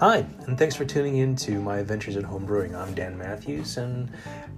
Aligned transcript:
Hi, 0.00 0.24
and 0.46 0.56
thanks 0.56 0.76
for 0.76 0.84
tuning 0.84 1.16
in 1.16 1.34
to 1.34 1.60
my 1.60 1.78
adventures 1.78 2.16
at 2.16 2.22
home 2.22 2.46
brewing. 2.46 2.72
I'm 2.72 2.94
Dan 2.94 3.18
Matthews, 3.18 3.78
and 3.78 4.08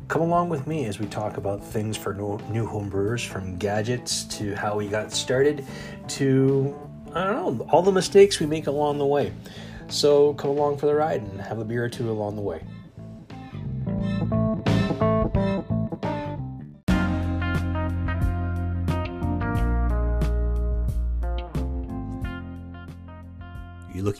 come 0.06 0.20
along 0.20 0.50
with 0.50 0.66
me 0.66 0.84
as 0.84 0.98
we 0.98 1.06
talk 1.06 1.38
about 1.38 1.64
things 1.64 1.96
for 1.96 2.12
new 2.50 2.66
home 2.66 2.90
brewers 2.90 3.24
from 3.24 3.56
gadgets 3.56 4.24
to 4.24 4.54
how 4.54 4.76
we 4.76 4.86
got 4.86 5.14
started 5.14 5.64
to, 6.08 6.78
I 7.14 7.24
don't 7.24 7.58
know, 7.58 7.66
all 7.70 7.80
the 7.80 7.90
mistakes 7.90 8.38
we 8.38 8.44
make 8.44 8.66
along 8.66 8.98
the 8.98 9.06
way. 9.06 9.32
So 9.88 10.34
come 10.34 10.50
along 10.50 10.76
for 10.76 10.84
the 10.84 10.94
ride 10.94 11.22
and 11.22 11.40
have 11.40 11.58
a 11.58 11.64
beer 11.64 11.86
or 11.86 11.88
two 11.88 12.10
along 12.10 12.36
the 12.36 12.42
way. 12.42 12.62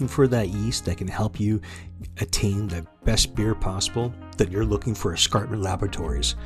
Looking 0.00 0.14
for 0.14 0.27
that 0.27 0.48
yeast 0.48 0.86
that 0.86 0.96
can 0.96 1.06
help 1.06 1.38
you 1.38 1.60
attain 2.20 2.66
the 2.68 2.86
best 3.04 3.34
beer 3.34 3.54
possible, 3.54 4.14
then 4.38 4.50
you're 4.50 4.64
looking 4.64 4.95
for 4.95 5.12
Escarpment 5.12 5.60
Laboratories. 5.60 6.36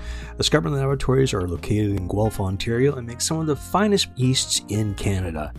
Escarpment 0.41 0.75
Laboratories 0.75 1.33
are 1.33 1.47
located 1.47 1.97
in 1.97 2.09
Guelph, 2.09 2.41
Ontario, 2.41 2.97
and 2.97 3.07
make 3.07 3.21
some 3.21 3.39
of 3.39 3.47
the 3.47 3.55
finest 3.55 4.09
yeasts 4.17 4.63
in 4.71 4.93
Canada. 4.95 5.53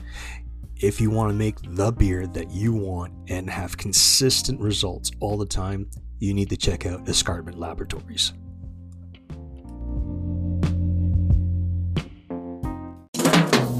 If 0.75 0.99
you 0.99 1.09
want 1.09 1.29
to 1.29 1.35
make 1.35 1.55
the 1.61 1.89
beer 1.89 2.27
that 2.27 2.51
you 2.51 2.73
want 2.73 3.13
and 3.29 3.49
have 3.49 3.77
consistent 3.77 4.59
results 4.59 5.11
all 5.21 5.37
the 5.37 5.45
time, 5.45 5.89
you 6.19 6.33
need 6.33 6.49
to 6.49 6.57
check 6.57 6.85
out 6.85 7.07
Escarpment 7.07 7.57
Laboratories. 7.57 8.33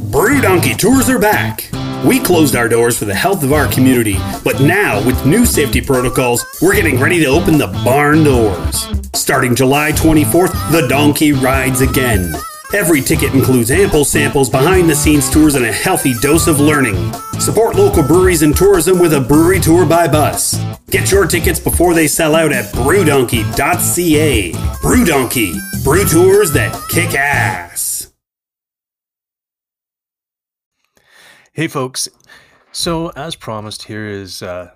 Brew 0.10 0.40
Donkey 0.40 0.74
tours 0.74 1.10
are 1.10 1.20
back. 1.20 1.70
We 2.06 2.20
closed 2.20 2.56
our 2.56 2.70
doors 2.70 3.00
for 3.00 3.06
the 3.06 3.16
health 3.16 3.44
of 3.44 3.52
our 3.52 3.68
community, 3.68 4.18
but 4.44 4.62
now, 4.62 5.04
with 5.04 5.26
new 5.26 5.44
safety 5.44 5.82
protocols, 5.82 6.46
we're 6.62 6.76
getting 6.76 7.00
ready 7.00 7.20
to 7.22 7.26
open 7.26 7.58
the 7.58 7.66
barn 7.84 8.24
doors. 8.24 8.86
Starting 9.16 9.56
July 9.56 9.92
24th, 9.92 10.72
the 10.72 10.88
donkey 10.88 11.34
rides 11.34 11.82
again. 11.82 12.36
Every 12.76 13.02
ticket 13.02 13.34
includes 13.34 13.72
ample 13.72 14.06
samples, 14.06 14.52
behind 14.52 14.88
the 14.88 14.96
scenes 14.96 15.32
tours, 15.32 15.56
and 15.56 15.66
a 15.66 15.72
healthy 15.72 16.14
dose 16.22 16.46
of 16.46 16.60
learning. 16.60 17.12
Support 17.40 17.76
local 17.76 18.04
breweries 18.04 18.44
and 18.44 18.56
tourism 18.56 19.00
with 19.00 19.16
a 19.16 19.22
brewery 19.22 19.60
tour 19.60 19.84
by 19.84 20.08
bus. 20.08 20.64
Get 20.92 21.12
your 21.12 21.26
tickets 21.26 21.60
before 21.60 21.96
they 21.96 22.08
sell 22.08 22.36
out 22.36 22.52
at 22.52 22.66
brewdonkey.ca. 22.74 24.52
Brewdonkey, 24.52 25.84
brew 25.84 26.06
tours 26.06 26.52
that 26.52 26.80
kick 26.90 27.16
ass. 27.16 27.65
Hey, 31.56 31.70
folks. 31.70 32.10
So, 32.74 33.12
as 33.12 33.34
promised, 33.34 33.84
here 33.84 34.06
is 34.08 34.44
uh, 34.44 34.72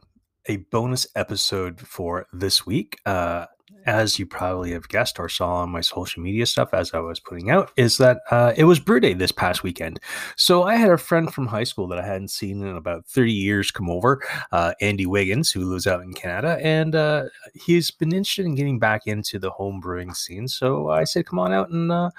a 0.45 0.55
bonus 0.71 1.05
episode 1.13 1.77
for 1.81 2.25
this 2.31 2.65
week. 2.65 2.97
Uh, 3.05 3.47
as 3.85 4.17
you 4.17 4.25
probably 4.25 4.71
have 4.71 4.87
guessed 4.87 5.19
or 5.19 5.27
saw 5.27 5.55
on 5.55 5.71
my 5.71 5.81
social 5.81 6.23
media 6.23 6.45
stuff 6.45 6.73
as 6.73 6.93
I 6.93 6.99
was 6.99 7.19
putting 7.19 7.49
out, 7.49 7.73
is 7.75 7.97
that 7.97 8.21
uh, 8.31 8.53
it 8.55 8.63
was 8.63 8.79
Brew 8.79 9.01
Day 9.01 9.13
this 9.13 9.33
past 9.33 9.61
weekend. 9.61 9.99
So 10.37 10.63
I 10.63 10.77
had 10.77 10.89
a 10.89 10.97
friend 10.97 11.33
from 11.33 11.47
high 11.47 11.65
school 11.65 11.85
that 11.89 11.99
I 11.99 12.05
hadn't 12.05 12.31
seen 12.31 12.63
in 12.63 12.77
about 12.77 13.05
30 13.07 13.33
years 13.33 13.71
come 13.71 13.89
over, 13.89 14.21
uh, 14.53 14.71
Andy 14.79 15.05
Wiggins, 15.05 15.51
who 15.51 15.69
lives 15.69 15.85
out 15.85 16.03
in 16.03 16.13
Canada, 16.13 16.59
and 16.65 16.95
uh, 16.95 17.25
he's 17.55 17.91
been 17.91 18.13
interested 18.13 18.45
in 18.45 18.55
getting 18.55 18.79
back 18.79 19.05
into 19.05 19.37
the 19.37 19.51
home 19.51 19.81
brewing 19.81 20.13
scene. 20.13 20.47
So 20.47 20.87
I 20.87 21.03
said, 21.03 21.25
come 21.25 21.39
on 21.39 21.51
out 21.51 21.71
and 21.71 21.91
uh, 21.91 22.11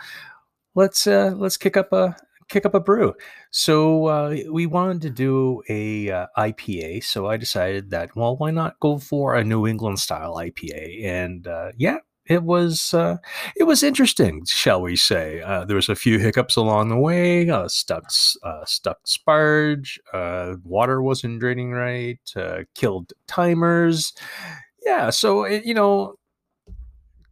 let's 0.74 1.06
let's 1.06 1.56
kick 1.56 1.78
up 1.78 1.94
a 1.94 2.14
kick 2.50 2.66
up 2.66 2.74
a 2.74 2.80
brew. 2.80 3.14
So 3.50 4.06
uh, 4.06 4.36
we 4.50 4.66
wanted 4.66 5.02
to 5.02 5.10
do 5.10 5.62
a 5.68 6.10
uh, 6.10 6.26
IPA. 6.38 7.02
So 7.04 7.26
I 7.26 7.36
decided 7.36 7.90
that 7.90 8.14
well, 8.14 8.36
why 8.36 8.50
not 8.50 8.78
go 8.80 8.98
for 8.98 9.34
a 9.34 9.44
New 9.44 9.66
England 9.66 9.98
style 9.98 10.36
IPA? 10.36 11.04
And 11.04 11.46
uh, 11.46 11.72
yeah, 11.76 11.98
it 12.26 12.44
was 12.44 12.94
uh, 12.94 13.16
it 13.56 13.64
was 13.64 13.82
interesting, 13.82 14.44
shall 14.46 14.80
we 14.80 14.94
say? 14.94 15.42
Uh, 15.42 15.64
there 15.64 15.76
was 15.76 15.88
a 15.88 15.96
few 15.96 16.18
hiccups 16.18 16.54
along 16.56 16.88
the 16.88 16.96
way. 16.96 17.50
Uh, 17.50 17.66
stuck 17.66 18.04
uh, 18.44 18.64
stuck 18.64 18.98
sparge. 19.04 19.98
Uh, 20.12 20.54
water 20.64 21.02
wasn't 21.02 21.40
draining 21.40 21.72
right. 21.72 22.20
Uh, 22.36 22.60
killed 22.74 23.12
timers. 23.26 24.12
Yeah, 24.86 25.10
so 25.10 25.44
it, 25.44 25.64
you 25.66 25.74
know 25.74 26.14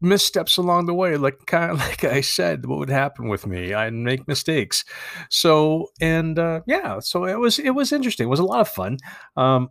missteps 0.01 0.57
along 0.57 0.87
the 0.87 0.95
way 0.95 1.17
like 1.17 1.47
kind 1.47 1.71
of 1.71 1.79
like 1.89 2.05
i 2.05 2.21
said 2.21 2.67
what 2.67 2.79
would 2.79 2.91
happen 2.91 3.29
with 3.29 3.47
me? 3.47 3.75
I'd 3.75 3.93
make 3.93 4.29
mistakes. 4.29 4.85
So 5.31 5.89
and 6.01 6.39
uh, 6.39 6.61
yeah 6.67 7.01
so 7.01 7.25
it 7.25 7.39
was 7.39 7.59
it 7.59 7.71
was 7.71 7.93
interesting. 7.93 8.27
It 8.27 8.31
was 8.31 8.41
a 8.41 8.45
lot 8.45 8.61
of 8.61 8.69
fun. 8.69 8.99
Um, 9.37 9.71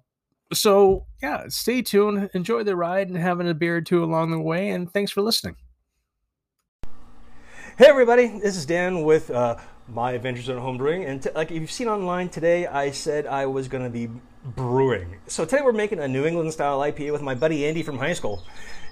so 0.54 1.06
yeah 1.22 1.46
stay 1.50 1.82
tuned. 1.82 2.30
Enjoy 2.34 2.64
the 2.64 2.76
ride 2.76 3.08
and 3.08 3.18
having 3.18 3.48
a 3.50 3.54
beer 3.54 3.78
or 3.78 3.82
two 3.82 4.04
along 4.04 4.32
the 4.32 4.42
way 4.42 4.70
and 4.70 4.92
thanks 4.92 5.12
for 5.12 5.22
listening. 5.22 5.56
Hey 7.78 7.86
everybody. 7.86 8.28
This 8.28 8.58
is 8.58 8.66
dan 8.66 9.04
with 9.04 9.30
uh, 9.30 9.58
my 9.88 10.12
adventures 10.12 10.50
in 10.50 10.58
home 10.58 10.78
brewing 10.78 11.06
and 11.06 11.24
t- 11.24 11.30
like 11.36 11.50
you've 11.50 11.72
seen 11.72 11.88
online 11.88 12.28
today 12.28 12.68
i 12.68 12.92
said 12.92 13.26
i 13.26 13.46
was 13.46 13.70
going 13.70 13.84
to 13.84 13.90
be 13.90 14.10
brewing. 14.44 15.18
So 15.28 15.46
today 15.46 15.62
we're 15.62 15.72
making 15.72 16.00
a 16.00 16.08
new 16.08 16.26
england 16.26 16.52
style 16.52 16.80
ipa 16.80 17.12
with 17.12 17.22
my 17.22 17.34
buddy 17.34 17.66
andy 17.66 17.84
from 17.84 17.98
high 17.98 18.14
school 18.14 18.44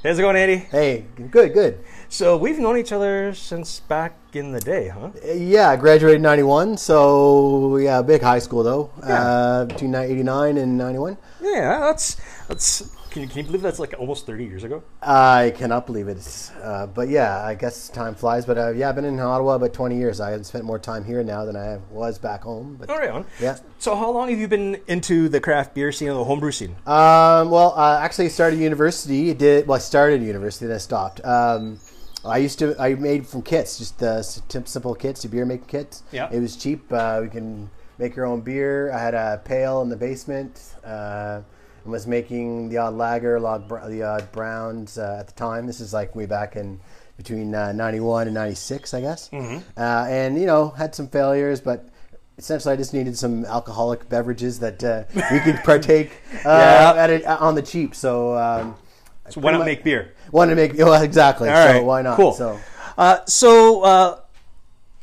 How's 0.06 0.20
it 0.20 0.22
going, 0.22 0.36
Andy? 0.36 0.58
Hey, 0.58 1.04
good, 1.32 1.52
good. 1.52 1.80
So 2.10 2.38
we've 2.38 2.60
known 2.60 2.78
each 2.78 2.92
other 2.92 3.34
since 3.34 3.80
back 3.80 4.16
in 4.34 4.52
the 4.52 4.60
day, 4.60 4.88
huh? 4.88 5.10
Yeah, 5.34 5.72
I 5.72 5.78
graduated 5.78 6.18
in 6.18 6.22
91, 6.22 6.78
so 6.78 7.78
yeah, 7.78 8.04
big 8.04 8.22
high 8.22 8.38
school 8.38 8.62
though, 8.62 8.92
yeah. 9.00 9.20
uh, 9.20 9.66
between 9.66 9.96
89 9.96 10.58
and 10.58 10.78
91. 10.78 11.18
Yeah, 11.42 11.80
that's, 11.80 12.18
that's 12.48 12.96
can 13.16 13.22
you, 13.22 13.30
can 13.30 13.38
you 13.38 13.44
believe 13.46 13.62
that's 13.62 13.80
like 13.80 13.96
almost 13.98 14.26
30 14.26 14.44
years 14.44 14.66
ago? 14.66 14.84
I 15.02 15.54
cannot 15.56 15.86
believe 15.86 16.10
it. 16.10 16.52
Uh, 16.62 16.86
but 16.86 17.08
yeah, 17.08 17.46
I 17.46 17.56
guess 17.56 17.88
time 17.88 18.14
flies. 18.14 18.46
But 18.46 18.58
uh, 18.58 18.70
yeah, 18.72 18.90
I've 18.90 18.96
been 18.96 19.06
in 19.06 19.18
Ottawa 19.22 19.56
about 19.56 19.72
20 19.72 19.96
years. 19.96 20.20
I 20.20 20.32
have 20.32 20.46
spent 20.46 20.66
more 20.66 20.78
time 20.78 21.06
here 21.06 21.24
now 21.24 21.46
than 21.46 21.56
I 21.56 21.80
was 21.90 22.20
back 22.20 22.42
home. 22.42 22.76
But, 22.78 22.90
oh, 22.90 22.98
right 22.98 23.10
on. 23.10 23.26
Yeah. 23.40 23.58
So 23.80 23.96
how 23.96 24.12
long 24.12 24.30
have 24.32 24.38
you 24.38 24.50
been 24.50 24.82
into 24.88 25.30
the 25.30 25.40
craft 25.40 25.74
beer 25.74 25.94
scene 25.94 26.10
or 26.10 26.16
the 26.16 26.26
homebrew 26.26 26.52
scene? 26.52 26.76
Um, 26.86 27.52
well, 27.52 27.74
I 27.78 28.04
actually 28.04 28.28
started 28.28 28.60
university. 28.60 29.34
Did 29.34 29.66
well, 29.66 29.78
I 29.78 29.80
started 29.80 30.22
university, 30.22 30.66
then 30.66 30.76
I 30.76 30.80
stopped. 30.80 31.24
Um, 31.24 31.80
I 32.26 32.40
used 32.40 32.60
to. 32.60 32.76
I 32.78 32.96
made 32.96 33.26
from 33.26 33.44
kits, 33.44 33.78
just 33.78 34.04
uh, 34.04 34.24
simple 34.24 34.94
kits, 34.94 35.22
the 35.22 35.30
beer 35.30 35.46
making 35.46 35.68
kits. 35.68 36.04
Yeah. 36.12 36.28
It 36.34 36.42
was 36.42 36.58
cheap. 36.58 36.92
Uh, 36.92 37.20
we 37.22 37.30
can 37.30 37.70
make 37.98 38.14
your 38.18 38.26
own 38.26 38.42
beer. 38.42 38.92
I 38.92 39.00
had 39.00 39.14
a 39.14 39.42
pail 39.46 39.82
in 39.84 39.88
the 39.88 39.96
basement. 39.96 40.60
Uh, 40.84 41.44
and 41.86 41.92
was 41.92 42.08
making 42.08 42.70
the 42.70 42.78
odd 42.78 42.96
lager, 42.96 43.40
the 43.40 44.04
odd 44.04 44.32
browns 44.32 44.98
uh, 44.98 45.18
at 45.20 45.28
the 45.28 45.34
time. 45.34 45.68
This 45.68 45.80
is 45.80 45.94
like 45.94 46.16
way 46.16 46.26
back 46.26 46.56
in 46.56 46.80
between 47.16 47.54
uh, 47.56 47.72
91 47.72 48.28
and 48.28 48.34
96, 48.34 48.94
I 48.94 49.02
guess. 49.02 49.30
Mm-hmm. 49.30 49.58
Uh, 49.78 50.06
and, 50.10 50.38
you 50.38 50.48
know, 50.48 50.70
had 50.72 50.94
some 50.94 51.08
failures, 51.08 51.62
but 51.62 51.88
essentially 52.38 52.74
I 52.74 52.76
just 52.76 52.94
needed 52.94 53.18
some 53.18 53.46
alcoholic 53.46 54.10
beverages 54.10 54.60
that 54.60 54.84
uh, 54.84 55.04
we 55.32 55.40
could 55.40 55.56
partake 55.64 56.12
uh, 56.44 56.50
yeah. 56.50 56.94
at 56.98 57.10
it, 57.12 57.24
uh, 57.24 57.38
on 57.40 57.56
the 57.56 57.62
cheap. 57.62 57.96
So, 57.96 58.36
um, 58.36 58.76
so 59.30 59.40
why 59.40 59.52
not 59.52 59.66
make 59.66 59.84
beer? 59.84 60.14
Want 60.32 60.50
to 60.50 60.56
make, 60.56 60.74
well, 60.78 61.02
exactly. 61.02 61.50
All 61.50 61.56
right. 61.56 61.78
So 61.78 61.84
why 61.84 62.02
not? 62.02 62.18
Cool. 62.18 62.34
So, 62.34 62.60
so 63.28 64.25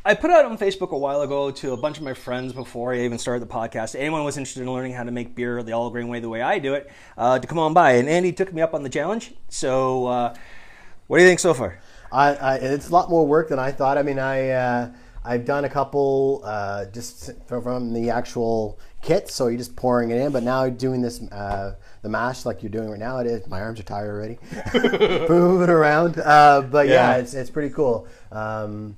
I 0.05 0.15
put 0.15 0.33
out 0.33 0.45
on 0.45 0.59
Facebook 0.59 0.91
a 0.91 0.99
while 0.99 1.23
ago 1.23 1.53
to 1.53 1.73
a 1.75 1.77
bunch 1.77 1.97
of 1.97 2.03
my 2.03 2.13
friends 2.13 2.53
before 2.53 2.93
I 2.93 3.03
even 3.03 3.19
started 3.19 3.41
the 3.41 3.53
podcast. 3.53 3.95
Anyone 3.95 4.25
was 4.25 4.37
interested 4.37 4.63
in 4.63 4.73
learning 4.73 4.95
how 4.95 5.05
to 5.05 5.13
make 5.13 5.37
beer 5.37 5.63
the 5.63 5.73
all 5.73 5.91
grain 5.91 6.09
way, 6.09 6.19
the 6.19 6.29
way 6.29 6.43
I 6.43 6.59
do 6.59 6.75
it, 6.75 6.91
uh, 7.17 7.39
to 7.39 7.47
come 7.47 7.61
on 7.61 7.73
by. 7.73 7.93
And 7.93 8.09
Andy 8.09 8.33
took 8.33 8.53
me 8.53 8.63
up 8.63 8.75
on 8.75 8.83
the 8.83 8.89
challenge. 8.89 9.33
So, 9.49 10.07
uh, 10.07 10.35
what 11.07 11.19
do 11.19 11.23
you 11.23 11.29
think 11.29 11.39
so 11.39 11.55
far? 11.55 11.79
I, 12.11 12.35
I, 12.35 12.55
it's 12.57 12.89
a 12.89 12.93
lot 12.93 13.11
more 13.11 13.25
work 13.25 13.49
than 13.49 13.61
I 13.61 13.71
thought. 13.71 13.97
I 13.97 14.03
mean, 14.03 14.19
I 14.19 14.49
uh, 14.49 14.91
I've 15.25 15.45
done 15.45 15.65
a 15.65 15.69
couple 15.69 16.43
uh, 16.45 16.87
just 16.87 17.31
from 17.47 17.93
the 17.93 18.11
actual 18.11 18.81
kit, 19.03 19.31
so 19.31 19.47
you're 19.47 19.59
just 19.59 19.77
pouring 19.77 20.11
it 20.11 20.17
in. 20.17 20.33
But 20.33 20.43
now 20.43 20.69
doing 20.69 21.01
this 21.01 21.23
uh, 21.31 21.77
the 22.03 22.09
mash 22.09 22.45
like 22.45 22.65
you're 22.65 22.71
doing 22.71 22.91
right 22.91 22.99
now, 22.99 23.19
it 23.19 23.29
is. 23.29 23.47
My 23.47 23.61
arms 23.61 23.79
are 23.79 23.85
tired 23.85 24.11
already, 24.11 24.39
moving 25.29 25.71
around. 25.71 26.19
Uh, 26.19 26.63
but 26.63 26.89
yeah. 26.89 27.13
yeah, 27.13 27.17
it's 27.19 27.35
it's 27.35 27.51
pretty 27.51 27.73
cool. 27.73 28.09
Um, 28.33 28.97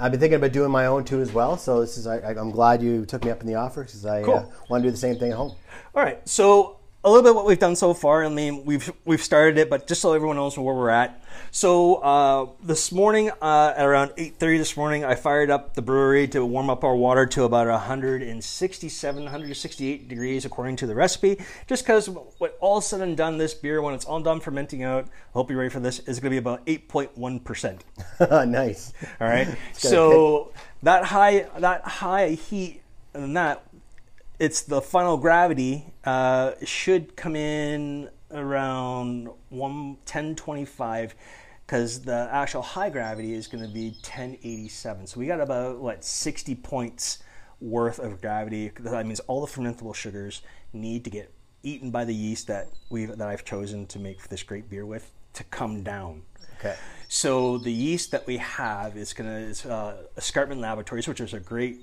I've 0.00 0.12
been 0.12 0.20
thinking 0.20 0.36
about 0.36 0.52
doing 0.52 0.70
my 0.70 0.86
own 0.86 1.04
too 1.04 1.20
as 1.20 1.32
well. 1.32 1.56
So 1.56 1.80
this 1.80 1.98
is 1.98 2.06
I, 2.06 2.32
am 2.32 2.50
glad 2.50 2.82
you 2.82 3.04
took 3.04 3.24
me 3.24 3.30
up 3.30 3.40
in 3.40 3.46
the 3.46 3.56
offer 3.56 3.82
because 3.82 4.06
I 4.06 4.22
cool. 4.22 4.34
uh, 4.34 4.46
want 4.68 4.82
to 4.82 4.88
do 4.88 4.90
the 4.90 4.96
same 4.96 5.18
thing 5.18 5.32
at 5.32 5.36
home. 5.36 5.54
All 5.94 6.02
right. 6.02 6.26
So 6.28 6.77
a 7.04 7.08
little 7.08 7.22
bit 7.22 7.34
what 7.34 7.46
we've 7.46 7.58
done 7.58 7.76
so 7.76 7.94
far. 7.94 8.24
I 8.24 8.28
mean, 8.28 8.64
we've 8.64 8.92
we've 9.04 9.22
started 9.22 9.56
it, 9.56 9.70
but 9.70 9.86
just 9.86 10.00
so 10.00 10.14
everyone 10.14 10.36
knows 10.36 10.58
where 10.58 10.74
we're 10.74 10.90
at. 10.90 11.22
So 11.52 11.96
uh, 11.96 12.46
this 12.62 12.90
morning, 12.90 13.30
uh, 13.40 13.74
at 13.76 13.86
around 13.86 14.10
8:30 14.16 14.58
this 14.58 14.76
morning, 14.76 15.04
I 15.04 15.14
fired 15.14 15.48
up 15.48 15.74
the 15.74 15.82
brewery 15.82 16.26
to 16.28 16.44
warm 16.44 16.68
up 16.68 16.82
our 16.82 16.96
water 16.96 17.24
to 17.26 17.44
about 17.44 17.68
167, 17.68 19.22
168 19.22 20.08
degrees 20.08 20.44
according 20.44 20.74
to 20.76 20.86
the 20.86 20.94
recipe. 20.94 21.38
Just 21.68 21.84
because, 21.84 22.08
what 22.38 22.58
all 22.60 22.80
said 22.80 23.00
and 23.00 23.16
done, 23.16 23.38
this 23.38 23.54
beer 23.54 23.80
when 23.80 23.94
it's 23.94 24.04
all 24.04 24.20
done 24.20 24.40
fermenting 24.40 24.82
out, 24.82 25.04
I 25.04 25.10
hope 25.34 25.50
you're 25.50 25.58
ready 25.58 25.70
for 25.70 25.80
this, 25.80 26.00
is 26.00 26.18
going 26.18 26.30
to 26.30 26.34
be 26.34 26.38
about 26.38 26.66
8.1 26.66 27.44
percent. 27.44 27.84
nice. 28.20 28.92
All 29.20 29.28
right. 29.28 29.48
so 29.72 30.52
that 30.82 31.04
high 31.04 31.46
that 31.58 31.82
high 31.82 32.30
heat 32.30 32.82
and 33.14 33.36
that 33.36 33.62
it's 34.38 34.62
the 34.62 34.80
final 34.80 35.16
gravity 35.16 35.84
uh, 36.04 36.52
should 36.64 37.16
come 37.16 37.36
in 37.36 38.08
around 38.30 39.28
1 39.48 39.60
1025 39.60 41.14
because 41.66 42.02
the 42.02 42.28
actual 42.32 42.62
high 42.62 42.90
gravity 42.90 43.34
is 43.34 43.46
going 43.46 43.64
to 43.64 43.70
be 43.70 43.88
1087 43.88 45.06
so 45.06 45.20
we 45.20 45.26
got 45.26 45.40
about 45.40 45.78
what 45.80 46.04
60 46.04 46.54
points 46.56 47.18
worth 47.60 47.98
of 47.98 48.20
gravity. 48.20 48.70
That 48.80 49.06
means 49.06 49.20
all 49.20 49.44
the 49.44 49.50
fermentable 49.50 49.94
sugars 49.94 50.42
need 50.72 51.04
to 51.04 51.10
get 51.10 51.32
eaten 51.62 51.90
by 51.90 52.04
the 52.04 52.14
yeast 52.14 52.46
that 52.46 52.68
we 52.88 53.06
that 53.06 53.20
I've 53.20 53.44
chosen 53.44 53.86
to 53.86 53.98
make 53.98 54.28
this 54.28 54.42
great 54.42 54.70
beer 54.70 54.86
with 54.86 55.10
to 55.34 55.44
come 55.44 55.82
down. 55.82 56.22
Okay. 56.58 56.74
so 57.06 57.58
the 57.58 57.72
yeast 57.72 58.10
that 58.10 58.26
we 58.26 58.38
have 58.38 58.96
is 58.96 59.12
going 59.12 59.54
to 59.54 59.72
uh, 59.72 59.94
Escarpment 60.16 60.60
Laboratories, 60.60 61.06
which 61.06 61.20
is 61.20 61.32
a 61.32 61.38
great 61.38 61.78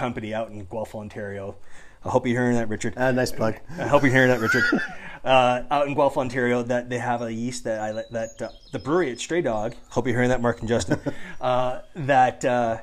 company 0.00 0.32
out 0.32 0.50
in 0.50 0.64
Guelph, 0.64 0.94
Ontario. 0.94 1.56
I 2.02 2.08
hope 2.08 2.26
you're 2.26 2.40
hearing 2.40 2.56
that, 2.56 2.70
Richard. 2.70 2.96
Uh, 2.96 3.12
nice 3.12 3.30
plug. 3.30 3.56
I 3.78 3.86
hope 3.86 4.02
you're 4.02 4.12
hearing 4.12 4.30
that, 4.30 4.40
Richard. 4.40 4.64
Uh, 5.22 5.64
out 5.70 5.86
in 5.86 5.92
Guelph, 5.92 6.16
Ontario, 6.16 6.62
that 6.62 6.88
they 6.88 6.96
have 6.96 7.20
a 7.20 7.30
yeast 7.30 7.64
that 7.64 7.78
I 7.78 7.92
that 8.10 8.40
uh, 8.40 8.48
the 8.72 8.78
brewery 8.78 9.10
at 9.10 9.20
Stray 9.20 9.42
Dog. 9.42 9.74
Hope 9.90 10.06
you're 10.06 10.16
hearing 10.16 10.30
that, 10.30 10.40
Mark 10.40 10.60
and 10.60 10.68
Justin. 10.68 10.98
uh, 11.42 11.80
that 11.94 12.42
uh, 12.42 12.78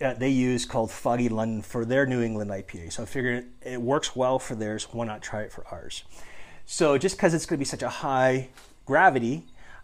uh, 0.00 0.14
they 0.14 0.28
use 0.28 0.64
called 0.64 0.92
Foggy 0.92 1.28
London 1.28 1.62
for 1.62 1.84
their 1.84 2.06
New 2.06 2.22
England 2.22 2.52
IPA. 2.52 2.92
So 2.92 3.02
I 3.02 3.06
figured 3.06 3.46
it 3.60 3.82
works 3.82 4.14
well 4.14 4.38
for 4.38 4.54
theirs. 4.54 4.86
Why 4.92 5.04
not 5.04 5.20
try 5.20 5.42
it 5.42 5.50
for 5.50 5.66
ours? 5.66 6.04
So 6.64 6.96
just 6.96 7.16
because 7.16 7.34
it's 7.34 7.44
going 7.44 7.58
to 7.58 7.62
be 7.62 7.64
such 7.64 7.82
a 7.82 7.88
high 7.88 8.50
gravity, 8.84 9.42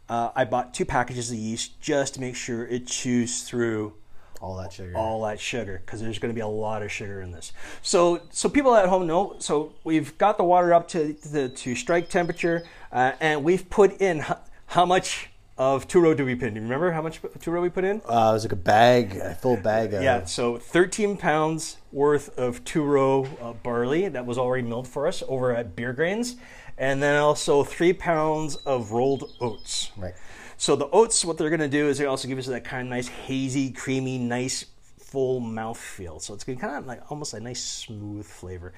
uh, 0.08 0.30
I 0.36 0.44
bought 0.44 0.74
two 0.74 0.84
packages 0.84 1.32
of 1.32 1.38
yeast 1.38 1.80
just 1.80 2.14
to 2.14 2.20
make 2.20 2.36
sure 2.36 2.68
it 2.68 2.86
chews 2.86 3.42
through 3.42 3.94
All 4.42 4.56
that 4.56 4.72
sugar. 4.72 4.96
all 4.96 5.22
that 5.22 5.38
sugar 5.38 5.80
because 5.86 6.02
there's 6.02 6.18
going 6.18 6.30
to 6.30 6.34
be 6.34 6.40
a 6.42 6.46
lot 6.48 6.82
of 6.82 6.90
sugar 6.90 7.22
in 7.22 7.30
this. 7.30 7.52
So, 7.80 8.22
so 8.30 8.48
people 8.48 8.74
at 8.74 8.88
home 8.88 9.06
know. 9.06 9.36
So 9.38 9.72
we've 9.84 10.18
got 10.18 10.36
the 10.36 10.44
water 10.44 10.74
up 10.74 10.88
to 10.88 11.14
to, 11.32 11.48
to 11.48 11.74
strike 11.76 12.08
temperature, 12.08 12.64
uh, 12.90 13.12
and 13.20 13.44
we've 13.44 13.70
put 13.70 14.00
in 14.00 14.18
h- 14.18 14.32
how 14.66 14.84
much 14.84 15.28
of 15.58 15.86
two 15.86 16.00
row 16.00 16.12
do 16.12 16.24
we 16.24 16.34
put 16.34 16.48
in? 16.48 16.54
Do 16.54 16.60
you 16.60 16.64
remember 16.64 16.90
how 16.90 17.02
much 17.02 17.20
two 17.40 17.50
row 17.52 17.60
we 17.62 17.68
put 17.68 17.84
in? 17.84 17.98
Uh, 18.08 18.30
it 18.30 18.32
was 18.32 18.44
like 18.44 18.52
a 18.52 18.56
bag, 18.56 19.16
a 19.16 19.34
full 19.34 19.56
bag 19.58 19.94
of. 19.94 20.02
Yeah, 20.02 20.24
so 20.24 20.58
13 20.58 21.16
pounds 21.18 21.76
worth 21.92 22.36
of 22.38 22.64
two 22.64 22.82
row 22.82 23.28
uh, 23.40 23.52
barley 23.52 24.08
that 24.08 24.26
was 24.26 24.38
already 24.38 24.66
milled 24.66 24.88
for 24.88 25.06
us 25.06 25.22
over 25.28 25.54
at 25.54 25.76
Beer 25.76 25.92
Grains, 25.92 26.34
and 26.78 27.00
then 27.02 27.16
also 27.20 27.62
three 27.62 27.92
pounds 27.92 28.56
of 28.56 28.90
rolled 28.92 29.30
oats. 29.40 29.92
Right. 29.96 30.14
So 30.62 30.76
the 30.76 30.88
oats, 30.90 31.24
what 31.24 31.38
they're 31.38 31.50
going 31.50 31.58
to 31.58 31.66
do 31.66 31.88
is 31.88 31.98
they 31.98 32.04
also 32.06 32.28
give 32.28 32.38
us 32.38 32.46
that 32.46 32.62
kind 32.62 32.86
of 32.86 32.90
nice 32.90 33.08
hazy, 33.08 33.72
creamy, 33.72 34.16
nice 34.16 34.64
full 35.00 35.40
mouth 35.40 35.76
feel. 35.76 36.20
So 36.20 36.34
it's 36.34 36.44
going 36.44 36.56
to 36.56 36.64
kind 36.64 36.76
of 36.76 36.86
like 36.86 37.00
almost 37.10 37.34
a 37.34 37.40
nice 37.40 37.60
smooth 37.60 38.24
flavor. 38.24 38.72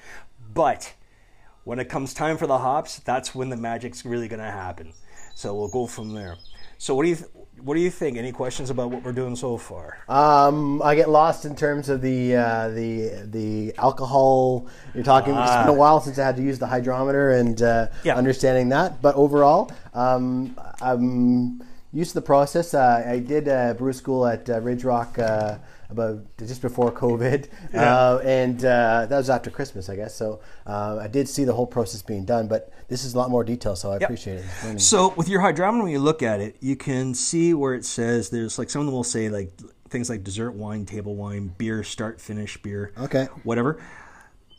But 0.51 0.91
when 1.63 1.77
it 1.77 1.87
comes 1.87 2.15
time 2.15 2.37
for 2.37 2.47
the 2.47 2.57
hops, 2.57 2.97
that's 3.01 3.35
when 3.35 3.49
the 3.49 3.55
magic's 3.55 4.03
really 4.03 4.27
going 4.27 4.39
to 4.39 4.49
happen. 4.49 4.93
So 5.35 5.53
we'll 5.53 5.67
go 5.67 5.85
from 5.85 6.15
there. 6.15 6.37
So 6.79 6.95
what 6.95 7.03
do 7.03 7.09
you 7.09 7.17
th- 7.17 7.29
what 7.61 7.75
do 7.75 7.81
you 7.81 7.91
think? 7.91 8.17
Any 8.17 8.31
questions 8.31 8.71
about 8.71 8.89
what 8.89 9.03
we're 9.03 9.11
doing 9.13 9.35
so 9.35 9.55
far? 9.55 9.99
Um, 10.09 10.81
I 10.81 10.95
get 10.95 11.07
lost 11.09 11.45
in 11.45 11.55
terms 11.55 11.87
of 11.87 12.01
the 12.01 12.35
uh, 12.35 12.69
the 12.69 13.27
the 13.31 13.73
alcohol. 13.77 14.67
You're 14.95 15.03
talking. 15.03 15.35
it's 15.35 15.55
been 15.55 15.69
a 15.69 15.73
while 15.73 16.01
since 16.01 16.17
I 16.17 16.25
had 16.25 16.35
to 16.37 16.41
use 16.43 16.57
the 16.57 16.67
hydrometer 16.67 17.31
and 17.31 17.61
uh, 17.61 17.87
Yeah. 18.03 18.15
understanding 18.15 18.69
that. 18.69 19.01
But 19.03 19.15
overall, 19.15 19.71
um, 19.93 20.57
I'm 20.81 21.61
used 21.95 22.11
to 22.11 22.15
the 22.15 22.21
process. 22.25 22.73
Uh, 22.73 23.03
I 23.07 23.19
did 23.19 23.47
uh, 23.47 23.73
brew 23.73 23.93
school 23.93 24.27
at 24.27 24.49
uh, 24.49 24.59
Ridge 24.59 24.83
Rock 24.83 25.17
uh, 25.17 25.57
about 25.89 26.23
just 26.37 26.61
before 26.61 26.91
COVID, 26.91 27.47
uh, 27.73 28.19
and 28.23 28.59
uh, 28.65 29.05
that 29.07 29.17
was 29.17 29.29
after 29.29 29.49
Christmas, 29.49 29.87
I 29.89 29.95
guess. 29.95 30.13
So 30.13 30.41
uh, 30.67 30.97
I 31.01 31.07
did 31.07 31.29
see 31.29 31.45
the 31.45 31.53
whole 31.53 31.67
process 31.67 32.01
being 32.01 32.25
done, 32.25 32.47
but 32.47 32.71
this 32.89 33.05
is 33.05 33.13
a 33.13 33.17
lot 33.17 33.29
more 33.29 33.43
detail, 33.43 33.75
so 33.75 33.91
I 33.91 33.97
appreciate 33.97 34.43
it. 34.43 34.79
So 34.81 35.13
with 35.15 35.29
your 35.29 35.41
hydrometer, 35.41 35.83
when 35.83 35.91
you 35.93 35.99
look 35.99 36.21
at 36.21 36.41
it, 36.41 36.57
you 36.59 36.75
can 36.75 37.13
see 37.15 37.53
where 37.53 37.73
it 37.73 37.85
says 37.85 38.29
there's 38.29 38.59
like 38.59 38.69
some 38.69 38.81
of 38.81 38.87
them 38.87 38.93
will 38.95 39.03
say 39.03 39.29
like 39.29 39.51
things 39.89 40.09
like 40.09 40.23
dessert 40.23 40.51
wine, 40.51 40.85
table 40.85 41.15
wine, 41.15 41.53
beer, 41.57 41.83
start, 41.83 42.19
finish 42.19 42.57
beer, 42.61 42.91
Okay. 42.99 43.25
whatever. 43.43 43.79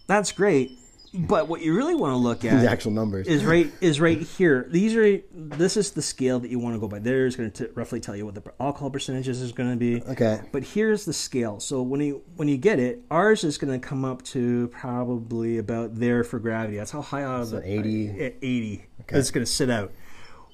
That's 0.06 0.30
great, 0.32 0.78
but 1.14 1.49
what 1.49 1.61
you 1.62 1.75
really 1.75 1.94
want 1.94 2.12
to 2.12 2.17
look 2.17 2.44
at 2.44 2.61
The 2.61 2.70
actual 2.70 2.93
numbers. 2.93 3.26
is 3.26 3.44
right 3.44 3.70
is 3.81 4.00
right 4.00 4.20
here. 4.20 4.67
These 4.70 4.94
are 4.97 5.19
this 5.32 5.76
is 5.76 5.93
the 5.93 6.03
scale 6.03 6.38
that 6.41 6.50
you 6.50 6.58
want 6.58 6.75
to 6.75 6.81
go 6.81 6.88
by. 6.88 6.99
There's 6.99 7.37
going 7.37 7.50
to 7.53 7.70
roughly 7.75 8.00
tell 8.00 8.14
you 8.17 8.25
what 8.26 8.35
the 8.35 8.43
alcohol 8.61 8.91
percentages 8.91 9.41
is 9.41 9.53
going 9.53 9.70
to 9.70 9.76
be. 9.76 10.03
Okay. 10.03 10.41
But 10.53 10.62
here's 10.64 11.05
the 11.05 11.12
scale. 11.12 11.61
So 11.61 11.82
when 11.82 12.00
you 12.00 12.23
when 12.37 12.49
you 12.49 12.56
get 12.56 12.79
it, 12.79 13.00
ours 13.11 13.44
is 13.44 13.58
going 13.58 13.79
to 13.79 13.87
come 13.87 14.05
up 14.05 14.23
to 14.25 14.69
probably 14.69 15.58
about 15.58 15.94
there 15.99 16.25
for 16.25 16.38
gravity. 16.38 16.76
That's 16.76 16.91
how 16.91 17.03
high 17.03 17.23
out 17.25 17.43
of 17.43 17.50
the 17.50 17.62
80. 17.70 18.11
uh, 18.11 18.31
80. 18.43 18.87
It's 19.08 19.31
going 19.31 19.44
to 19.47 19.50
sit 19.50 19.70
out. 19.70 19.93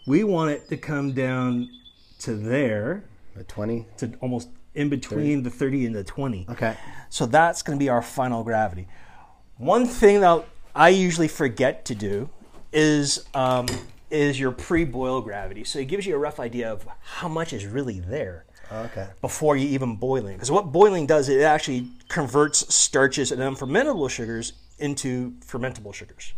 We 0.06 0.24
want 0.24 0.50
it 0.50 0.68
to 0.68 0.76
come 0.76 1.12
down 1.12 1.68
to 2.20 2.34
there, 2.34 3.04
At 3.38 3.48
Twenty. 3.48 3.86
to 3.98 4.12
almost 4.20 4.48
in 4.74 4.88
between 4.88 5.42
the 5.42 5.50
30 5.50 5.86
and 5.86 5.94
the 5.94 6.02
20. 6.02 6.46
Okay. 6.50 6.76
So 7.10 7.26
that's 7.26 7.62
going 7.62 7.78
to 7.78 7.82
be 7.82 7.88
our 7.88 8.00
final 8.02 8.42
gravity. 8.42 8.88
One 9.56 9.86
thing 9.86 10.20
that 10.20 10.44
I 10.74 10.88
usually 10.88 11.28
forget 11.28 11.84
to 11.86 11.94
do 11.94 12.30
is 12.72 13.24
um, 13.34 13.66
is 14.10 14.38
your 14.38 14.50
pre-boil 14.52 15.20
gravity. 15.22 15.64
So 15.64 15.78
it 15.78 15.86
gives 15.86 16.06
you 16.06 16.14
a 16.14 16.18
rough 16.18 16.38
idea 16.40 16.70
of 16.70 16.86
how 17.00 17.28
much 17.28 17.52
is 17.52 17.64
really 17.66 18.00
there 18.00 18.44
Okay. 18.70 19.08
before 19.20 19.56
you 19.56 19.68
even 19.68 19.96
boiling. 19.96 20.34
Because 20.36 20.50
what 20.50 20.72
boiling 20.72 21.06
does, 21.06 21.28
it 21.28 21.42
actually 21.42 21.88
converts 22.08 22.74
starches 22.74 23.32
and 23.32 23.40
unfermentable 23.40 24.08
sugars 24.10 24.52
into 24.78 25.32
fermentable 25.46 25.94
sugars. 25.94 26.32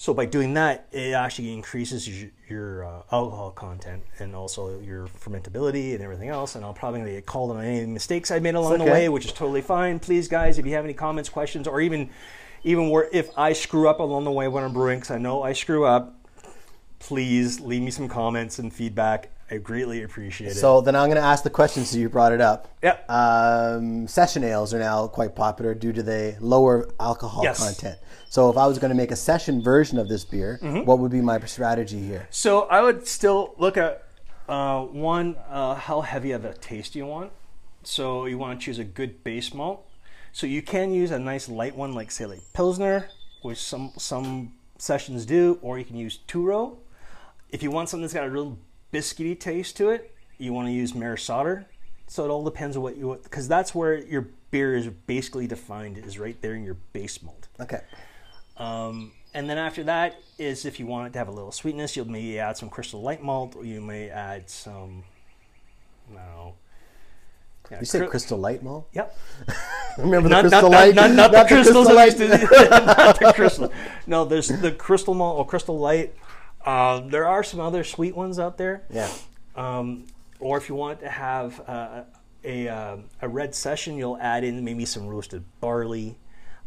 So 0.00 0.14
by 0.14 0.26
doing 0.26 0.54
that, 0.54 0.86
it 0.92 1.12
actually 1.12 1.52
increases 1.52 2.08
your, 2.08 2.30
your 2.48 2.84
uh, 2.84 3.02
alcohol 3.10 3.50
content 3.50 4.04
and 4.20 4.32
also 4.32 4.78
your 4.78 5.08
fermentability 5.08 5.92
and 5.92 6.04
everything 6.04 6.28
else. 6.28 6.54
And 6.54 6.64
I'll 6.64 6.72
probably 6.72 7.02
get 7.02 7.26
called 7.26 7.50
on 7.50 7.64
any 7.64 7.84
mistakes 7.84 8.30
I 8.30 8.38
made 8.38 8.54
along 8.54 8.78
the 8.78 8.84
way, 8.84 9.08
which 9.08 9.24
is 9.24 9.32
totally 9.32 9.60
fine. 9.60 9.98
Please, 9.98 10.28
guys, 10.28 10.56
if 10.56 10.64
you 10.64 10.74
have 10.74 10.84
any 10.84 10.94
comments, 10.94 11.28
questions, 11.28 11.66
or 11.66 11.80
even 11.80 12.10
even 12.62 12.90
where 12.90 13.08
if 13.12 13.36
I 13.36 13.52
screw 13.52 13.88
up 13.88 13.98
along 13.98 14.22
the 14.22 14.30
way 14.30 14.46
when 14.46 14.62
I'm 14.62 14.72
brewing, 14.72 15.00
because 15.00 15.10
I 15.10 15.18
know 15.18 15.42
I 15.42 15.52
screw 15.52 15.84
up, 15.84 16.14
please 17.00 17.58
leave 17.58 17.82
me 17.82 17.90
some 17.90 18.06
comments 18.06 18.60
and 18.60 18.72
feedback. 18.72 19.32
I 19.50 19.56
greatly 19.56 20.02
appreciate 20.02 20.52
it. 20.52 20.56
So 20.56 20.80
then 20.80 20.94
I'm 20.94 21.08
going 21.08 21.16
to 21.20 21.26
ask 21.26 21.42
the 21.42 21.50
question. 21.50 21.84
So 21.84 21.96
you 21.98 22.08
brought 22.08 22.32
it 22.32 22.40
up. 22.40 22.68
Yep. 22.82 23.10
Um, 23.10 24.06
session 24.06 24.44
ales 24.44 24.74
are 24.74 24.78
now 24.78 25.06
quite 25.06 25.34
popular 25.34 25.74
due 25.74 25.92
to 25.92 26.02
the 26.02 26.36
lower 26.40 26.88
alcohol 27.00 27.42
Yes. 27.44 27.58
content. 27.58 27.98
So 28.28 28.50
if 28.50 28.58
I 28.58 28.66
was 28.66 28.78
going 28.78 28.90
to 28.90 28.94
make 28.96 29.10
a 29.10 29.16
session 29.16 29.62
version 29.62 29.98
of 29.98 30.08
this 30.08 30.24
beer, 30.24 30.58
Mm-hmm. 30.62 30.84
what 30.84 30.98
would 30.98 31.10
be 31.10 31.20
my 31.22 31.38
strategy 31.46 32.00
here? 32.00 32.26
So 32.30 32.62
I 32.62 32.82
would 32.82 33.06
still 33.08 33.54
look 33.56 33.76
at 33.78 34.04
uh, 34.48 34.82
one, 34.82 35.36
uh, 35.48 35.74
how 35.76 36.02
heavy 36.02 36.32
of 36.32 36.44
a 36.44 36.52
taste 36.54 36.94
you 36.94 37.06
want. 37.06 37.32
So 37.84 38.26
you 38.26 38.36
want 38.36 38.58
to 38.60 38.64
choose 38.64 38.78
a 38.78 38.84
good 38.84 39.24
base 39.24 39.54
malt. 39.54 39.86
So 40.32 40.46
you 40.46 40.60
can 40.60 40.92
use 40.92 41.10
a 41.10 41.18
nice 41.18 41.48
light 41.48 41.74
one, 41.74 41.94
like 41.94 42.10
say 42.10 42.26
like 42.26 42.42
Pilsner, 42.52 43.08
which 43.42 43.58
some 43.58 43.92
some 43.96 44.52
sessions 44.76 45.24
do, 45.24 45.58
or 45.62 45.78
you 45.78 45.84
can 45.86 45.96
use 45.96 46.18
two 46.26 46.44
row. 46.44 46.78
If 47.50 47.62
you 47.62 47.70
want 47.70 47.88
something 47.88 48.02
that's 48.02 48.12
got 48.12 48.26
a 48.26 48.30
real 48.30 48.58
biscuity 48.92 49.38
taste 49.38 49.76
to 49.76 49.90
it, 49.90 50.14
you 50.38 50.52
want 50.52 50.68
to 50.68 50.72
use 50.72 50.94
Maris. 50.94 51.24
So 51.24 52.24
it 52.24 52.28
all 52.28 52.44
depends 52.44 52.76
on 52.76 52.82
what 52.82 52.96
you 52.96 53.08
want, 53.08 53.22
because 53.22 53.48
that's 53.48 53.74
where 53.74 53.98
your 53.98 54.28
beer 54.50 54.74
is 54.74 54.86
basically 55.06 55.46
defined, 55.46 55.98
is 55.98 56.18
right 56.18 56.40
there 56.40 56.54
in 56.54 56.64
your 56.64 56.76
base 56.92 57.22
malt. 57.22 57.48
Okay. 57.60 57.82
Um, 58.56 59.12
and 59.34 59.48
then 59.48 59.58
after 59.58 59.84
that 59.84 60.16
is 60.38 60.64
if 60.64 60.80
you 60.80 60.86
want 60.86 61.08
it 61.08 61.12
to 61.12 61.18
have 61.18 61.28
a 61.28 61.32
little 61.32 61.52
sweetness, 61.52 61.96
you'll 61.96 62.08
maybe 62.08 62.38
add 62.38 62.56
some 62.56 62.70
crystal 62.70 63.02
light 63.02 63.22
malt, 63.22 63.54
or 63.56 63.64
you 63.64 63.80
may 63.80 64.08
add 64.08 64.48
some, 64.48 65.04
I. 66.12 66.54
Yeah, 67.70 67.80
You 67.80 67.84
say 67.84 67.98
cri- 67.98 68.08
crystal 68.08 68.38
light 68.38 68.62
malt? 68.62 68.88
Yep. 68.94 69.18
Remember 69.98 70.30
the 70.30 70.40
crystal 70.40 70.70
not, 70.70 70.78
light? 70.78 70.94
not, 70.94 71.10
not, 71.10 71.32
not 71.32 71.48
the 71.48 71.54
crystal 71.54 71.84
light? 71.84 72.18
not 72.18 73.20
the 73.20 73.32
crystal. 73.34 73.72
No, 74.06 74.24
there's 74.24 74.48
the 74.48 74.72
crystal 74.72 75.12
malt 75.12 75.38
or 75.38 75.46
crystal 75.46 75.78
light. 75.78 76.14
Um, 76.64 77.10
there 77.10 77.26
are 77.26 77.42
some 77.42 77.60
other 77.60 77.84
sweet 77.84 78.16
ones 78.16 78.38
out 78.38 78.58
there. 78.58 78.82
Yeah. 78.90 79.10
Um, 79.56 80.06
or 80.40 80.56
if 80.58 80.68
you 80.68 80.74
want 80.74 81.00
to 81.00 81.08
have 81.08 81.60
uh, 81.66 82.02
a, 82.44 82.68
uh, 82.68 82.96
a 83.22 83.28
red 83.28 83.54
session, 83.54 83.96
you'll 83.96 84.18
add 84.18 84.44
in 84.44 84.64
maybe 84.64 84.84
some 84.84 85.06
roasted 85.06 85.44
barley 85.60 86.16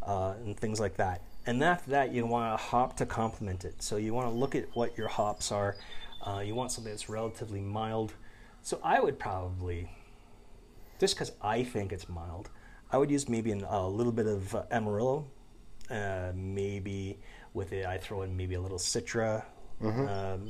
uh, 0.03 0.33
and 0.43 0.57
things 0.57 0.79
like 0.79 0.98
that. 0.98 1.21
And 1.45 1.63
after 1.63 1.91
that, 1.91 2.12
you 2.12 2.25
want 2.25 2.53
a 2.53 2.57
hop 2.57 2.98
to 2.98 3.05
complement 3.05 3.65
it. 3.65 3.81
So 3.81 3.98
you 3.98 4.13
want 4.13 4.27
to 4.27 4.33
look 4.33 4.55
at 4.55 4.75
what 4.75 4.98
your 4.98 5.07
hops 5.07 5.51
are. 5.51 5.75
Uh, 6.21 6.41
you 6.45 6.53
want 6.53 6.71
something 6.71 6.91
that's 6.91 7.10
relatively 7.10 7.62
mild. 7.62 8.13
So 8.62 8.79
I 8.83 9.00
would 9.00 9.17
probably, 9.17 9.89
just 11.00 11.15
because 11.15 11.31
I 11.41 11.63
think 11.63 11.91
it's 11.91 12.07
mild, 12.07 12.50
I 12.91 12.98
would 12.98 13.10
use 13.10 13.27
maybe 13.27 13.51
an, 13.51 13.63
a 13.67 13.88
little 13.88 14.12
bit 14.12 14.27
of 14.27 14.53
uh, 14.53 14.63
Amarillo. 14.69 15.25
Uh, 15.89 16.31
maybe 16.36 17.17
with 17.53 17.74
it, 17.74 17.86
I 17.86 17.98
throw 17.98 18.21
in 18.21 18.38
maybe 18.38 18.55
a 18.55 18.62
little 18.62 18.77
Citra, 18.77 19.43
um, 19.83 20.50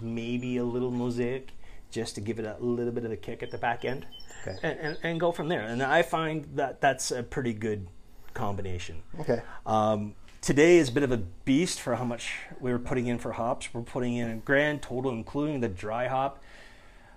maybe 0.00 0.56
a 0.56 0.64
little 0.64 0.90
Mosaic, 0.90 1.52
just 1.90 2.14
to 2.16 2.20
give 2.20 2.38
it 2.38 2.44
a 2.44 2.56
little 2.58 2.92
bit 2.92 3.04
of 3.04 3.12
a 3.12 3.16
kick 3.16 3.42
at 3.42 3.50
the 3.50 3.58
back 3.58 3.84
end. 3.84 4.06
Okay. 4.46 4.58
and, 4.62 4.78
and, 4.78 4.98
and 5.02 5.20
go 5.20 5.30
from 5.30 5.48
there. 5.48 5.62
And 5.62 5.82
I 5.82 6.02
find 6.02 6.46
that 6.56 6.80
that's 6.80 7.10
a 7.10 7.22
pretty 7.22 7.52
good 7.52 7.86
combination. 8.34 9.02
Okay. 9.20 9.40
Um, 9.66 10.14
today 10.40 10.78
is 10.78 10.88
a 10.88 10.92
bit 10.92 11.04
of 11.04 11.12
a 11.12 11.18
beast 11.18 11.80
for 11.80 11.94
how 11.94 12.04
much 12.04 12.32
we 12.60 12.72
were 12.72 12.78
putting 12.78 13.06
in 13.06 13.18
for 13.18 13.32
hops. 13.32 13.72
We're 13.72 13.82
putting 13.82 14.16
in 14.16 14.30
a 14.30 14.36
grand 14.36 14.82
total, 14.82 15.12
including 15.12 15.60
the 15.60 15.68
dry 15.68 16.08
hop, 16.08 16.42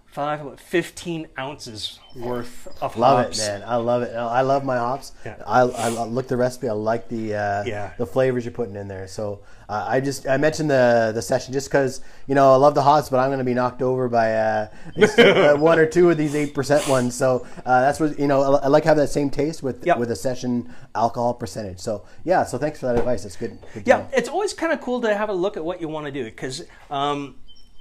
five 0.06 0.40
about 0.42 0.60
fifteen 0.60 1.28
ounces 1.38 2.00
worth 2.16 2.68
of 2.82 2.96
Love 2.98 3.26
hops. 3.26 3.40
it, 3.40 3.48
man. 3.60 3.64
I 3.68 3.76
love 3.76 4.02
it. 4.04 4.16
I 4.16 4.42
love 4.42 4.64
my 4.64 4.78
hops. 4.78 5.12
Yeah. 5.26 5.36
I, 5.46 5.62
I 5.62 5.90
look 5.90 6.28
the 6.30 6.38
recipe. 6.38 6.70
I 6.70 6.72
like 6.72 7.10
the 7.10 7.36
uh, 7.36 7.64
Yeah. 7.66 7.92
the 7.98 8.06
flavors 8.06 8.46
you're 8.46 8.54
putting 8.54 8.76
in 8.78 8.88
there. 8.88 9.08
So 9.08 9.42
uh, 9.68 9.84
I 9.88 10.00
just 10.00 10.26
I 10.28 10.38
mentioned 10.38 10.70
the 10.70 11.12
the 11.14 11.22
session 11.22 11.52
just 11.52 11.68
because 11.70 12.00
you 12.28 12.36
know 12.36 12.54
I 12.54 12.56
love 12.56 12.74
the 12.76 12.82
hops, 12.84 13.10
but 13.10 13.20
I'm 13.20 13.28
going 13.30 13.40
to 13.40 13.44
be 13.46 13.54
knocked 13.54 13.82
over 13.82 14.08
by 14.08 14.34
uh, 14.36 14.68
uh, 15.18 15.56
one 15.58 15.78
or 15.80 15.86
two 15.86 16.10
of 16.10 16.18
these 16.18 16.36
eight 16.36 16.54
percent 16.54 16.88
ones. 16.88 17.14
So 17.16 17.46
uh, 17.66 17.82
that's 17.82 18.00
what 18.00 18.18
you 18.18 18.28
know. 18.28 18.56
I, 18.56 18.68
like 18.68 18.86
having 18.86 19.02
that 19.02 19.10
same 19.10 19.30
taste 19.30 19.62
with 19.64 19.86
Yep. 19.86 19.98
with 19.98 20.12
a 20.12 20.16
session 20.16 20.74
alcohol 20.96 21.34
percentage. 21.34 21.80
So 21.80 22.06
yeah. 22.24 22.46
So 22.46 22.58
thanks 22.58 22.80
for 22.80 22.86
that 22.86 22.98
advice. 22.98 23.24
That's 23.24 23.36
good. 23.36 23.58
good 23.74 23.84
Yeah, 23.86 23.98
know. 23.98 24.10
it's 24.14 24.30
always 24.30 24.54
kind 24.54 24.72
of 24.72 24.80
cool 24.80 25.02
to 25.02 25.14
have 25.14 25.28
a 25.30 25.34
look 25.34 25.58
at 25.58 25.66
what 25.66 25.82
you 25.82 25.90
want 25.90 26.06
to 26.06 26.12
do 26.14 26.24
because 26.24 26.64
um, 26.90 27.36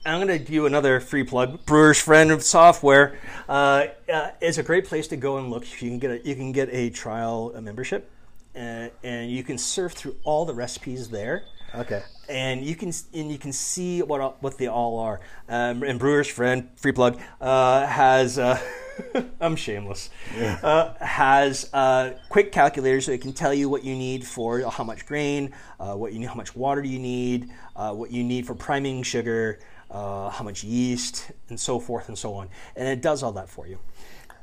I'm 0.07 0.19
going 0.19 0.29
to 0.29 0.39
give 0.39 0.51
you 0.51 0.67
another 0.67 1.01
free 1.01 1.25
plug. 1.25 1.65
Brewer's 1.65 2.01
Friend 2.01 2.43
software 2.43 3.17
uh, 3.49 3.87
uh, 4.13 4.31
is 4.41 4.59
a 4.59 4.63
great 4.63 4.85
place 4.87 5.09
to 5.09 5.17
go 5.17 5.39
and 5.39 5.51
look. 5.51 5.65
You 5.81 5.89
can 5.91 5.99
get 5.99 6.11
a, 6.11 6.29
you 6.29 6.35
can 6.35 6.53
get 6.53 6.69
a 6.73 6.91
trial 6.91 7.53
uh 7.55 7.61
membership, 7.63 8.11
and, 8.55 8.91
and 9.03 9.31
you 9.31 9.43
can 9.43 9.57
surf 9.57 9.93
through 9.93 10.17
all 10.25 10.45
the 10.45 10.55
recipes 10.55 11.09
there. 11.09 11.45
Okay. 11.75 12.03
and 12.29 12.65
you 12.65 12.77
can 12.77 12.93
and 13.13 13.33
you 13.33 13.37
can 13.39 13.51
see 13.53 14.01
what 14.01 14.21
all- 14.21 14.37
what 14.41 14.59
they 14.59 14.69
all 14.69 15.01
are. 15.01 15.21
Um, 15.49 15.83
and 15.83 15.99
Brewer's 15.99 16.29
Friend, 16.29 16.69
free 16.77 16.93
plug, 16.93 17.19
uh, 17.41 17.85
has 17.87 18.39
uh, 18.39 18.61
I'm 19.41 19.57
shameless. 19.57 20.11
Uh, 20.39 20.95
has 21.01 21.69
uh, 21.73 22.13
quick 22.29 22.53
calculators 22.53 23.07
so 23.07 23.13
it 23.13 23.23
can 23.23 23.33
tell 23.33 23.53
you 23.53 23.69
what 23.69 23.83
you 23.83 23.97
need 23.97 24.25
for 24.25 24.61
how 24.71 24.85
much 24.85 25.05
grain, 25.05 25.53
uh, 25.81 25.95
what 25.95 26.13
you 26.13 26.21
need, 26.21 26.29
how 26.29 26.37
much 26.37 26.55
water 26.55 26.81
do 26.81 26.89
you 26.89 27.01
need, 27.01 27.51
uh, 27.75 27.93
what 27.93 28.13
you 28.13 28.23
need 28.23 28.47
for 28.47 28.55
priming 28.55 29.03
sugar, 29.03 29.59
uh, 29.95 30.29
how 30.29 30.45
much 30.45 30.65
yeast, 30.65 31.31
and 31.49 31.59
so 31.59 31.79
forth 31.79 32.09
and 32.09 32.19
so 32.19 32.35
on. 32.35 32.49
And 32.77 32.89
it 32.89 33.01
does 33.01 33.23
all 33.23 33.33
that 33.33 33.49
for 33.49 33.67
you. 33.67 33.79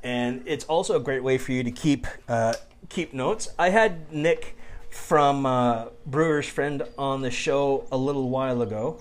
And 0.01 0.41
it's 0.45 0.65
also 0.65 0.95
a 0.95 0.99
great 0.99 1.23
way 1.23 1.37
for 1.37 1.51
you 1.51 1.63
to 1.63 1.71
keep 1.71 2.07
uh, 2.27 2.53
keep 2.89 3.13
notes. 3.13 3.49
I 3.59 3.69
had 3.69 4.11
Nick 4.11 4.57
from 4.89 5.45
uh, 5.45 5.87
Brewer's 6.05 6.47
Friend 6.47 6.81
on 6.97 7.21
the 7.21 7.29
show 7.29 7.85
a 7.91 7.97
little 7.97 8.29
while 8.29 8.61
ago, 8.61 8.97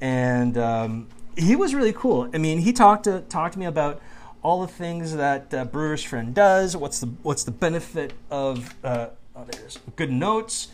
and 0.00 0.58
um, 0.58 1.08
he 1.36 1.54
was 1.54 1.74
really 1.74 1.92
cool. 1.92 2.28
I 2.34 2.38
mean, 2.38 2.58
he 2.58 2.72
talked 2.72 3.04
to 3.04 3.20
talked 3.28 3.52
to 3.52 3.60
me 3.60 3.66
about 3.66 4.00
all 4.42 4.62
the 4.62 4.72
things 4.72 5.14
that 5.14 5.52
uh, 5.54 5.64
Brewer's 5.66 6.02
Friend 6.02 6.34
does. 6.34 6.76
What's 6.76 6.98
the 7.00 7.06
what's 7.22 7.44
the 7.44 7.52
benefit 7.52 8.14
of 8.30 8.74
uh, 8.82 9.08
oh, 9.36 9.46
good 9.94 10.10
notes 10.10 10.68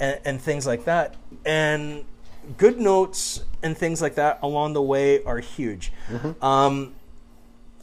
and, 0.00 0.20
and 0.24 0.40
things 0.40 0.66
like 0.66 0.84
that. 0.84 1.16
And 1.44 2.04
good 2.56 2.78
notes 2.78 3.42
and 3.62 3.76
things 3.76 4.00
like 4.02 4.14
that 4.16 4.38
along 4.42 4.74
the 4.74 4.82
way 4.82 5.22
are 5.24 5.38
huge. 5.38 5.92
Um, 6.42 6.94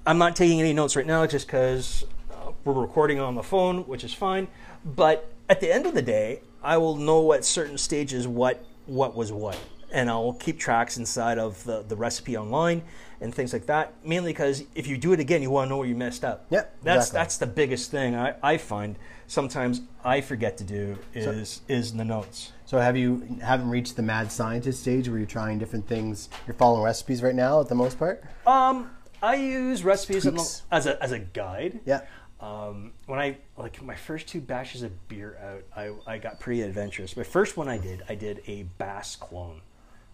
I'm 0.06 0.18
not 0.18 0.36
taking 0.36 0.60
any 0.60 0.74
notes 0.74 0.96
right 0.96 1.06
now 1.06 1.26
just 1.28 1.48
because 1.48 2.06
uh, 2.32 2.52
we're 2.64 2.74
recording 2.74 3.20
on 3.20 3.36
the 3.36 3.44
phone, 3.44 3.84
which 3.88 4.04
is 4.04 4.14
fine. 4.14 4.48
But 4.84 5.32
at 5.50 5.62
the 5.62 5.72
end 5.72 5.86
of 5.86 5.94
the 5.94 6.02
day, 6.02 6.42
I 6.64 6.78
will 6.78 6.96
know 6.96 7.34
at 7.34 7.46
certain 7.46 7.78
stages 7.78 8.28
what 8.28 8.64
what 8.88 9.16
was 9.16 9.32
what, 9.32 9.58
and 9.92 10.10
I'll 10.10 10.34
keep 10.34 10.60
tracks 10.60 10.98
inside 10.98 11.38
of 11.38 11.64
the, 11.64 11.84
the 11.84 11.96
recipe 11.96 12.36
online 12.36 12.84
and 13.20 13.34
things 13.34 13.54
like 13.54 13.68
that. 13.68 13.94
Mainly 14.04 14.32
because 14.34 14.64
if 14.74 14.88
you 14.88 14.98
do 14.98 15.14
it 15.14 15.20
again, 15.20 15.42
you 15.42 15.52
want 15.52 15.68
to 15.68 15.70
know 15.70 15.78
where 15.78 15.88
you 15.88 15.96
messed 15.96 16.26
up. 16.26 16.48
Yep, 16.50 16.78
that's 16.84 17.08
exactly. 17.08 17.18
that's 17.18 17.38
the 17.38 17.48
biggest 17.48 17.92
thing 17.92 18.16
I, 18.16 18.36
I 18.42 18.58
find. 18.58 18.96
Sometimes 19.28 19.82
I 20.04 20.22
forget 20.22 20.58
to 20.58 20.64
do 20.64 20.98
is 21.14 21.62
is 21.68 21.94
the 21.94 22.06
notes. 22.06 22.52
So 22.72 22.80
have 22.80 22.96
you 22.96 23.38
haven't 23.42 23.68
reached 23.68 23.98
the 23.98 24.02
mad 24.02 24.32
scientist 24.32 24.80
stage 24.80 25.10
where 25.10 25.18
you're 25.18 25.28
trying 25.28 25.60
different 25.60 25.90
things? 25.90 26.30
You're 26.48 26.54
following 26.54 26.84
recipes 26.84 27.22
right 27.22 27.36
now, 27.36 27.60
at 27.60 27.68
the 27.68 27.76
most 27.76 28.00
part. 28.00 28.24
Um, 28.48 28.90
I 29.22 29.36
use 29.36 29.84
recipes 29.84 30.26
as 30.72 30.86
a, 30.86 31.04
as 31.04 31.12
a 31.12 31.20
guide. 31.20 31.82
Yeah. 31.84 32.04
Um, 32.40 32.94
when 33.08 33.20
I 33.20 33.40
like 33.58 33.82
my 33.84 33.96
first 33.96 34.30
two 34.30 34.40
batches 34.40 34.84
of 34.84 35.10
beer 35.10 35.38
out, 35.44 35.64
I, 35.76 36.14
I 36.14 36.18
got 36.18 36.40
pretty 36.40 36.62
adventurous. 36.62 37.18
My 37.18 37.24
first 37.24 37.58
one 37.58 37.68
I 37.68 37.78
did, 37.78 38.04
I 38.08 38.16
did 38.16 38.42
a 38.48 38.64
Bass 38.78 39.18
clone. 39.18 39.60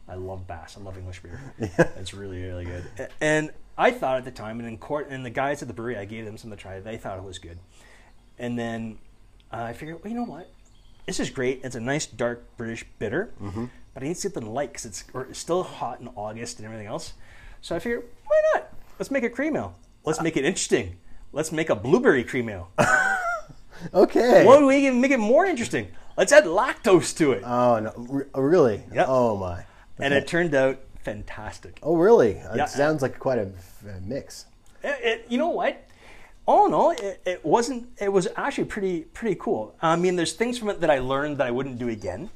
I 0.09 0.15
love 0.15 0.47
Bass. 0.47 0.77
I 0.79 0.81
love 0.81 0.97
English 0.97 1.21
beer. 1.21 1.39
Yeah. 1.59 1.67
It's 1.97 2.15
really 2.15 2.41
really 2.41 2.65
good. 2.65 2.85
And 3.21 3.51
I 3.77 3.91
thought 3.91 4.17
at 4.17 4.25
the 4.25 4.31
time, 4.31 4.57
and 4.57 4.67
in 4.67 4.79
court, 4.79 5.09
and 5.11 5.23
the 5.23 5.29
guys 5.29 5.61
at 5.61 5.67
the 5.67 5.75
brewery, 5.75 5.95
I 5.95 6.05
gave 6.05 6.25
them 6.25 6.39
some 6.39 6.49
to 6.49 6.57
try. 6.57 6.79
They 6.79 6.97
thought 6.97 7.19
it 7.19 7.23
was 7.23 7.37
good. 7.37 7.59
And 8.39 8.57
then 8.57 8.97
uh, 9.53 9.61
I 9.61 9.73
figured, 9.73 10.03
well, 10.03 10.11
you 10.11 10.17
know 10.17 10.25
what? 10.25 10.49
This 11.07 11.19
is 11.21 11.29
great. 11.29 11.61
It's 11.63 11.75
a 11.75 11.79
nice 11.79 12.05
dark 12.05 12.45
British 12.57 12.85
bitter, 12.99 13.33
mm-hmm. 13.41 13.65
but 13.93 14.03
I 14.03 14.07
need 14.07 14.17
something 14.17 14.45
light 14.45 14.69
because 14.73 14.85
it's, 14.85 15.05
it's 15.15 15.39
still 15.39 15.63
hot 15.63 16.01
in 16.01 16.09
August 16.15 16.59
and 16.59 16.65
everything 16.65 16.87
else. 16.87 17.13
So 17.61 17.75
I 17.75 17.79
figured, 17.79 18.03
why 18.25 18.41
not? 18.53 18.73
Let's 18.99 19.09
make 19.09 19.23
a 19.23 19.29
cream 19.29 19.55
ale. 19.55 19.75
Let's 20.05 20.19
uh, 20.19 20.23
make 20.23 20.35
it 20.35 20.43
interesting. 20.43 20.97
Let's 21.31 21.51
make 21.53 21.69
a 21.69 21.75
blueberry 21.75 22.23
cream 22.23 22.49
ale. 22.49 22.69
Okay. 23.93 24.43
What 24.45 24.59
do 24.59 24.65
we 24.65 24.81
can 24.81 24.99
make 24.99 25.11
it 25.11 25.19
more 25.19 25.45
interesting? 25.45 25.89
Let's 26.17 26.31
add 26.31 26.45
lactose 26.45 27.15
to 27.17 27.33
it. 27.33 27.43
Oh 27.45 27.79
no! 27.79 27.93
Re- 27.95 28.25
oh, 28.33 28.41
really? 28.41 28.81
Yep. 28.91 29.05
Oh 29.07 29.37
my! 29.37 29.65
and 29.99 30.13
it 30.13 30.27
turned 30.27 30.55
out 30.55 30.79
fantastic. 31.03 31.79
Oh 31.83 31.95
really? 31.95 32.31
It 32.31 32.55
Yeah. 32.55 32.65
sounds 32.65 33.01
like 33.01 33.19
quite 33.19 33.37
a, 33.37 33.51
a 33.87 34.01
mix. 34.01 34.45
It, 34.83 34.99
it- 35.03 35.25
you 35.29 35.37
know 35.37 35.49
what? 35.49 35.83
All 36.47 36.65
in 36.65 36.73
all, 36.73 36.91
it, 36.91 37.21
it 37.25 37.45
wasn't. 37.45 37.89
It 37.99 38.11
was 38.11 38.29
actually 38.37 38.65
pretty 38.65 39.01
pretty 39.01 39.35
cool. 39.35 39.75
I 39.81 39.97
mean, 39.97 40.15
there's 40.15 40.31
things 40.33 40.57
from 40.57 40.69
it 40.69 40.79
that 40.79 40.89
I 40.89 40.99
learned 40.99 41.37
that 41.37 41.47
I 41.47 41.51
wouldn't 41.51 41.77
do 41.77 41.89
again. 41.89 42.29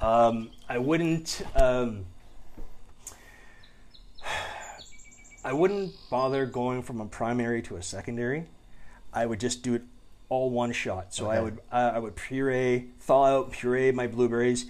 Um, 0.00 0.50
I 0.68 0.78
wouldn't. 0.78 1.42
Um, 1.54 2.06
I 5.44 5.52
wouldn't 5.52 5.92
bother 6.10 6.44
going 6.44 6.82
from 6.82 7.00
a 7.00 7.06
primary 7.06 7.62
to 7.62 7.76
a 7.76 7.82
secondary. 7.82 8.46
I 9.12 9.26
would 9.26 9.38
just 9.38 9.62
do 9.62 9.74
it 9.74 9.82
all 10.28 10.50
one 10.50 10.72
shot. 10.72 11.14
So 11.14 11.30
I 11.30 11.40
would 11.40 11.60
I 11.70 11.82
I 11.82 11.98
would 12.00 12.16
puree, 12.16 12.88
thaw 13.00 13.26
out, 13.26 13.52
puree 13.52 13.92
my 13.92 14.08
blueberries, 14.08 14.66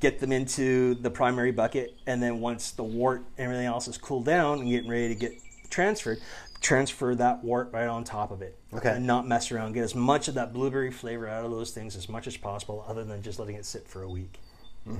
get 0.00 0.18
them 0.18 0.32
into 0.32 0.96
the 0.96 1.10
primary 1.10 1.52
bucket, 1.52 1.96
and 2.06 2.22
then 2.22 2.40
once 2.40 2.72
the 2.72 2.84
wort 2.84 3.22
and 3.38 3.46
everything 3.46 3.66
else 3.66 3.88
is 3.88 3.96
cooled 3.96 4.26
down 4.26 4.60
and 4.60 4.68
getting 4.68 4.90
ready 4.90 5.08
to 5.08 5.14
get 5.14 5.32
transferred, 5.70 6.18
transfer 6.64 7.14
that 7.14 7.44
wort 7.44 7.70
right 7.72 7.86
on 7.86 8.02
top 8.02 8.30
of 8.30 8.40
it. 8.40 8.58
Okay. 8.72 8.90
And 8.90 9.06
not 9.06 9.28
mess 9.28 9.52
around. 9.52 9.74
Get 9.74 9.84
as 9.84 9.94
much 9.94 10.28
of 10.28 10.34
that 10.34 10.52
blueberry 10.52 10.90
flavor 10.90 11.28
out 11.28 11.44
of 11.44 11.50
those 11.50 11.70
things 11.70 11.94
as 11.94 12.08
much 12.08 12.26
as 12.26 12.36
possible, 12.36 12.84
other 12.88 13.04
than 13.04 13.22
just 13.22 13.38
letting 13.38 13.54
it 13.54 13.66
sit 13.66 13.86
for 13.86 14.02
a 14.02 14.08
week. 14.08 14.40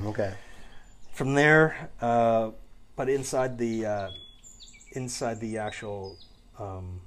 Okay. 0.04 0.34
From 1.12 1.34
there, 1.34 1.90
uh, 2.00 2.50
but 2.96 3.08
inside 3.08 3.58
the 3.58 3.86
uh, 3.86 4.10
inside 4.92 5.40
the 5.40 5.58
actual 5.58 6.18
um, 6.58 7.00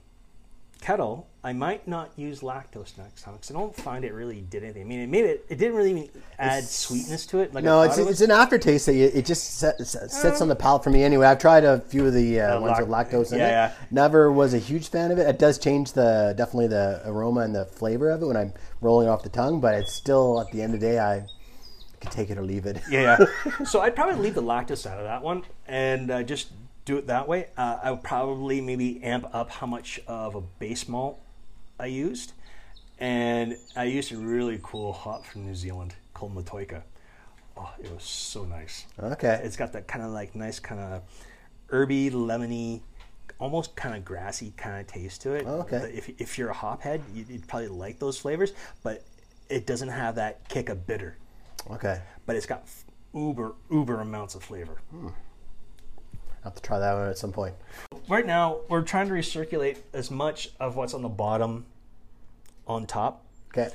kettle, 0.81 1.27
I 1.43 1.53
might 1.53 1.87
not 1.87 2.11
use 2.17 2.41
lactose 2.41 2.97
next 2.97 3.21
time 3.23 3.35
because 3.35 3.49
I 3.51 3.53
don't 3.53 3.75
find 3.75 4.03
it 4.05 4.13
really 4.13 4.41
did 4.41 4.63
anything. 4.63 4.81
I 4.81 4.85
mean, 4.85 4.99
it 4.99 5.09
made 5.09 5.25
it. 5.25 5.45
It 5.49 5.57
didn't 5.57 5.75
really 5.75 5.91
even 5.91 6.09
add 6.37 6.63
sweetness 6.63 7.25
to 7.27 7.39
it. 7.39 7.53
Like 7.53 7.63
No, 7.63 7.81
it's 7.83 7.97
it 7.97 8.07
it's 8.07 8.21
an 8.21 8.31
aftertaste 8.31 8.85
that 8.87 8.93
you, 8.95 9.05
it 9.13 9.25
just 9.25 9.57
set, 9.57 9.79
set- 9.85 10.11
sits 10.11 10.41
on 10.41 10.47
the 10.49 10.55
palate 10.55 10.83
for 10.83 10.89
me 10.89 11.03
anyway. 11.03 11.25
I've 11.27 11.39
tried 11.39 11.63
a 11.63 11.79
few 11.81 12.05
of 12.05 12.13
the 12.13 12.41
uh, 12.41 12.57
Uh, 12.57 12.61
ones 12.61 12.79
with 12.79 12.89
lactose 12.89 13.31
in 13.31 13.39
yeah, 13.39 13.47
it. 13.47 13.51
yeah. 13.51 13.71
Never 13.91 14.31
was 14.31 14.53
a 14.53 14.59
huge 14.59 14.89
fan 14.89 15.11
of 15.11 15.19
it. 15.19 15.27
It 15.27 15.39
does 15.39 15.57
change 15.57 15.93
the 15.93 16.33
definitely 16.37 16.67
the 16.67 17.01
aroma 17.05 17.41
and 17.41 17.55
the 17.55 17.65
flavor 17.65 18.09
of 18.11 18.21
it 18.21 18.25
when 18.25 18.37
I'm 18.37 18.53
rolling 18.81 19.07
off 19.07 19.23
the 19.23 19.29
tongue, 19.29 19.59
but 19.61 19.73
it's 19.75 19.93
still 19.93 20.39
at 20.41 20.51
the 20.51 20.61
end 20.61 20.73
of 20.73 20.79
the 20.81 20.85
day 20.85 20.99
I 20.99 21.25
could 22.01 22.11
take 22.11 22.29
it 22.29 22.37
or 22.37 22.43
leave 22.43 22.65
it. 22.67 22.81
yeah, 22.89 23.17
yeah. 23.45 23.63
so 23.65 23.81
I'd 23.81 23.95
probably 23.95 24.15
leave 24.21 24.35
the 24.35 24.43
lactose 24.43 24.85
out 24.85 24.99
of 24.99 25.05
that 25.05 25.23
one 25.23 25.43
and 25.67 26.11
uh, 26.11 26.23
just 26.23 26.51
do 26.87 26.97
it 26.97 27.07
that 27.07 27.27
way. 27.27 27.47
Uh, 27.57 27.77
I 27.83 27.91
would 27.91 28.01
probably 28.01 28.61
maybe 28.61 29.03
amp 29.03 29.27
up 29.35 29.51
how 29.51 29.67
much 29.67 29.99
of 30.07 30.35
a 30.35 30.41
base 30.41 30.87
malt 30.87 31.19
I 31.77 31.87
used, 31.87 32.31
and 32.97 33.57
I 33.75 33.83
used 33.83 34.11
a 34.13 34.17
really 34.17 34.59
cool 34.63 34.93
hop 34.93 35.25
from 35.25 35.45
New 35.45 35.53
Zealand 35.53 35.95
called 36.13 36.33
Motueka. 36.33 36.83
Oh, 37.57 37.71
it 37.83 37.91
was 37.91 38.03
so 38.03 38.45
nice. 38.45 38.85
Okay. 38.97 39.41
It's 39.43 39.57
got 39.57 39.73
that 39.73 39.87
kind 39.87 40.03
of 40.03 40.11
like 40.11 40.33
nice 40.33 40.59
kind 40.59 40.79
of 40.79 41.01
herby, 41.69 42.09
lemony, 42.11 42.81
almost 43.37 43.75
kind 43.75 43.93
of 43.93 44.05
grassy 44.05 44.53
kind 44.55 44.79
of 44.79 44.87
taste 44.87 45.21
to 45.23 45.33
it. 45.33 45.43
Oh, 45.45 45.61
okay. 45.61 45.91
If, 45.93 46.09
if 46.21 46.37
you're 46.37 46.49
a 46.49 46.53
hop 46.53 46.81
head, 46.81 47.01
you'd, 47.13 47.47
probably 47.47 47.67
like 47.67 47.99
those 47.99 48.17
flavors, 48.17 48.53
but 48.81 49.03
it 49.49 49.67
doesn't 49.67 49.89
have 49.89 50.15
that 50.15 50.47
kick 50.47 50.69
of 50.69 50.87
bitter. 50.87 51.17
Okay. 51.69 51.99
But 52.25 52.37
it's 52.37 52.45
got 52.45 52.65
uber, 53.13 53.55
uber 53.69 53.99
amounts 53.99 54.35
of 54.35 54.43
flavor. 54.43 54.77
I'll 54.93 55.13
have 56.47 56.55
to 56.55 56.61
try 56.61 56.79
that 56.79 56.93
one 56.93 57.07
at 57.09 57.17
some 57.17 57.31
point. 57.31 57.55
Right 58.09 58.25
now, 58.25 58.57
we're 58.69 58.81
trying 58.81 59.07
to 59.09 59.13
recirculate 59.13 59.77
as 59.93 60.09
much 60.09 60.49
of 60.59 60.75
what's 60.75 60.93
on 60.93 61.01
the 61.01 61.09
bottom 61.09 61.65
on 62.65 62.85
top, 62.85 63.23
Okay. 63.51 63.69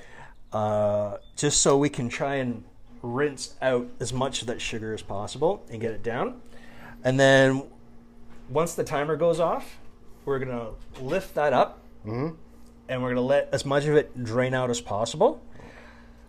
uh, 0.52 1.19
just 1.37 1.61
so 1.62 1.76
we 1.79 1.88
can 1.88 2.09
try 2.09 2.37
and 2.37 2.64
rinse 3.02 3.55
out 3.61 3.87
as 4.00 4.12
much 4.12 4.41
of 4.43 4.47
that 4.47 4.61
sugar 4.61 4.95
as 4.95 5.02
possible 5.02 5.62
and 5.71 5.81
get 5.81 5.91
it 5.91 6.02
down. 6.02 6.41
And 7.05 7.19
then 7.19 7.64
once 8.49 8.75
the 8.75 8.85
timer 8.85 9.17
goes 9.17 9.41
off, 9.41 9.79
we're 10.25 10.38
gonna 10.38 10.71
lift 11.00 11.35
that 11.35 11.52
up 11.52 11.81
and 12.05 12.37
we're 12.88 13.09
going 13.09 13.14
to 13.17 13.21
let 13.21 13.49
as 13.52 13.64
much 13.64 13.85
of 13.87 13.95
it 13.97 14.23
drain 14.25 14.55
out 14.55 14.69
as 14.69 14.81
possible. 14.81 15.41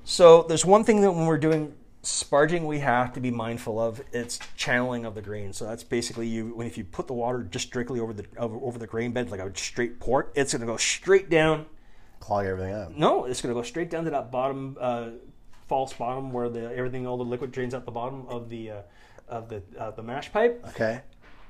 So 0.03 0.43
there's 0.43 0.63
one 0.65 0.83
thing 0.83 1.01
that 1.01 1.11
when 1.11 1.25
we're 1.25 1.37
doing 1.37 1.73
sparging, 2.03 2.65
we 2.67 2.79
have 2.79 3.13
to 3.13 3.19
be 3.21 3.31
mindful 3.31 3.79
of. 3.79 4.01
It's 4.11 4.39
channeling 4.55 5.05
of 5.05 5.15
the 5.15 5.21
grain. 5.21 5.53
So 5.53 5.65
that's 5.65 5.83
basically 5.83 6.27
you 6.27 6.53
when 6.55 6.67
if 6.67 6.77
you 6.77 6.83
put 6.83 7.07
the 7.07 7.13
water 7.13 7.43
just 7.43 7.67
strictly 7.67 7.99
over 7.99 8.13
the 8.13 8.25
over, 8.37 8.57
over 8.57 8.77
the 8.77 8.87
grain 8.87 9.11
bed 9.11 9.31
like 9.31 9.39
a 9.39 9.51
straight 9.57 9.99
port, 9.99 10.31
it's 10.35 10.53
going 10.53 10.61
to 10.61 10.67
go 10.67 10.77
straight 10.77 11.29
down. 11.29 11.65
Clog 12.19 12.45
everything 12.45 12.73
up. 12.73 12.95
No, 12.95 13.25
it's 13.25 13.41
going 13.41 13.53
to 13.53 13.59
go 13.59 13.63
straight 13.63 13.89
down 13.89 14.03
to 14.05 14.11
that 14.11 14.31
bottom 14.31 14.77
uh, 14.79 15.09
false 15.67 15.93
bottom 15.93 16.31
where 16.31 16.49
the 16.49 16.73
everything 16.75 17.07
all 17.07 17.17
the 17.17 17.23
liquid 17.25 17.51
drains 17.51 17.73
out 17.73 17.85
the 17.85 17.91
bottom 17.91 18.25
of 18.27 18.49
the 18.49 18.71
uh, 18.71 18.81
of 19.27 19.49
the 19.49 19.61
uh, 19.77 19.91
the 19.91 20.03
mash 20.03 20.31
pipe, 20.31 20.63
Okay. 20.69 21.01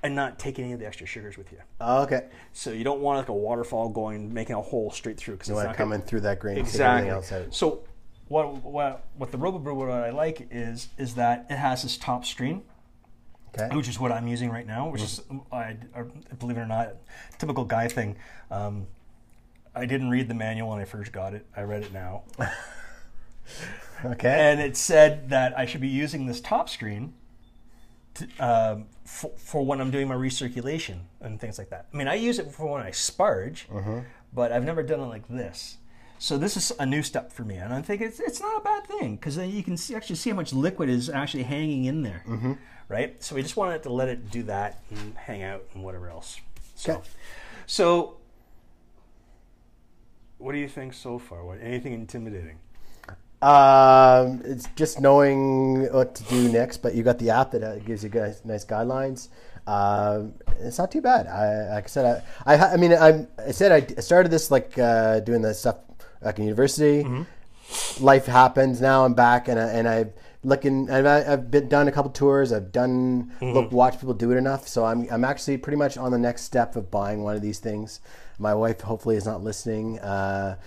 and 0.03 0.15
not 0.15 0.37
take 0.39 0.57
any 0.59 0.71
of 0.73 0.79
the 0.79 0.85
extra 0.87 1.05
sugars 1.05 1.37
with 1.37 1.51
you. 1.51 1.57
Okay. 1.81 2.27
So 2.53 2.71
you 2.71 2.83
don't 2.83 3.01
want 3.01 3.17
like 3.19 3.29
a 3.29 3.33
waterfall 3.33 3.89
going 3.89 4.33
making 4.33 4.55
a 4.55 4.61
hole 4.61 4.89
straight 4.91 5.17
through 5.17 5.35
because 5.35 5.49
it's 5.49 5.57
not 5.63 5.73
to 5.73 5.77
gonna- 5.77 5.99
through 5.99 6.21
that 6.21 6.39
grain 6.39 6.57
Exactly. 6.57 7.09
everything 7.09 7.09
else 7.09 7.31
out. 7.31 7.53
So 7.53 7.83
what 8.33 8.63
what 8.63 9.05
what 9.15 9.31
the 9.31 9.37
RoboBrew 9.37 9.75
what 9.75 9.89
I 9.91 10.09
like 10.09 10.47
is 10.49 10.89
is 10.97 11.13
that 11.15 11.45
it 11.51 11.57
has 11.57 11.83
this 11.83 11.97
top 11.97 12.25
screen, 12.25 12.63
Okay. 13.55 13.75
which 13.75 13.87
is 13.87 13.99
what 13.99 14.11
I'm 14.11 14.27
using 14.27 14.49
right 14.49 14.65
now. 14.65 14.89
Which 14.89 15.03
is 15.03 15.21
I, 15.51 15.77
I 15.95 16.01
believe 16.39 16.57
it 16.57 16.61
or 16.61 16.65
not, 16.65 16.95
typical 17.37 17.63
guy 17.63 17.87
thing. 17.87 18.15
Um, 18.49 18.87
I 19.75 19.85
didn't 19.85 20.09
read 20.09 20.27
the 20.27 20.33
manual 20.33 20.69
when 20.71 20.79
I 20.79 20.85
first 20.85 21.11
got 21.11 21.33
it. 21.35 21.45
I 21.55 21.61
read 21.61 21.83
it 21.83 21.93
now, 21.93 22.23
Okay. 24.05 24.51
and 24.51 24.59
it 24.59 24.75
said 24.77 25.29
that 25.29 25.57
I 25.57 25.65
should 25.65 25.81
be 25.81 25.87
using 25.87 26.25
this 26.25 26.41
top 26.41 26.69
screen. 26.69 27.13
To, 28.15 28.27
um, 28.39 28.85
for, 29.05 29.31
for 29.37 29.65
when 29.65 29.81
I'm 29.81 29.89
doing 29.89 30.07
my 30.07 30.13
recirculation 30.15 30.99
and 31.19 31.39
things 31.41 31.57
like 31.57 31.69
that. 31.71 31.87
I 31.91 31.97
mean, 31.97 32.07
I 32.07 32.13
use 32.13 32.37
it 32.37 32.51
for 32.51 32.67
when 32.71 32.83
I 32.83 32.91
sparge, 32.91 33.65
but 34.31 34.51
I've 34.51 34.63
never 34.63 34.83
done 34.83 34.99
it 34.99 35.05
like 35.07 35.27
this. 35.27 35.77
So 36.23 36.37
this 36.37 36.55
is 36.55 36.71
a 36.79 36.85
new 36.85 37.03
step 37.03 37.33
for 37.33 37.43
me, 37.43 37.57
and 37.57 37.73
I 37.73 37.81
think 37.81 38.01
it's 38.01 38.17
it's 38.21 38.39
not 38.39 38.61
a 38.61 38.63
bad 38.63 38.87
thing 38.87 39.17
because 39.17 39.35
then 39.35 39.49
you 39.49 39.61
can 39.61 39.75
see, 39.75 39.93
actually 39.93 40.15
see 40.15 40.29
how 40.29 40.37
much 40.37 40.53
liquid 40.53 40.87
is 40.87 41.09
actually 41.09 41.43
hanging 41.43 41.83
in 41.83 42.01
there, 42.01 42.23
right? 42.87 43.21
So 43.21 43.35
we 43.35 43.41
just 43.41 43.57
wanted 43.57 43.83
to 43.83 43.91
let 43.91 44.07
it 44.07 44.31
do 44.31 44.41
that 44.43 44.81
and 44.89 45.17
hang 45.17 45.43
out 45.43 45.65
and 45.73 45.83
whatever 45.83 46.09
else. 46.09 46.39
So, 46.75 46.93
Okay. 46.93 47.01
so 47.65 48.15
what 50.37 50.53
do 50.53 50.59
you 50.59 50.69
think 50.69 50.93
so 50.93 51.19
far? 51.19 51.43
What 51.43 51.59
anything 51.61 51.91
intimidating? 51.91 52.57
Um, 53.41 54.41
it's 54.45 54.69
just 54.77 55.01
knowing 55.01 55.91
what 55.91 56.15
to 56.15 56.23
do 56.23 56.49
next, 56.49 56.77
but 56.77 56.95
you 56.95 57.03
got 57.03 57.19
the 57.19 57.31
app 57.31 57.51
that 57.51 57.63
uh, 57.63 57.79
gives 57.79 58.01
you 58.01 58.09
guys 58.09 58.45
nice 58.45 58.63
guidelines. 58.63 59.27
Um, 59.67 60.35
it's 60.61 60.77
not 60.77 60.89
too 60.89 61.01
bad. 61.01 61.27
I, 61.27 61.75
like 61.75 61.83
I 61.83 61.87
said, 61.87 62.23
I, 62.45 62.55
I, 62.55 62.73
I 62.73 62.77
mean, 62.77 62.93
I, 62.93 63.27
I 63.37 63.51
said 63.51 63.73
I 63.73 63.99
started 63.99 64.31
this 64.31 64.51
like 64.51 64.79
uh, 64.79 65.19
doing 65.19 65.41
the 65.41 65.53
stuff 65.53 65.79
back 66.23 66.37
in 66.39 66.45
university. 66.45 67.03
Life 67.99 68.25
happens. 68.25 68.81
Now 68.81 69.05
I'm 69.05 69.13
back, 69.13 69.47
and 69.47 69.59
I, 69.59 69.67
and 69.69 69.87
I've 69.87 70.13
looking. 70.43 70.89
I've, 70.89 71.05
I've 71.05 71.51
been 71.51 71.69
done 71.69 71.87
a 71.87 71.91
couple 71.91 72.11
tours. 72.11 72.51
I've 72.51 72.71
done 72.71 73.31
look 73.41 73.71
watch 73.71 73.99
people 73.99 74.13
do 74.13 74.31
it 74.31 74.37
enough. 74.37 74.67
So 74.67 74.85
I'm 74.85 75.07
I'm 75.11 75.23
actually 75.23 75.57
pretty 75.57 75.77
much 75.77 75.97
on 75.97 76.11
the 76.11 76.17
next 76.17 76.43
step 76.43 76.75
of 76.75 76.91
buying 76.91 77.23
one 77.23 77.35
of 77.35 77.41
these 77.41 77.59
things. 77.59 77.99
My 78.39 78.53
wife 78.53 78.81
hopefully 78.81 79.15
is 79.15 79.25
not 79.25 79.43
listening. 79.43 79.99
Uh, 79.99 80.57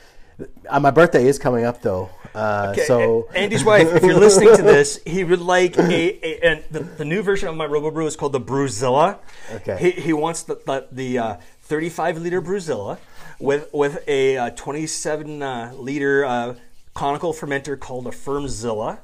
uh, 0.69 0.81
my 0.81 0.91
birthday 0.91 1.27
is 1.27 1.39
coming 1.39 1.65
up 1.65 1.83
though, 1.83 2.11
uh, 2.35 2.75
so 2.75 3.29
Andy's 3.35 3.65
wife, 3.65 3.89
if 3.95 4.03
you're 4.03 4.19
listening 4.19 4.55
to 4.57 4.63
this, 4.63 5.01
he 5.07 5.25
would 5.25 5.41
like 5.41 5.79
a, 5.79 6.27
a 6.27 6.41
and 6.43 6.65
the, 6.71 6.81
the 6.81 7.05
new 7.05 7.23
version 7.23 7.49
of 7.49 7.57
my 7.57 7.67
RoboBrew 7.67 8.07
is 8.07 8.15
called 8.15 8.33
the 8.33 8.41
Brewzilla. 8.41 9.19
Okay. 9.55 9.79
He, 9.79 10.03
he 10.03 10.13
wants 10.13 10.43
the 10.43 10.57
the, 10.67 10.87
the 10.93 11.19
uh, 11.19 11.37
35 11.63 12.19
liter 12.19 12.43
Brewzilla 12.43 12.99
with 13.39 13.71
with 13.73 14.07
a 14.07 14.37
uh, 14.37 14.51
27 14.51 15.43
uh, 15.43 15.73
liter 15.77 16.27
uh, 16.27 16.55
conical 16.93 17.33
fermenter 17.33 17.79
called 17.79 18.07
a 18.07 18.11
Fermzilla. 18.11 18.99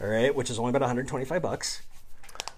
All 0.00 0.08
right, 0.08 0.34
which 0.34 0.50
is 0.50 0.58
only 0.58 0.70
about 0.70 0.82
125 0.82 1.40
bucks. 1.40 1.82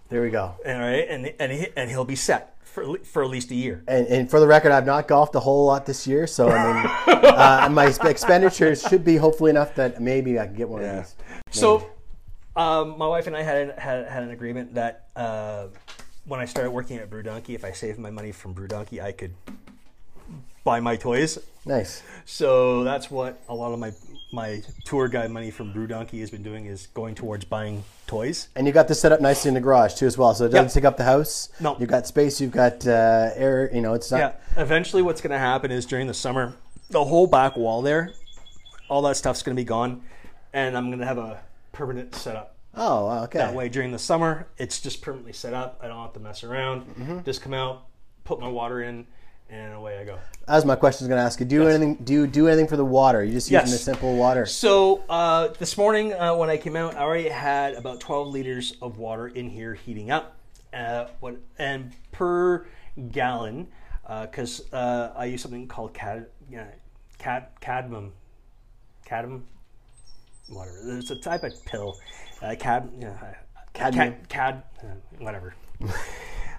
there 0.09 0.23
we 0.23 0.31
go. 0.31 0.55
All 0.67 0.79
right, 0.79 1.07
and 1.09 1.35
and 1.39 1.53
he, 1.53 1.67
and 1.77 1.91
he'll 1.91 2.07
be 2.07 2.17
set 2.17 2.56
for 2.77 2.99
for 2.99 3.25
at 3.25 3.31
least 3.31 3.51
a 3.51 3.55
year. 3.55 3.83
And, 3.89 4.07
and 4.07 4.31
for 4.31 4.39
the 4.39 4.47
record, 4.47 4.71
I've 4.71 4.85
not 4.85 5.09
golfed 5.09 5.35
a 5.35 5.41
whole 5.41 5.65
lot 5.65 5.87
this 5.87 6.07
year, 6.07 6.27
so 6.27 6.51
I 6.51 6.75
mean, 6.75 7.25
uh, 7.25 7.69
my 7.73 7.87
expenditures 7.87 8.83
should 8.83 9.03
be 9.03 9.17
hopefully 9.17 9.51
enough 9.51 9.75
that 9.77 10.03
maybe 10.03 10.39
I 10.39 10.45
can 10.45 10.55
get 10.55 10.69
one 10.69 10.85
of 10.85 10.97
these. 10.97 11.15
So, 11.51 11.89
um, 12.55 12.99
my 12.99 13.07
wife 13.07 13.27
and 13.27 13.35
I 13.35 13.43
had 13.43 13.57
an, 13.57 13.79
had, 13.79 14.07
had 14.09 14.23
an 14.25 14.31
agreement 14.31 14.75
that 14.75 15.09
uh, 15.17 15.69
when 16.27 16.39
I 16.39 16.45
started 16.45 16.71
working 16.71 16.99
at 16.99 17.09
Brew 17.09 17.23
Donkey, 17.23 17.55
if 17.55 17.65
I 17.65 17.73
saved 17.73 17.99
my 17.99 18.11
money 18.11 18.31
from 18.31 18.53
Brew 18.53 18.69
Donkey, 18.69 19.01
I 19.01 19.13
could 19.13 19.33
buy 20.63 20.81
my 20.81 20.97
toys. 20.97 21.39
Nice. 21.65 22.03
So 22.27 22.85
that's 22.85 23.11
what 23.11 23.41
a 23.49 23.55
lot 23.55 23.73
of 23.73 23.79
my 23.79 23.93
my 24.33 24.63
tour 24.85 25.09
guide 25.09 25.31
money 25.31 25.51
from 25.51 25.73
Brew 25.73 25.87
Donkey 25.87 26.21
has 26.21 26.31
been 26.31 26.43
doing 26.43 26.67
is 26.67 26.89
going 26.89 27.15
towards 27.15 27.45
buying 27.45 27.85
toys. 28.07 28.49
And 28.57 28.67
you 28.67 28.73
got 28.73 28.89
this 28.89 29.01
set 29.01 29.13
up 29.13 29.21
nicely 29.21 29.49
in 29.49 29.55
the 29.55 29.61
garage 29.61 29.95
too, 29.95 30.07
as 30.07 30.19
well. 30.19 30.35
So 30.35 30.45
it 30.45 30.49
doesn't 30.49 30.67
Yep. 30.67 30.73
take 30.73 30.85
up 30.85 30.97
the 30.97 31.05
house. 31.05 31.49
No. 31.61 31.77
You've 31.79 31.89
got 31.89 32.07
space. 32.07 32.41
You've 32.41 32.51
got 32.53 32.87
uh, 32.87 33.31
air. 33.35 33.71
You 33.73 33.81
know, 33.81 33.95
it's 33.95 34.11
not. 34.11 34.19
Yeah. 34.19 34.33
Eventually, 34.63 35.03
what's 35.03 35.21
going 35.21 35.31
to 35.31 35.39
happen 35.39 35.71
is 35.71 35.87
during 35.87 36.07
the 36.07 36.15
summer, 36.15 36.55
the 36.91 37.05
whole 37.05 37.27
back 37.27 37.57
wall 37.57 37.83
there, 37.83 38.13
all 38.89 39.03
that 39.03 39.17
stuff's 39.17 39.43
going 39.43 39.57
to 39.57 39.61
be 39.61 39.65
gone, 39.67 40.03
and 40.53 40.77
I'm 40.77 40.87
going 40.89 40.99
to 41.01 41.07
have 41.07 41.19
a 41.19 41.41
permanent 41.73 42.15
setup. 42.15 42.55
Oh, 42.75 43.23
okay. 43.25 43.39
That 43.39 43.55
way, 43.55 43.69
during 43.69 43.91
the 43.93 43.99
summer, 43.99 44.49
it's 44.59 44.81
just 44.81 45.01
permanently 45.03 45.33
set 45.33 45.55
up. 45.55 45.81
I 45.83 45.89
don't 45.89 46.01
have 46.03 46.13
to 46.13 46.21
mess 46.21 46.45
around. 46.45 46.83
Mm-hmm. 46.83 47.21
Just 47.25 47.41
come 47.43 47.55
out, 47.55 47.87
put 48.25 48.39
my 48.39 48.49
water 48.49 48.83
in, 48.83 49.07
and 49.51 49.75
away 49.75 49.99
I 49.99 50.05
go. 50.05 50.19
As 50.49 50.65
my 50.65 50.77
question 50.77 51.05
is 51.05 51.09
going 51.09 51.19
to 51.19 51.25
ask 51.25 51.41
you, 51.41 51.47
do 51.47 51.57
you 51.57 51.67
anything? 51.69 51.97
Do 51.97 52.13
you 52.13 52.27
do 52.27 52.47
anything 52.49 52.69
for 52.69 52.77
the 52.77 52.85
water? 52.85 53.25
You 53.25 53.33
just 53.33 53.51
using 53.51 53.69
Yes. 53.69 53.73
the 53.73 53.79
simple 53.79 54.17
water? 54.17 54.47
So 54.47 55.03
uh, 55.09 55.49
this 55.59 55.77
morning, 55.77 56.13
uh, 56.13 56.35
when 56.37 56.51
I 56.51 56.57
came 56.57 56.77
out, 56.77 56.97
I 56.97 57.01
already 57.01 57.29
had 57.29 57.75
about 57.75 58.01
12 58.01 58.29
liters 58.29 58.77
of 58.83 58.99
water 58.99 59.29
in 59.29 59.51
here 59.51 59.75
heating 59.75 60.11
up. 60.11 60.37
Uh, 60.73 61.07
what 61.21 61.37
and 61.59 61.93
per 62.13 62.67
gallon, 63.11 63.69
because 64.23 64.71
uh, 64.73 65.13
I 65.17 65.25
use 65.27 65.41
something 65.43 65.67
called 65.69 65.95
cad, 65.95 66.27
cad, 67.19 67.47
cadmium, 67.61 68.13
cadmium, 69.05 69.47
whatever. 70.49 70.77
There's 70.85 71.11
a 71.11 71.17
type 71.17 71.45
of 71.45 71.53
pill, 71.65 71.97
uh, 72.43 72.57
cad, 72.59 72.91
cad, 73.73 74.29
cad 74.29 74.63
uh, 74.83 74.87
whatever. 75.19 75.55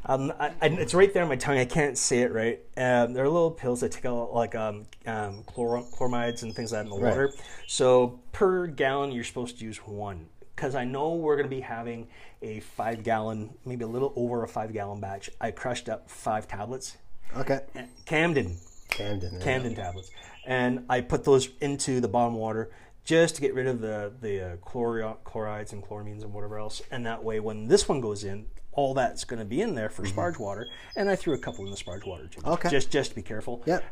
Um, 0.07 0.31
I, 0.39 0.47
I, 0.61 0.67
it's 0.67 0.93
right 0.93 1.13
there 1.13 1.23
on 1.23 1.29
my 1.29 1.35
tongue. 1.35 1.57
I 1.57 1.65
can't 1.65 1.97
say 1.97 2.19
it 2.19 2.31
right. 2.31 2.59
Um, 2.77 3.13
there 3.13 3.23
are 3.25 3.29
little 3.29 3.51
pills 3.51 3.81
that 3.81 3.91
take 3.91 4.05
out 4.05 4.33
like 4.33 4.55
um, 4.55 4.85
um, 5.05 5.43
chlor- 5.43 5.89
chloramides 5.93 6.43
and 6.43 6.55
things 6.55 6.71
like 6.71 6.85
that 6.85 6.91
in 6.91 6.97
the 6.97 7.03
Right. 7.03 7.09
water. 7.11 7.33
So 7.67 8.19
per 8.31 8.67
gallon, 8.67 9.11
you're 9.11 9.25
supposed 9.25 9.59
to 9.59 9.65
use 9.65 9.77
one. 9.79 10.27
Because 10.55 10.73
I 10.75 10.85
know 10.85 11.13
we're 11.13 11.35
going 11.35 11.49
to 11.49 11.55
be 11.55 11.61
having 11.61 12.07
a 12.41 12.61
five 12.61 13.03
gallon, 13.03 13.51
maybe 13.65 13.83
a 13.83 13.87
little 13.87 14.11
over 14.15 14.43
a 14.43 14.47
five 14.47 14.73
gallon 14.73 14.99
batch. 14.99 15.29
I 15.39 15.51
crushed 15.51 15.87
up 15.89 16.09
five 16.09 16.47
tablets, 16.47 16.97
Okay. 17.35 17.59
Campden, 18.07 18.55
Campden. 18.89 19.21
there 19.21 19.31
you 19.33 19.39
Campden 19.39 19.75
tablets, 19.75 20.09
and 20.47 20.83
I 20.89 21.01
put 21.01 21.25
those 21.25 21.49
into 21.61 21.99
the 21.99 22.07
bottom 22.07 22.33
water 22.35 22.71
just 23.03 23.35
to 23.35 23.41
get 23.41 23.53
rid 23.53 23.67
of 23.67 23.81
the 23.81 24.11
the 24.19 24.53
uh, 24.53 24.55
chlori- 24.57 25.15
chlorides 25.23 25.73
and 25.73 25.83
chloramines 25.83 26.23
and 26.23 26.33
whatever 26.33 26.57
else. 26.57 26.81
And 26.89 27.05
that 27.05 27.23
way, 27.23 27.39
when 27.39 27.67
this 27.67 27.87
one 27.87 28.01
goes 28.01 28.23
in, 28.23 28.45
all 28.77 28.93
that's 28.93 29.25
going 29.25 29.39
to 29.39 29.45
be 29.45 29.59
in 29.61 29.75
there 29.75 29.89
for 29.89 30.03
sparge 30.03 30.39
water. 30.39 30.69
And 30.95 31.09
I 31.09 31.15
threw 31.17 31.33
a 31.33 31.37
couple 31.37 31.65
in 31.65 31.71
the 31.71 31.75
sparge 31.77 32.05
water 32.07 32.27
too. 32.27 32.39
Mm-hmm. 32.39 32.51
Okay. 32.51 32.69
Just 32.69 32.89
just 32.91 33.09
to 33.09 33.15
be 33.15 33.21
careful. 33.21 33.61
Yep. 33.65 33.83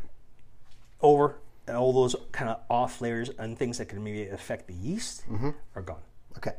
Over 1.02 1.36
all 1.68 1.92
those 1.92 2.16
kind 2.32 2.50
of 2.50 2.60
off 2.70 3.02
layers 3.02 3.30
and 3.38 3.58
things 3.58 3.80
that 3.80 3.86
could 3.90 4.00
maybe 4.00 4.28
affect 4.30 4.68
the 4.68 4.74
yeast 4.74 5.28
Mm-hmm. 5.30 5.50
are 5.76 5.82
gone. 5.82 6.02
Okay. 6.38 6.54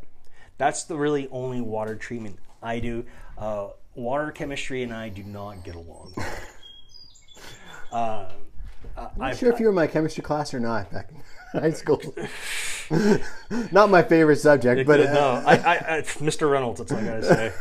That's 0.59 0.85
the 0.85 0.97
really 0.97 1.29
only 1.31 1.61
water 1.61 1.95
treatment 1.95 2.39
I 2.63 2.81
do. 2.81 3.05
Uh, 3.39 3.69
water 3.95 4.31
chemistry 4.33 4.83
and 4.83 4.93
I 4.93 5.09
do 5.09 5.23
not 5.23 5.65
get 5.65 5.77
along. 5.77 6.15
uh, 7.93 8.33
I'm 8.97 9.11
not 9.19 9.37
sure 9.37 9.53
if 9.53 9.61
you 9.61 9.67
were 9.67 9.71
in 9.71 9.77
my 9.77 9.87
chemistry 9.87 10.23
class 10.23 10.53
or 10.53 10.61
not 10.61 10.91
back 10.91 11.11
in 11.13 11.23
high 11.61 11.71
school. 11.71 12.03
not 13.73 13.91
my 13.91 14.03
favorite 14.03 14.37
subject, 14.37 14.87
but 14.87 15.01
uh, 15.01 15.13
no, 15.13 15.43
I, 15.47 15.57
I, 15.57 15.75
I, 15.75 16.03
Mr. 16.03 16.51
Reynolds. 16.51 16.81
That's 16.81 16.93
all 16.93 16.99
I 16.99 17.05
gotta 17.05 17.23
say. 17.25 17.53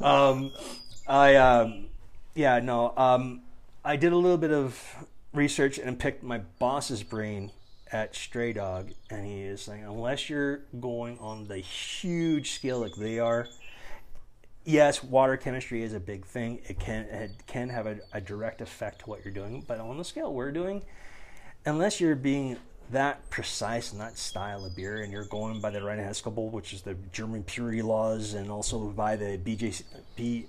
um, 0.00 0.52
I, 1.06 1.36
um, 1.36 1.86
yeah, 2.34 2.60
no. 2.60 2.92
Um, 2.96 3.42
I 3.84 3.96
did 3.96 4.12
a 4.12 4.16
little 4.16 4.38
bit 4.38 4.52
of 4.52 5.06
research 5.32 5.78
and 5.78 5.98
picked 5.98 6.22
my 6.22 6.38
boss's 6.58 7.02
brain 7.02 7.50
at 7.90 8.14
Stray 8.14 8.52
Dog, 8.52 8.90
and 9.10 9.24
he 9.24 9.42
is 9.42 9.62
saying, 9.62 9.84
unless 9.84 10.28
you're 10.28 10.62
going 10.78 11.18
on 11.18 11.48
the 11.48 11.58
huge 11.58 12.52
scale 12.52 12.80
like 12.80 12.94
they 12.94 13.18
are, 13.18 13.48
yes, 14.64 15.02
water 15.02 15.36
chemistry 15.36 15.82
is 15.82 15.94
a 15.94 16.00
big 16.00 16.26
thing. 16.26 16.60
It 16.68 16.78
can 16.78 17.04
it 17.04 17.30
can 17.46 17.70
have 17.70 17.86
a, 17.86 17.98
a 18.12 18.20
direct 18.20 18.60
effect 18.60 19.00
to 19.00 19.06
what 19.06 19.24
you're 19.24 19.34
doing, 19.34 19.64
but 19.66 19.80
on 19.80 19.96
the 19.96 20.04
scale 20.04 20.32
we're 20.32 20.52
doing, 20.52 20.82
unless 21.64 22.00
you're 22.00 22.16
being 22.16 22.58
that 22.90 23.28
precise 23.30 23.92
in 23.92 23.98
that 23.98 24.16
style 24.16 24.64
of 24.64 24.74
beer 24.74 25.02
and 25.02 25.12
you're 25.12 25.24
going 25.24 25.60
by 25.60 25.70
the 25.70 25.80
Reinheitsgebot, 25.80 26.50
which 26.50 26.72
is 26.72 26.82
the 26.82 26.94
German 27.12 27.42
purity 27.42 27.82
laws, 27.82 28.34
and 28.34 28.50
also 28.50 28.88
by 28.90 29.16
the 29.16 29.38
BJC, 29.38 29.82
B, 30.16 30.46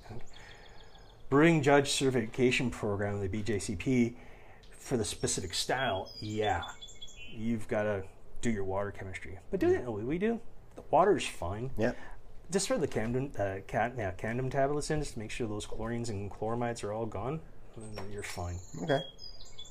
brewing 1.29 1.61
judge 1.61 1.89
certification 1.91 2.69
program, 2.69 3.19
the 3.19 3.27
BJCP, 3.27 4.15
for 4.71 4.97
the 4.97 5.05
specific 5.05 5.53
style, 5.53 6.11
yeah, 6.19 6.63
you've 7.31 7.67
got 7.67 7.83
to 7.83 8.03
do 8.41 8.49
your 8.49 8.63
water 8.63 8.91
chemistry. 8.91 9.37
But 9.51 9.59
do 9.59 9.69
it 9.69 9.83
the 9.83 9.91
way 9.91 10.03
we 10.03 10.17
do. 10.17 10.39
The 10.75 10.83
water's 10.89 11.27
fine. 11.27 11.71
Yeah. 11.77 11.91
Just 12.51 12.67
throw 12.67 12.77
the 12.77 12.87
candum, 12.87 13.37
uh, 13.39 13.61
cat, 13.67 13.93
yeah, 13.97 14.11
tablets 14.11 14.89
in 14.89 14.99
just 14.99 15.13
to 15.13 15.19
make 15.19 15.29
sure 15.29 15.47
those 15.47 15.67
chlorines 15.67 16.09
and 16.09 16.31
chloramides 16.31 16.83
are 16.83 16.91
all 16.91 17.05
gone. 17.05 17.41
You're 18.11 18.23
fine. 18.23 18.57
Okay. 18.81 19.01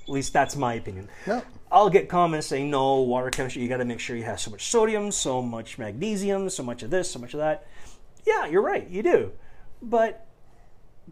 At 0.08 0.12
least 0.12 0.32
that's 0.32 0.56
my 0.56 0.74
opinion. 0.74 1.06
No. 1.26 1.42
I'll 1.70 1.90
get 1.90 2.08
comments 2.08 2.46
saying, 2.46 2.70
no, 2.70 3.02
water 3.02 3.28
chemistry, 3.28 3.60
you 3.60 3.68
got 3.68 3.76
to 3.76 3.84
make 3.84 4.00
sure 4.00 4.16
you 4.16 4.24
have 4.24 4.40
so 4.40 4.50
much 4.50 4.70
sodium, 4.70 5.12
so 5.12 5.42
much 5.42 5.76
magnesium, 5.76 6.48
so 6.48 6.62
much 6.62 6.82
of 6.82 6.88
this, 6.88 7.10
so 7.10 7.18
much 7.18 7.34
of 7.34 7.40
that. 7.40 7.66
Yeah, 8.26 8.46
you're 8.46 8.62
right, 8.62 8.88
you 8.88 9.02
do. 9.02 9.32
But 9.82 10.26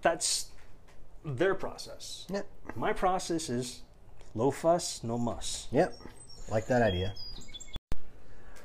that's 0.00 0.46
their 1.26 1.54
process. 1.54 2.26
Yep. 2.30 2.46
My 2.74 2.94
process 2.94 3.50
is 3.50 3.82
low 4.34 4.50
fuss, 4.50 5.04
no 5.04 5.18
muss. 5.18 5.68
Yep. 5.72 5.94
Like 6.50 6.66
that 6.68 6.80
idea. 6.80 7.12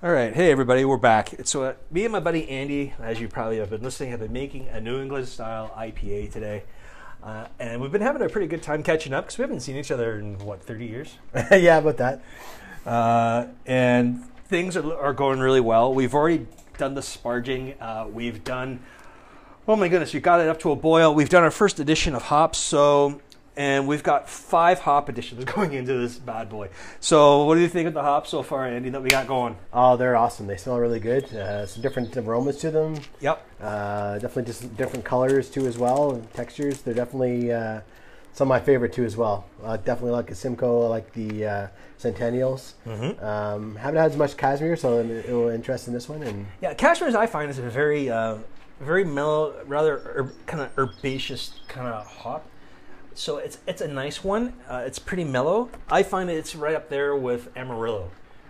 All 0.01 0.11
right, 0.11 0.33
hey 0.33 0.49
everybody, 0.49 0.85
we're 0.85 0.95
back. 0.95 1.33
So 1.43 1.63
uh, 1.63 1.73
me 1.91 2.05
and 2.05 2.13
my 2.13 2.21
buddy 2.21 2.47
Andy, 2.49 2.93
as 3.01 3.19
you 3.19 3.27
probably 3.27 3.57
have 3.57 3.69
been 3.69 3.83
listening, 3.83 4.11
have 4.11 4.21
been 4.21 4.31
making 4.31 4.69
a 4.69 4.79
New 4.79 5.01
England 5.01 5.27
style 5.27 5.73
IPA 5.77 6.31
today. 6.31 6.63
Uh, 7.23 7.45
and 7.59 7.79
we've 7.81 7.91
been 7.91 8.01
having 8.01 8.21
a 8.21 8.29
pretty 8.29 8.47
good 8.47 8.63
time 8.63 8.81
catching 8.81 9.13
up 9.13 9.25
because 9.25 9.37
we 9.37 9.43
haven't 9.43 9.59
seen 9.59 9.75
each 9.75 9.91
other 9.91 10.17
in 10.17 10.37
what 10.39 10.63
30 10.63 10.85
years 10.85 11.17
yeah, 11.51 11.77
about 11.77 11.97
that. 11.97 12.23
uh, 12.85 13.45
and 13.67 14.23
things 14.47 14.75
are, 14.75 14.97
are 14.99 15.13
going 15.13 15.39
really 15.39 15.59
well. 15.61 15.93
We've 15.93 16.13
already 16.15 16.47
done 16.77 16.95
the 16.95 17.01
sparging. 17.01 17.75
Uh, 17.79 18.07
we've 18.11 18.43
done, 18.43 18.79
oh 19.67 19.75
my 19.75 19.87
goodness, 19.87 20.13
we 20.13 20.19
got 20.19 20.41
it 20.41 20.49
up 20.49 20.59
to 20.61 20.71
a 20.71 20.75
boil. 20.75 21.13
We've 21.13 21.29
done 21.29 21.43
our 21.43 21.51
first 21.51 21.79
edition 21.79 22.15
of 22.15 22.23
hops. 22.23 22.57
So, 22.57 23.21
and 23.57 23.87
we've 23.87 24.03
got 24.03 24.29
five 24.29 24.79
hop 24.79 25.09
additions 25.09 25.43
going 25.53 25.73
into 25.73 25.93
this 25.93 26.17
bad 26.17 26.49
boy. 26.49 26.69
So, 26.99 27.45
what 27.45 27.55
do 27.55 27.61
you 27.61 27.67
think 27.67 27.87
of 27.87 27.93
the 27.93 28.01
hops 28.01 28.29
so 28.29 28.43
far, 28.43 28.65
Andy, 28.65 28.89
that 28.89 29.01
we 29.01 29.09
got 29.09 29.27
going? 29.27 29.57
Oh, 29.73 29.97
they're 29.97 30.15
awesome. 30.15 30.47
They 30.47 30.57
smell 30.57 30.79
really 30.79 30.99
good. 30.99 31.25
Uh, 31.33 31.65
some 31.65 31.81
different 31.81 32.15
aromas 32.15 32.57
to 32.57 32.71
them. 32.71 32.97
Yep. 33.19 33.47
Uh, 33.59 34.13
definitely 34.13 34.43
just 34.45 34.77
different 34.77 35.05
colors 35.05 35.49
too 35.49 35.67
as 35.67 35.77
well 35.77 36.15
and 36.15 36.33
textures. 36.33 36.81
They're 36.81 36.93
definitely 36.93 37.51
uh, 37.51 37.81
some 38.33 38.47
of 38.47 38.49
my 38.49 38.59
favorite 38.59 38.93
too 38.93 39.03
as 39.03 39.17
well. 39.17 39.45
Uh, 39.63 39.77
definitely 39.77 40.11
like 40.11 40.31
a 40.31 40.35
Simcoe. 40.35 40.85
I 40.85 40.87
like 40.87 41.13
the 41.13 41.45
uh, 41.45 41.67
Centennials. 41.99 42.73
Mm-hmm. 42.85 43.23
Um, 43.23 43.75
haven't 43.75 43.99
had 43.99 44.11
as 44.11 44.17
much 44.17 44.37
Cashmere, 44.37 44.75
so 44.75 44.99
I'm 44.99 45.09
a 45.09 45.13
little 45.13 45.49
interested 45.49 45.89
in 45.89 45.93
this 45.93 46.07
one. 46.09 46.23
And 46.23 46.47
Yeah, 46.61 46.73
Cashmere's 46.73 47.15
I 47.15 47.27
find 47.27 47.49
is 47.49 47.59
a 47.59 47.63
very, 47.63 48.09
uh, 48.09 48.37
very 48.79 49.03
mellow, 49.03 49.61
rather 49.65 49.99
herb, 50.15 50.33
kind 50.47 50.63
of 50.63 50.77
herbaceous 50.77 51.59
kind 51.67 51.87
of 51.87 52.05
hop. 52.07 52.45
So 53.13 53.37
it's 53.37 53.57
it's 53.67 53.81
a 53.81 53.87
nice 53.87 54.23
one. 54.23 54.53
Uh, 54.69 54.83
it's 54.85 54.99
pretty 54.99 55.23
mellow. 55.23 55.69
I 55.89 56.03
find 56.03 56.29
it's 56.29 56.55
right 56.55 56.75
up 56.75 56.89
there 56.89 57.15
with 57.15 57.49
Amarillo, 57.57 58.09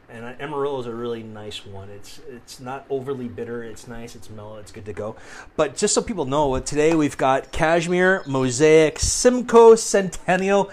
and 0.10 0.24
uh, 0.24 0.34
Amarillo 0.40 0.80
is 0.80 0.86
a 0.86 0.94
really 0.94 1.24
nice 1.24 1.66
one. 1.66 1.90
It's 1.90 2.20
it's 2.30 2.60
not 2.60 2.86
overly 2.90 3.28
bitter. 3.28 3.64
It's 3.64 3.88
nice. 3.88 4.16
It's 4.16 4.30
mellow. 4.30 4.58
It's 4.58 4.72
good 4.72 4.86
to 4.86 4.94
go. 4.94 5.16
But 5.56 5.76
just 5.76 5.94
so 5.94 6.02
people 6.02 6.26
know, 6.26 6.60
today 6.60 6.96
we've 6.96 7.18
got 7.18 7.52
Cashmere, 7.52 8.24
Mosaic, 8.28 9.00
Simcoe, 9.00 9.76
Centennial, 9.76 10.70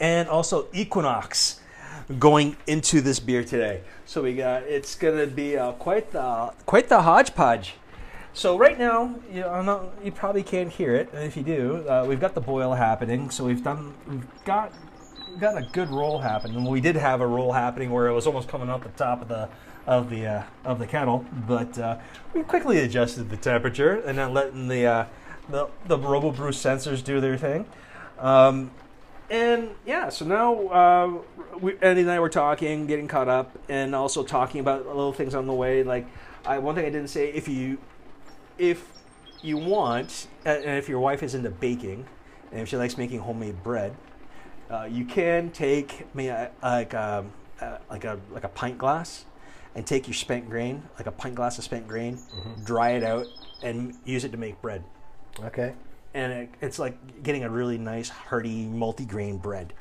and 0.00 0.28
also 0.28 0.68
Equinox 0.72 1.60
going 2.18 2.56
into 2.66 3.00
this 3.00 3.20
beer 3.20 3.44
today. 3.44 3.82
So 4.06 4.22
we 4.22 4.34
got 4.36 4.62
it's 4.62 4.94
gonna 4.94 5.26
be 5.26 5.58
uh, 5.58 5.72
quite 5.72 6.12
the 6.12 6.52
quite 6.64 6.88
the 6.88 7.02
hodgepodge. 7.02 7.74
So 8.36 8.58
right 8.58 8.78
now, 8.78 9.14
you 9.32 9.40
know, 9.40 9.90
you 10.04 10.12
probably 10.12 10.42
can't 10.42 10.70
hear 10.70 10.94
it, 10.94 11.10
and 11.14 11.24
if 11.24 11.38
you 11.38 11.42
do, 11.42 11.88
uh, 11.88 12.04
we've 12.06 12.20
got 12.20 12.34
the 12.34 12.40
boil 12.42 12.74
happening. 12.74 13.30
So 13.30 13.46
we've 13.46 13.64
done 13.64 13.94
we've 14.06 14.44
got 14.44 14.74
we've 15.30 15.40
got 15.40 15.56
a 15.56 15.66
good 15.72 15.88
roll 15.88 16.18
happening. 16.18 16.62
We 16.66 16.82
did 16.82 16.96
have 16.96 17.22
a 17.22 17.26
roll 17.26 17.52
happening 17.52 17.90
where 17.90 18.08
it 18.08 18.12
was 18.12 18.26
almost 18.26 18.46
coming 18.46 18.68
out 18.68 18.82
the 18.82 18.90
top 18.90 19.22
of 19.22 19.28
the 19.28 19.48
of 19.86 20.10
the 20.10 20.26
uh, 20.26 20.42
of 20.66 20.78
the 20.78 20.86
kettle, 20.86 21.24
but 21.48 21.78
uh, 21.78 21.96
we 22.34 22.42
quickly 22.42 22.80
adjusted 22.80 23.30
the 23.30 23.38
temperature 23.38 24.02
and 24.02 24.18
then 24.18 24.34
letting 24.34 24.68
the 24.68 24.84
uh, 24.84 25.06
the 25.48 25.68
the 25.86 25.96
RoboBrew 25.96 26.50
sensors 26.50 27.02
do 27.02 27.22
their 27.22 27.38
thing. 27.38 27.64
Um, 28.18 28.70
and 29.30 29.70
yeah, 29.86 30.10
so 30.10 30.26
now 30.26 30.66
uh, 30.68 31.58
we, 31.58 31.78
Andy 31.80 32.02
and 32.02 32.10
I 32.10 32.20
were 32.20 32.28
talking, 32.28 32.86
getting 32.86 33.08
caught 33.08 33.28
up, 33.28 33.58
and 33.70 33.94
also 33.94 34.22
talking 34.22 34.60
about 34.60 34.86
little 34.86 35.14
things 35.14 35.34
on 35.34 35.46
the 35.46 35.54
way. 35.54 35.82
Like, 35.82 36.06
I, 36.44 36.58
one 36.58 36.74
thing 36.74 36.84
I 36.84 36.90
didn't 36.90 37.08
say: 37.08 37.30
if 37.30 37.48
you, 37.48 37.78
if 38.58 38.92
you 39.42 39.56
want, 39.56 40.28
and 40.44 40.64
if 40.64 40.88
your 40.88 41.00
wife 41.00 41.22
is 41.22 41.34
into 41.34 41.50
baking, 41.50 42.06
and 42.50 42.60
if 42.60 42.68
she 42.68 42.76
likes 42.76 42.96
making 42.96 43.20
homemade 43.20 43.62
bread, 43.62 43.94
uh, 44.70 44.88
you 44.90 45.04
can 45.04 45.50
take 45.50 46.12
me 46.14 46.30
uh, 46.30 46.48
like 46.62 46.94
um, 46.94 47.32
uh, 47.60 47.78
like 47.90 48.04
a 48.04 48.18
like 48.30 48.44
a 48.44 48.48
pint 48.48 48.78
glass, 48.78 49.24
and 49.74 49.86
take 49.86 50.06
your 50.06 50.14
spent 50.14 50.48
grain, 50.48 50.82
like 50.96 51.06
a 51.06 51.12
pint 51.12 51.34
glass 51.34 51.58
of 51.58 51.64
spent 51.64 51.86
grain, 51.86 52.18
dry 52.64 52.90
it 52.90 53.04
out, 53.04 53.26
and 53.62 53.94
use 54.04 54.24
it 54.24 54.32
to 54.32 54.38
make 54.38 54.60
bread. 54.62 54.82
Okay, 55.44 55.74
and 56.14 56.32
it, 56.32 56.50
it's 56.60 56.78
like 56.78 57.22
getting 57.22 57.44
a 57.44 57.50
really 57.50 57.78
nice 57.78 58.08
hearty 58.08 58.66
multi-grain 58.66 59.38
bread 59.38 59.72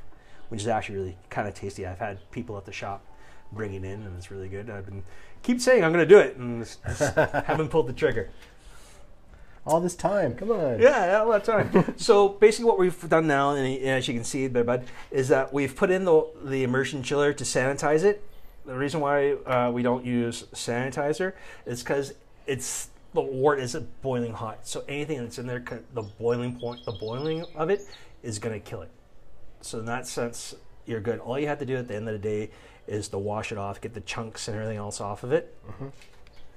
which 0.49 0.61
is 0.61 0.67
actually 0.67 0.95
really 0.95 1.17
kind 1.31 1.47
of 1.47 1.55
tasty. 1.55 1.87
I've 1.87 1.97
had 1.97 2.19
people 2.29 2.55
at 2.55 2.65
the 2.65 2.71
shop 2.71 3.03
bring 3.51 3.73
it 3.73 3.83
in 3.83 4.03
and 4.03 4.15
it's 4.15 4.29
really 4.29 4.47
good. 4.47 4.69
I've 4.69 4.85
been 4.85 5.03
keep 5.45 5.61
saying 5.61 5.83
i'm 5.83 5.93
going 5.93 6.07
to 6.07 6.11
do 6.11 6.17
it 6.17 6.35
and 6.37 6.67
haven't 7.45 7.69
pulled 7.69 7.87
the 7.87 7.93
trigger 7.93 8.31
all 9.65 9.79
this 9.79 9.95
time. 9.95 10.35
Come 10.35 10.51
on. 10.51 10.79
yeah 10.79 11.05
yeah 11.05 11.19
all 11.19 11.31
that 11.31 11.43
time. 11.43 11.93
So 11.97 12.29
basically 12.29 12.65
what 12.65 12.77
we've 12.77 13.09
done 13.09 13.27
now 13.27 13.51
and 13.51 13.81
as 13.85 14.07
you 14.07 14.13
can 14.13 14.23
see 14.23 14.47
there 14.47 14.63
bud 14.63 14.85
is 15.11 15.29
that 15.29 15.53
we've 15.53 15.75
put 15.75 15.89
in 15.89 16.05
the, 16.05 16.27
the 16.43 16.63
immersion 16.63 17.03
chiller 17.03 17.33
to 17.33 17.43
sanitize 17.43 18.03
it. 18.03 18.23
The 18.65 18.75
reason 18.75 18.99
why 18.99 19.33
uh, 19.33 19.71
we 19.71 19.83
don't 19.83 20.05
use 20.05 20.43
sanitizer 20.53 21.33
is 21.65 21.83
because 21.83 22.13
it's 22.47 22.89
the 23.13 23.21
wort 23.21 23.59
isn't 23.59 24.01
boiling 24.01 24.33
hot. 24.33 24.67
So 24.67 24.83
anything 24.87 25.19
that's 25.19 25.39
in 25.39 25.47
there 25.47 25.63
the 25.93 26.03
boiling 26.03 26.59
point 26.59 26.85
the 26.85 26.91
boiling 26.91 27.45
of 27.55 27.69
it 27.69 27.81
is 28.23 28.39
going 28.39 28.59
to 28.59 28.59
kill 28.59 28.81
it. 28.81 28.91
So 29.61 29.79
in 29.79 29.85
that 29.85 30.07
sense 30.07 30.55
you're 30.85 31.01
good. 31.01 31.19
All 31.19 31.39
you 31.39 31.47
have 31.47 31.59
to 31.59 31.65
do 31.65 31.77
at 31.77 31.87
the 31.87 31.95
end 31.95 32.07
of 32.07 32.13
the 32.13 32.19
day 32.19 32.51
is 32.87 33.07
to 33.09 33.17
wash 33.17 33.51
it 33.51 33.57
off 33.57 33.81
get 33.81 33.95
the 33.95 34.01
chunks 34.01 34.47
and 34.47 34.55
everything 34.55 34.77
else 34.77 35.01
off 35.01 35.23
of 35.23 35.31
it. 35.31 35.55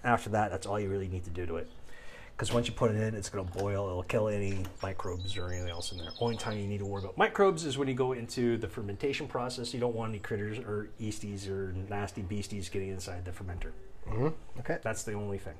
After 0.05 0.29
that 0.31 0.51
that's 0.51 0.66
all 0.66 0.79
you 0.79 0.90
really 0.90 1.09
need 1.09 1.25
to 1.25 1.31
do 1.31 1.47
to 1.47 1.57
it 1.57 1.71
because 2.38 2.55
once 2.55 2.68
you 2.68 2.72
put 2.72 2.90
it 2.92 2.96
in 2.96 3.14
it's 3.14 3.29
going 3.29 3.44
to 3.44 3.59
boil 3.59 3.88
it'll 3.88 4.03
kill 4.05 4.29
any 4.29 4.64
microbes 4.83 5.37
or 5.37 5.48
anything 5.48 5.68
else 5.68 5.90
in 5.90 5.98
there 5.98 6.11
only 6.20 6.37
time 6.37 6.57
you 6.57 6.68
need 6.68 6.79
to 6.79 6.87
worry 6.87 7.03
about 7.03 7.18
microbes 7.18 7.64
is 7.64 7.77
when 7.77 7.88
you 7.88 7.94
go 7.94 8.12
into 8.12 8.57
the 8.59 8.68
fermentation 8.68 9.27
process 9.27 9.74
you 9.74 9.81
don't 9.81 9.94
want 9.94 10.11
any 10.11 10.20
critters 10.20 10.59
or 10.59 10.88
yeasties 11.01 11.48
or 11.48 11.74
nasty 11.90 12.22
beasties 12.22 12.68
getting 12.68 12.90
inside 12.90 13.24
the 13.24 13.33
fermenter 13.33 13.72
Okay. 14.61 14.79
that's 14.83 15.03
the 15.03 15.12
only 15.12 15.38
thing. 15.38 15.55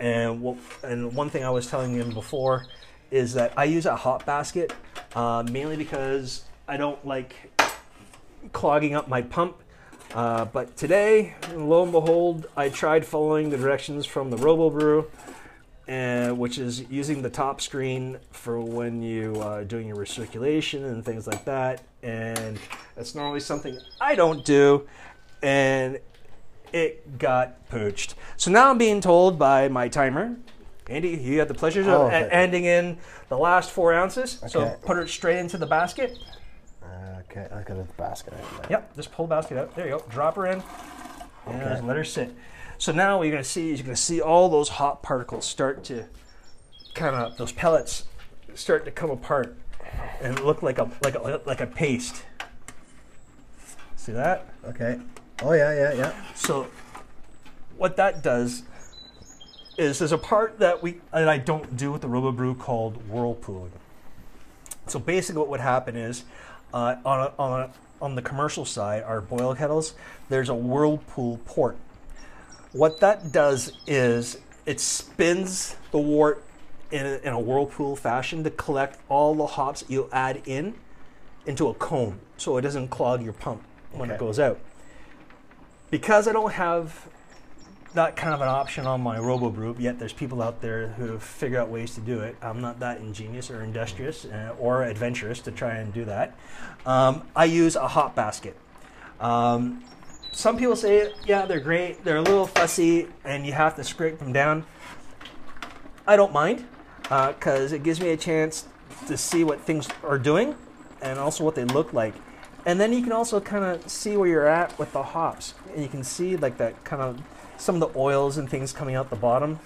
And 0.00 0.42
what, 0.42 0.56
and 0.82 1.14
one 1.14 1.30
thing 1.30 1.44
I 1.44 1.50
was 1.50 1.68
telling 1.68 1.94
him 1.94 2.10
before 2.10 2.66
is 3.10 3.34
that 3.34 3.52
I 3.56 3.64
use 3.64 3.86
a 3.86 3.94
hop 3.94 4.24
basket 4.26 4.72
uh, 5.14 5.44
mainly 5.48 5.76
because 5.76 6.42
I 6.66 6.76
don't 6.76 7.04
like 7.06 7.52
clogging 8.52 8.96
up 8.96 9.08
my 9.08 9.22
pump. 9.22 9.56
Uh, 10.14 10.46
but 10.46 10.76
today, 10.76 11.34
lo 11.54 11.82
and 11.82 11.92
behold, 11.92 12.46
I 12.56 12.68
tried 12.70 13.04
following 13.04 13.50
the 13.50 13.56
directions 13.58 14.06
from 14.06 14.30
the 14.30 14.36
RoboBrew, 14.36 15.04
uh, 15.88 16.34
which 16.34 16.58
is 16.58 16.88
using 16.90 17.22
the 17.22 17.30
top 17.30 17.60
screen 17.60 18.18
for 18.30 18.60
when 18.60 19.02
you 19.02 19.34
uh, 19.40 19.64
doing 19.64 19.86
your 19.88 19.96
recirculation 19.96 20.84
and 20.84 21.04
things 21.04 21.26
like 21.26 21.44
that. 21.44 21.82
And 22.02 22.58
that's 22.94 23.14
normally 23.14 23.40
something 23.40 23.78
I 24.00 24.14
don't 24.14 24.44
do, 24.44 24.86
and 25.42 25.98
it 26.72 27.18
got 27.18 27.68
pooched. 27.70 28.14
So 28.36 28.50
now 28.50 28.70
I'm 28.70 28.78
being 28.78 29.00
told 29.00 29.38
by 29.38 29.68
my 29.68 29.88
timer, 29.88 30.36
Andy, 30.88 31.10
you 31.10 31.38
had 31.38 31.48
the 31.48 31.54
pleasure 31.54 31.82
Oh, 31.86 32.06
of 32.06 32.12
okay. 32.12 32.28
ending 32.30 32.64
in 32.64 32.96
the 33.28 33.36
last 33.36 33.70
four 33.70 33.92
ounces. 33.92 34.42
So 34.48 34.74
put 34.86 34.98
it 34.98 35.08
straight 35.10 35.36
into 35.36 35.58
the 35.58 35.66
basket. 35.66 36.18
Okay. 37.20 37.46
I 37.52 37.62
got 37.62 37.78
a 37.78 37.86
basket. 37.96 38.34
right. 38.58 38.70
Yep, 38.70 38.96
just 38.96 39.12
pull 39.12 39.26
the 39.26 39.34
basket 39.34 39.58
out. 39.58 39.74
There 39.74 39.86
you 39.86 39.98
go. 39.98 40.04
Drop 40.08 40.36
her 40.36 40.46
in. 40.46 40.62
And 41.46 41.86
let 41.86 41.96
her 41.96 42.04
sit. 42.04 42.34
So 42.78 42.92
now 42.92 43.18
what 43.18 43.24
you're 43.24 43.32
going 43.32 43.42
to 43.42 43.48
see 43.48 43.70
is 43.70 43.78
you're 43.78 43.86
going 43.86 43.96
to 43.96 44.02
see 44.02 44.20
all 44.20 44.48
those 44.48 44.68
hop 44.68 45.02
particles 45.02 45.44
start 45.46 45.84
to 45.84 46.04
kind 46.94 47.16
of 47.16 47.36
those 47.36 47.52
pellets 47.52 48.04
start 48.54 48.84
to 48.84 48.90
come 48.90 49.10
apart 49.10 49.56
and 50.20 50.38
look 50.40 50.62
like 50.62 50.78
a 50.78 50.90
like 51.02 51.14
a 51.14 51.40
like 51.46 51.60
a 51.60 51.66
paste. 51.66 52.22
See 53.96 54.12
that? 54.12 54.46
Okay. 54.64 55.00
Oh 55.42 55.52
yeah, 55.52 55.74
yeah, 55.74 55.92
yeah. 55.92 56.34
So 56.34 56.68
what 57.76 57.96
that 57.96 58.22
does 58.22 58.62
is 59.76 59.98
there's 59.98 60.12
a 60.12 60.18
part 60.18 60.58
that 60.58 60.82
we 60.82 61.00
that 61.12 61.28
I 61.28 61.38
don't 61.38 61.76
do 61.76 61.92
with 61.92 62.02
the 62.02 62.08
RoboBrew 62.08 62.58
called 62.58 63.08
whirlpooling. 63.08 63.70
So 64.86 64.98
basically, 64.98 65.38
what 65.40 65.48
would 65.48 65.60
happen 65.60 65.96
is 65.96 66.24
uh, 66.72 66.96
on 67.04 67.20
a, 67.20 67.32
on 67.38 67.60
a, 67.60 67.70
on 68.00 68.14
the 68.14 68.22
commercial 68.22 68.64
side, 68.64 69.02
our 69.02 69.20
boil 69.20 69.54
kettles, 69.54 69.94
there's 70.28 70.48
a 70.48 70.54
whirlpool 70.54 71.40
port. 71.46 71.76
What 72.72 73.00
that 73.00 73.32
does 73.32 73.72
is 73.86 74.38
it 74.66 74.80
spins 74.80 75.76
the 75.90 75.98
wort 75.98 76.44
in 76.90 77.04
a, 77.06 77.16
in 77.18 77.32
a 77.32 77.40
whirlpool 77.40 77.96
fashion 77.96 78.44
to 78.44 78.50
collect 78.50 79.00
all 79.08 79.34
the 79.34 79.46
hops 79.46 79.84
you 79.88 80.08
add 80.12 80.42
in 80.46 80.74
into 81.46 81.68
a 81.68 81.74
cone 81.74 82.20
so 82.36 82.56
it 82.56 82.62
doesn't 82.62 82.88
clog 82.88 83.22
your 83.22 83.32
pump 83.32 83.62
when 83.92 84.10
it 84.10 84.18
goes 84.18 84.38
out. 84.38 84.60
Because 85.90 86.28
I 86.28 86.32
don't 86.32 86.52
have 86.52 87.08
that 87.94 88.16
kind 88.16 88.34
of 88.34 88.40
an 88.40 88.48
option 88.48 88.86
on 88.86 89.00
my 89.00 89.18
robo 89.18 89.50
brew, 89.50 89.74
yet 89.78 89.98
there's 89.98 90.12
people 90.12 90.42
out 90.42 90.60
there 90.60 90.88
who 90.88 91.18
figure 91.18 91.58
out 91.58 91.68
ways 91.68 91.94
to 91.94 92.00
do 92.00 92.20
it. 92.20 92.36
I'm 92.42 92.60
not 92.60 92.80
that 92.80 93.00
ingenious 93.00 93.50
or 93.50 93.62
industrious 93.62 94.24
uh, 94.26 94.54
or 94.58 94.84
adventurous 94.84 95.40
to 95.40 95.50
try 95.50 95.76
and 95.76 95.92
do 95.92 96.04
that. 96.04 96.36
Um, 96.84 97.22
I 97.34 97.46
use 97.46 97.76
a 97.76 97.88
hop 97.88 98.14
basket. 98.14 98.56
Um, 99.20 99.82
some 100.32 100.56
people 100.56 100.76
say, 100.76 101.12
yeah, 101.26 101.46
they're 101.46 101.60
great. 101.60 102.04
They're 102.04 102.18
a 102.18 102.22
little 102.22 102.46
fussy, 102.46 103.08
and 103.24 103.46
you 103.46 103.52
have 103.52 103.74
to 103.76 103.84
scrape 103.84 104.18
them 104.18 104.32
down. 104.32 104.64
I 106.06 106.16
don't 106.16 106.32
mind 106.32 106.64
because 107.02 107.72
it 107.72 107.82
gives 107.82 108.00
me 108.00 108.10
a 108.10 108.16
chance 108.16 108.66
to 109.06 109.16
see 109.16 109.44
what 109.44 109.60
things 109.60 109.88
are 110.04 110.18
doing 110.18 110.54
and 111.00 111.18
also 111.18 111.42
what 111.42 111.54
they 111.54 111.64
look 111.64 111.92
like. 111.92 112.14
And 112.66 112.78
then 112.78 112.92
you 112.92 113.02
can 113.02 113.12
also 113.12 113.40
kind 113.40 113.64
of 113.64 113.90
see 113.90 114.16
where 114.16 114.28
you're 114.28 114.46
at 114.46 114.78
with 114.78 114.92
the 114.92 115.02
hops, 115.02 115.54
and 115.72 115.82
you 115.82 115.88
can 115.88 116.04
see 116.04 116.36
like 116.36 116.58
that 116.58 116.84
kind 116.84 117.00
of 117.00 117.20
some 117.58 117.80
of 117.80 117.92
the 117.92 117.98
oils 117.98 118.38
and 118.38 118.48
things 118.48 118.72
coming 118.72 118.94
out 118.94 119.10
the 119.10 119.16
bottom. 119.16 119.58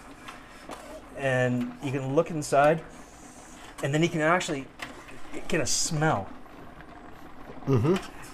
And 1.16 1.72
you 1.82 1.92
can 1.92 2.16
look 2.16 2.30
inside, 2.30 2.82
and 3.82 3.94
then 3.94 4.02
you 4.02 4.08
can 4.08 4.20
actually 4.20 4.66
get 5.48 5.60
a 5.60 5.66
smell 5.66 6.28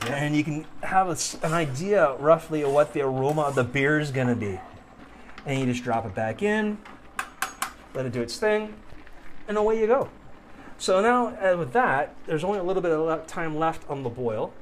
and 0.06 0.36
you 0.36 0.44
can 0.44 0.66
have 0.82 1.08
a 1.08 1.12
s 1.12 1.36
an 1.42 1.52
idea 1.52 2.14
roughly 2.18 2.62
of 2.62 2.72
what 2.72 2.92
the 2.92 3.02
aroma 3.02 3.42
of 3.42 3.54
the 3.54 3.64
beer 3.64 3.98
is 3.98 4.10
going 4.10 4.28
to 4.28 4.36
be. 4.36 4.58
And 5.44 5.60
you 5.60 5.66
just 5.66 5.84
drop 5.84 6.06
it 6.06 6.14
back 6.14 6.42
in, 6.42 6.78
let 7.94 8.06
it 8.06 8.12
do 8.12 8.22
its 8.22 8.36
thing, 8.38 8.74
and 9.46 9.56
away 9.56 9.80
you 9.80 9.86
go. 9.86 10.08
So 10.78 11.00
now, 11.00 11.28
uh, 11.28 11.56
with 11.56 11.72
that, 11.72 12.14
there's 12.26 12.44
only 12.44 12.58
a 12.58 12.62
little 12.62 12.82
bit 12.82 12.92
of 12.92 13.26
time 13.26 13.56
left 13.56 13.88
on 13.90 14.02
the 14.02 14.08
boil. 14.08 14.52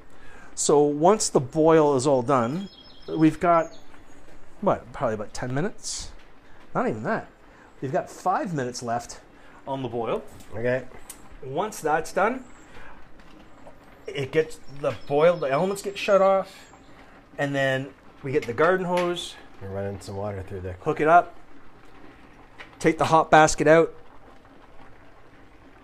So 0.54 0.80
once 0.80 1.28
the 1.28 1.40
boil 1.40 1.96
is 1.96 2.06
all 2.06 2.22
done, 2.22 2.68
we've 3.06 3.38
got 3.38 3.72
what, 4.60 4.90
probably 4.92 5.14
about 5.14 5.32
10 5.34 5.52
minutes? 5.54 6.10
Not 6.74 6.88
even 6.88 7.02
that. 7.04 7.28
We've 7.80 7.92
got 7.92 8.10
five 8.10 8.54
minutes 8.54 8.82
left 8.82 9.20
on 9.66 9.82
the 9.82 9.88
boil 9.88 10.22
Okay. 10.54 10.84
once 11.44 11.80
that's 11.80 12.12
done, 12.12 12.44
it 14.06 14.30
gets 14.32 14.60
the 14.80 14.94
boil, 15.06 15.36
the 15.36 15.50
elements 15.50 15.82
get 15.82 15.98
shut 15.98 16.22
off, 16.22 16.72
and 17.38 17.54
then 17.54 17.88
we 18.22 18.32
get 18.32 18.46
the 18.46 18.52
garden 18.52 18.86
hose, 18.86 19.34
We're 19.60 19.68
running 19.68 20.00
some 20.00 20.16
water 20.16 20.42
through 20.42 20.60
there. 20.60 20.76
hook 20.82 21.00
it 21.00 21.08
up, 21.08 21.34
take 22.78 22.98
the 22.98 23.06
hop 23.06 23.30
basket 23.30 23.66
out, 23.66 23.92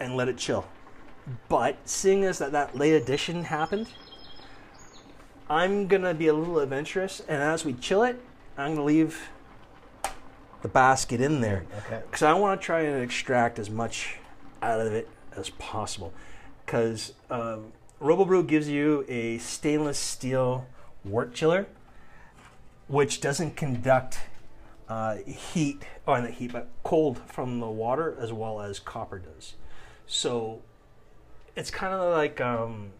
and 0.01 0.17
let 0.17 0.29
it 0.29 0.39
chill. 0.39 0.65
But 1.49 1.77
seeing 1.85 2.25
as 2.25 2.39
that 2.39 2.53
that 2.53 2.77
late 2.77 2.95
addition 2.95 3.45
happened, 3.45 3.89
I'm 5.51 5.87
gonna 5.89 6.15
be 6.15 6.29
a 6.29 6.35
little 6.35 6.59
adventurous, 6.59 7.21
and 7.29 7.43
as 7.43 7.65
we 7.65 7.75
chill 7.75 8.03
it, 8.03 8.21
I'm 8.57 8.75
gonna 8.75 8.85
leave 8.85 9.29
the 10.63 10.69
basket 10.69 11.21
in 11.21 11.41
there 11.41 11.65
Okay. 11.87 12.03
because 12.07 12.23
I 12.23 12.35
want 12.35 12.61
to 12.61 12.65
try 12.65 12.81
and 12.83 13.03
extract 13.03 13.59
as 13.59 13.69
much 13.69 14.17
out 14.63 14.81
of 14.81 14.93
it 14.93 15.09
as 15.37 15.51
possible. 15.51 16.13
Because 16.65 17.15
um, 17.31 17.73
RoboBrew 18.01 18.47
gives 18.47 18.69
you 18.69 19.05
a 19.09 19.39
stainless 19.39 19.99
steel 19.99 20.67
wort 21.05 21.35
chiller, 21.35 21.67
which 22.87 23.21
doesn't 23.21 23.57
conduct 23.57 24.21
uh, 24.89 25.17
heat, 25.27 25.83
or 26.07 26.21
not 26.21 26.31
heat, 26.31 26.53
but 26.53 26.69
cold 26.83 27.19
from 27.27 27.59
the 27.61 27.69
water 27.69 28.17
as 28.21 28.33
well 28.33 28.61
as 28.61 28.79
copper 28.79 29.19
does. 29.19 29.55
So 30.07 30.61
it's 31.57 31.71
kind 31.71 31.95
of 31.95 32.13
like 32.13 32.41
um, 32.41 32.91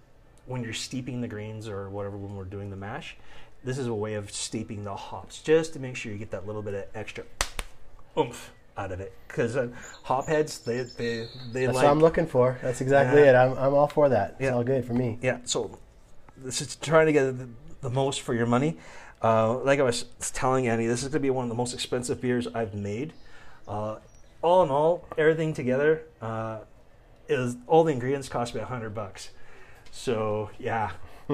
when 0.47 0.65
you're 0.65 0.73
steeping 0.73 1.21
the 1.21 1.29
grains 1.29 1.69
or 1.69 1.89
whatever 1.91 2.17
when 2.17 2.35
we're 2.35 2.45
doing 2.45 2.71
the 2.71 2.77
mash. 2.77 3.17
This 3.65 3.79
is 3.79 3.87
a 3.87 3.95
way 3.95 4.15
of 4.15 4.31
steeping 4.33 4.85
the 4.85 4.95
hops 4.97 5.41
just 5.43 5.73
to 5.75 5.79
make 5.79 5.97
sure 5.97 6.11
you 6.13 6.19
get 6.19 6.31
that 6.33 6.47
little 6.47 6.63
bit 6.63 6.75
of 6.75 6.85
extra 6.95 7.25
oomph 8.19 8.53
out 8.77 8.91
of 8.93 9.01
it. 9.01 9.13
Because 9.29 9.57
uh, 9.57 9.69
hop 10.03 10.27
heads, 10.27 10.59
they 10.61 10.83
they 10.83 11.29
they 11.53 11.67
That's 11.67 11.77
like 11.77 11.85
what 11.85 11.91
I'm 11.91 12.01
looking 12.01 12.27
for. 12.27 12.59
That's 12.63 12.81
exactly 12.81 13.23
Yeah. 13.23 13.31
it. 13.31 13.35
I'm, 13.51 13.57
I'm 13.59 13.75
all 13.75 13.87
for 13.89 14.09
that. 14.09 14.33
It's 14.33 14.43
Yeah. 14.43 14.55
all 14.55 14.65
good 14.65 14.85
for 14.85 14.95
me. 14.95 15.19
yeah. 15.23 15.39
So 15.45 15.79
this 16.37 16.61
is 16.61 16.77
trying 16.77 17.07
to 17.07 17.13
get 17.13 17.39
the, 17.39 17.49
the 17.83 17.91
most 17.91 18.23
for 18.23 18.35
your 18.35 18.47
money. 18.47 18.79
Uh, 19.23 19.59
like 19.59 19.79
I 19.79 19.85
was 19.85 20.07
telling 20.33 20.67
Annie, 20.67 20.87
this 20.89 21.03
is 21.03 21.09
going 21.09 21.13
to 21.13 21.21
be 21.21 21.31
one 21.31 21.45
of 21.45 21.49
the 21.49 21.55
most 21.55 21.75
expensive 21.75 22.21
beers 22.21 22.49
I've 22.49 22.75
made. 22.75 23.13
Uh, 23.69 23.99
all 24.43 24.65
in 24.65 24.71
all, 24.71 25.07
everything 25.17 25.55
together 25.55 26.03
uh, 26.21 26.59
is 27.29 27.57
all 27.69 27.85
the 27.85 27.93
ingredients 27.93 28.29
cost 28.29 28.53
me 28.57 28.61
a 28.61 28.65
hundred 28.65 28.93
bucks. 28.97 29.31
So 29.93 30.51
yeah, 30.59 30.91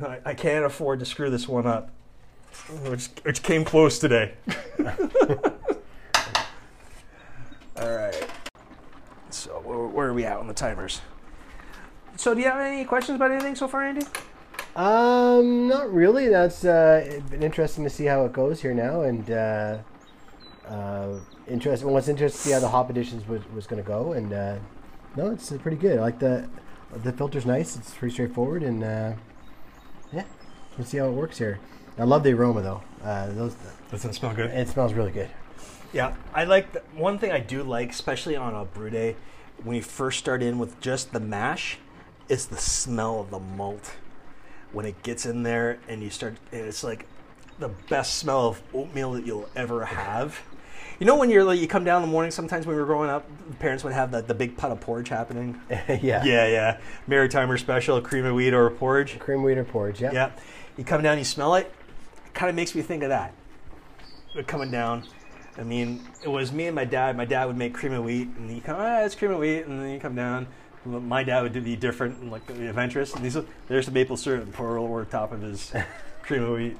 I, 0.00 0.18
I 0.24 0.34
can't 0.34 0.64
afford 0.64 1.00
to 1.00 1.04
screw 1.04 1.30
this 1.30 1.48
one 1.48 1.66
up, 1.66 1.90
which 2.82 3.08
which 3.22 3.42
came 3.42 3.64
close 3.64 3.98
today. 3.98 4.34
all 7.76 7.96
right. 7.96 8.26
So 9.30 9.60
where, 9.64 9.78
where 9.78 10.08
are 10.08 10.14
we 10.14 10.24
at 10.24 10.36
on 10.36 10.46
the 10.46 10.54
timers? 10.54 11.00
So 12.16 12.34
do 12.34 12.40
you 12.40 12.46
have 12.46 12.60
any 12.60 12.84
questions 12.84 13.16
about 13.16 13.30
anything 13.30 13.54
so 13.54 13.68
far, 13.68 13.84
Andy? 13.84 14.04
Um, 14.74 15.68
not 15.68 15.92
really. 15.92 16.28
That's 16.28 16.64
uh, 16.64 17.20
been 17.30 17.42
interesting 17.42 17.84
to 17.84 17.90
see 17.90 18.04
how 18.04 18.24
it 18.24 18.32
goes 18.32 18.60
here 18.60 18.74
now, 18.74 19.02
and 19.02 19.30
uh, 19.30 19.78
uh, 20.68 21.14
interesting. 21.48 21.88
Well, 21.88 21.96
it's 21.98 22.08
interesting 22.08 22.38
to 22.40 22.48
see 22.48 22.52
how 22.52 22.60
the 22.60 22.68
hop 22.68 22.90
editions 22.90 23.26
was, 23.26 23.42
was 23.54 23.66
going 23.66 23.82
to 23.82 23.86
go, 23.86 24.12
and 24.12 24.32
uh, 24.32 24.56
no, 25.16 25.30
it's 25.30 25.50
uh, 25.50 25.58
pretty 25.58 25.76
good. 25.76 25.98
I 25.98 26.02
like 26.02 26.18
the 26.18 26.48
the 27.02 27.12
filter's 27.12 27.46
nice. 27.46 27.76
It's 27.76 27.92
pretty 27.94 28.12
straightforward, 28.12 28.62
and 28.62 28.84
uh, 28.84 28.86
yeah, 28.86 29.14
we'll 30.78 30.86
see 30.86 30.98
how 30.98 31.08
it 31.08 31.12
works 31.12 31.36
here. 31.38 31.58
I 31.98 32.04
love 32.04 32.22
the 32.22 32.32
aroma 32.32 32.62
though. 32.62 32.82
Uh, 33.02 33.26
those 33.32 33.56
Doesn't 33.90 34.14
smell 34.14 34.34
good. 34.34 34.50
it 34.50 34.68
smells 34.68 34.94
really 34.94 35.10
good. 35.10 35.28
Yeah, 35.92 36.14
I 36.34 36.44
like 36.44 36.72
the, 36.72 36.82
one 36.94 37.18
thing 37.18 37.32
I 37.32 37.40
do 37.40 37.62
like, 37.62 37.90
especially 37.90 38.36
on 38.36 38.54
a 38.54 38.64
brew 38.64 38.90
day, 38.90 39.16
when 39.64 39.74
you 39.76 39.82
first 39.82 40.18
start 40.18 40.42
in 40.42 40.58
with 40.58 40.80
just 40.80 41.12
the 41.12 41.20
mash, 41.20 41.78
is 42.28 42.46
the 42.46 42.58
smell 42.58 43.20
of 43.20 43.30
the 43.30 43.38
malt. 43.38 43.96
When 44.70 44.84
it 44.84 45.02
gets 45.02 45.24
in 45.24 45.44
there 45.44 45.78
and 45.88 46.02
you 46.02 46.10
start, 46.10 46.36
and 46.52 46.60
it's 46.66 46.84
like 46.84 47.06
the 47.58 47.70
best 47.88 48.16
smell 48.16 48.46
of 48.46 48.62
oatmeal 48.74 49.12
that 49.12 49.24
you'll 49.26 49.48
ever 49.56 49.86
have. 49.86 50.38
You 51.00 51.06
know 51.06 51.16
when 51.16 51.30
you're 51.30 51.44
like 51.44 51.58
you 51.58 51.66
come 51.66 51.84
down 51.84 52.02
in 52.02 52.08
the 52.08 52.12
morning. 52.12 52.30
Sometimes 52.30 52.66
when 52.66 52.76
we 52.76 52.80
were 52.82 52.86
growing 52.86 53.08
up, 53.08 53.26
parents 53.60 53.82
would 53.84 53.94
have 53.94 54.10
the, 54.10 54.20
the 54.20 54.34
big 54.34 54.56
pot 54.56 54.70
of 54.70 54.80
porridge 54.80 55.08
happening. 55.08 55.58
yeah. 55.70 56.22
Yeah, 56.24 56.46
yeah, 56.46 56.78
Maritimer 57.08 57.58
special, 57.58 58.00
cream 58.02 58.26
of 58.26 58.34
wheat 58.34 58.52
or 58.52 58.68
porridge. 58.70 59.18
Cream 59.18 59.38
of 59.38 59.44
wheat 59.44 59.58
or 59.58 59.64
porridge. 59.64 60.00
Yeah. 60.02 60.12
Yeah. 60.12 60.30
You 60.78 60.84
come 60.84 61.02
down, 61.02 61.18
you 61.18 61.24
smell 61.24 61.56
it. 61.56 61.70
It 62.24 62.34
kind 62.34 62.48
of 62.48 62.56
makes 62.56 62.74
me 62.74 62.82
think 62.82 63.02
of 63.02 63.08
that. 63.10 63.34
It 64.34 64.46
Coming 64.46 64.70
down. 64.70 65.02
I 65.58 65.64
mean, 65.64 66.00
it 66.22 66.28
was 66.28 66.52
me 66.52 66.66
and 66.66 66.74
my 66.76 66.84
dad. 66.84 67.16
My 67.16 67.24
dad 67.24 67.46
would 67.46 67.56
make 67.56 67.74
cream 67.74 67.92
of 67.92 68.04
wheat, 68.04 68.28
and 68.28 68.48
you 68.48 68.60
come, 68.60 68.76
ah, 68.78 69.00
it's 69.00 69.16
cream 69.16 69.32
of 69.32 69.40
wheat, 69.40 69.62
and 69.62 69.82
then 69.82 69.90
you 69.90 69.98
come 69.98 70.14
down. 70.14 70.46
My 70.84 71.24
dad 71.24 71.42
would 71.42 71.64
be 71.64 71.74
different, 71.74 72.18
and 72.20 72.30
like 72.30 72.46
the 72.46 72.68
adventurous. 72.68 73.12
And 73.12 73.24
these, 73.24 73.36
there's 73.66 73.86
the 73.86 73.92
maple 73.92 74.16
syrup 74.16 74.44
and 74.44 74.54
pour 74.54 74.78
over 74.78 75.04
top 75.04 75.32
of 75.32 75.42
his 75.42 75.72
cream 76.22 76.44
of 76.44 76.56
wheat. 76.56 76.76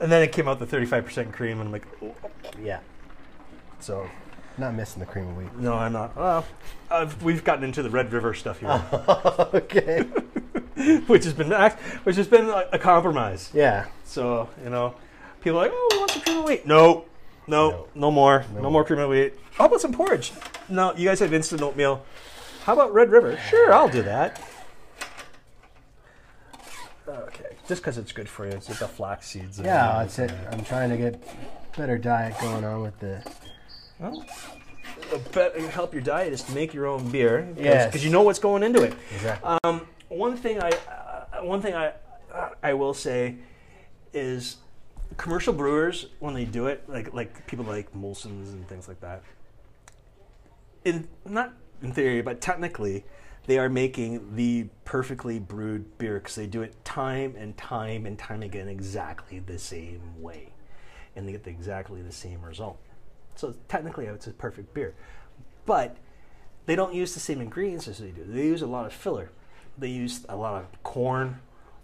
And 0.00 0.10
then 0.10 0.20
it 0.22 0.32
came 0.32 0.48
out 0.48 0.58
the 0.58 0.66
35% 0.66 1.32
cream, 1.32 1.60
and 1.60 1.68
I'm 1.68 1.72
like, 1.72 1.86
oh. 2.02 2.12
Yeah. 2.60 2.80
so 3.78 4.10
Not 4.58 4.74
missing 4.74 4.98
the 4.98 5.06
cream 5.06 5.28
of 5.28 5.36
wheat. 5.36 5.54
no, 5.56 5.74
I'm 5.74 5.92
not. 5.92 6.16
Well, 6.16 6.44
I've, 6.90 7.22
we've 7.22 7.44
gotten 7.44 7.62
into 7.62 7.84
the 7.84 7.90
Red 7.90 8.12
River 8.12 8.34
stuff 8.34 8.58
here, 8.58 8.84
okay. 9.54 10.04
which 11.06 11.24
has 11.24 11.32
been 11.32 11.50
which 12.04 12.16
has 12.16 12.26
been 12.28 12.46
a, 12.46 12.64
a 12.72 12.78
compromise. 12.78 13.50
Yeah. 13.54 13.86
So, 14.04 14.48
you 14.62 14.70
know, 14.70 14.94
people 15.40 15.58
are 15.58 15.62
like, 15.64 15.72
oh, 15.74 15.88
we 15.92 15.98
want 15.98 16.10
some 16.10 16.22
cream 16.22 16.38
of 16.38 16.44
wheat. 16.44 16.66
No, 16.66 17.04
no, 17.46 17.70
No. 17.70 17.88
no, 17.94 18.10
more. 18.10 18.44
No, 18.54 18.62
No. 18.62 18.70
more 18.70 18.84
cream 18.84 18.98
of 19.00 19.10
wheat. 19.10 19.34
How 19.54 19.66
about 19.66 19.80
some 19.80 19.92
porridge? 19.92 20.32
No, 20.68 20.94
you 20.94 21.08
guys 21.08 21.20
have 21.20 21.32
instant 21.32 21.62
oatmeal. 21.62 22.04
How 22.64 22.72
about 22.74 22.92
Red 22.92 23.10
River? 23.10 23.38
Sure, 23.48 23.72
I'll 23.72 23.88
do 23.88 24.02
that. 24.02 24.40
Okay, 27.08 27.56
just 27.68 27.80
because 27.82 27.98
it's 27.98 28.10
good 28.12 28.28
for 28.28 28.44
you. 28.46 28.52
It's 28.52 28.68
like 28.68 28.80
the 28.80 28.88
flax 28.88 29.28
seeds. 29.28 29.58
and- 29.58 29.66
Yeah, 29.66 29.98
that's 30.00 30.18
it. 30.18 30.32
I'm 30.50 30.64
trying 30.64 30.90
to 30.90 30.96
get 30.96 31.22
better 31.76 31.96
diet 31.98 32.34
going 32.40 32.64
on 32.64 32.82
with 32.82 32.98
the. 32.98 33.22
Well, 34.00 34.24
help 35.70 35.92
your 35.94 36.02
diet 36.02 36.32
is 36.32 36.42
to 36.42 36.52
make 36.52 36.74
your 36.74 36.86
own 36.86 37.08
beer. 37.10 37.42
Because 37.54 37.64
Yes. 37.94 38.04
you 38.04 38.10
know 38.10 38.22
what's 38.22 38.40
going 38.40 38.62
into 38.64 38.82
it. 38.82 38.94
Exactly. 39.14 39.56
Um, 39.64 39.86
one 40.08 40.36
thing 40.36 40.62
I, 40.62 40.70
uh, 40.70 41.42
one 41.42 41.60
thing 41.60 41.74
I, 41.74 41.92
uh, 42.32 42.50
I 42.62 42.74
will 42.74 42.94
say 42.94 43.36
is 44.12 44.56
commercial 45.16 45.52
brewers 45.52 46.06
when 46.18 46.34
they 46.34 46.44
do 46.44 46.66
it, 46.66 46.88
like 46.88 47.12
like 47.12 47.46
people 47.46 47.64
like 47.64 47.92
Molson's 47.94 48.50
and 48.50 48.66
things 48.68 48.88
like 48.88 49.00
that. 49.00 49.22
In 50.84 51.08
not 51.24 51.52
in 51.82 51.92
theory, 51.92 52.22
but 52.22 52.40
technically, 52.40 53.04
they 53.46 53.58
are 53.58 53.68
making 53.68 54.36
the 54.36 54.68
perfectly 54.84 55.38
brewed 55.38 55.98
beer 55.98 56.18
because 56.18 56.34
they 56.34 56.46
do 56.46 56.62
it 56.62 56.84
time 56.84 57.34
and 57.36 57.56
time 57.56 58.06
and 58.06 58.18
time 58.18 58.42
again 58.42 58.68
exactly 58.68 59.38
the 59.38 59.58
same 59.58 60.00
way, 60.20 60.52
and 61.14 61.26
they 61.26 61.32
get 61.32 61.44
the, 61.44 61.50
exactly 61.50 62.02
the 62.02 62.12
same 62.12 62.42
result. 62.42 62.78
So 63.34 63.54
technically, 63.68 64.06
it's 64.06 64.26
a 64.26 64.32
perfect 64.32 64.72
beer. 64.74 64.94
But 65.66 65.96
they 66.66 66.76
don't 66.76 66.94
use 66.94 67.14
the 67.14 67.20
same 67.20 67.40
ingredients 67.40 67.86
as 67.88 67.98
they 67.98 68.10
do. 68.10 68.24
They 68.24 68.46
use 68.46 68.62
a 68.62 68.66
lot 68.66 68.86
of 68.86 68.92
filler. 68.92 69.30
They 69.78 69.88
use 69.88 70.24
a 70.28 70.36
lot 70.36 70.62
of 70.62 70.82
corn 70.82 71.40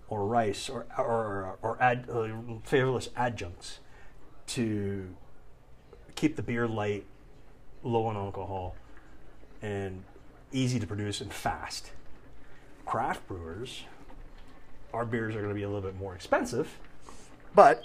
or 0.09 0.27
rice 0.27 0.69
or 0.69 0.87
or, 0.99 1.59
or 1.63 1.83
ad, 1.83 2.09
uh, 2.11 2.29
flavorless 2.65 3.09
adjuncts 3.17 3.81
to 4.49 5.15
keep 6.15 6.37
the 6.37 6.43
beer 6.43 6.69
light, 6.69 7.05
low 7.83 8.11
in 8.11 8.17
alcohol, 8.17 8.77
and 9.61 10.05
easy 10.53 10.79
to 10.79 10.87
produce 10.87 11.21
and 11.21 11.33
fast. 11.33 11.91
Craft 12.85 13.27
brewers, 13.27 13.85
our 14.93 15.05
beers 15.05 15.35
are 15.35 15.39
going 15.39 15.51
to 15.51 15.55
be 15.55 15.63
a 15.63 15.69
little 15.69 15.83
bit 15.83 15.99
more 15.99 16.15
expensive, 16.15 16.79
but 17.55 17.83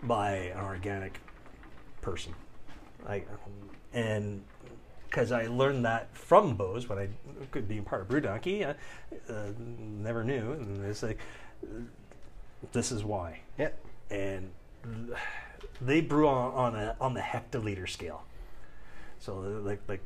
by 0.03 0.33
an 0.33 0.61
organic 0.61 1.19
person. 2.03 2.35
I, 3.09 3.23
and 3.95 4.43
because 5.11 5.33
I 5.33 5.49
learned 5.49 5.85
that 5.85 6.17
from 6.17 6.57
Beau's 6.57 6.89
when 6.89 6.99
I 6.99 7.09
could 7.51 7.69
be 7.69 7.81
part 7.81 8.03
of 8.03 8.09
Brew 8.09 8.21
Donkey, 8.21 8.65
I 8.65 8.71
uh, 9.29 9.49
never 9.59 10.23
knew, 10.23 10.53
and 10.53 10.85
it's 10.87 11.03
like 11.03 11.19
this 12.73 12.93
is 12.93 13.03
why. 13.05 13.41
Yeah. 13.59 13.71
And 14.11 14.51
they 15.81 16.01
brew 16.01 16.29
on, 16.29 16.55
on 16.55 16.77
a 16.77 16.97
on 17.01 17.15
the 17.15 17.21
hectoliter 17.21 17.89
scale, 17.89 18.23
so 19.19 19.35
like 19.39 19.81
like 19.89 20.03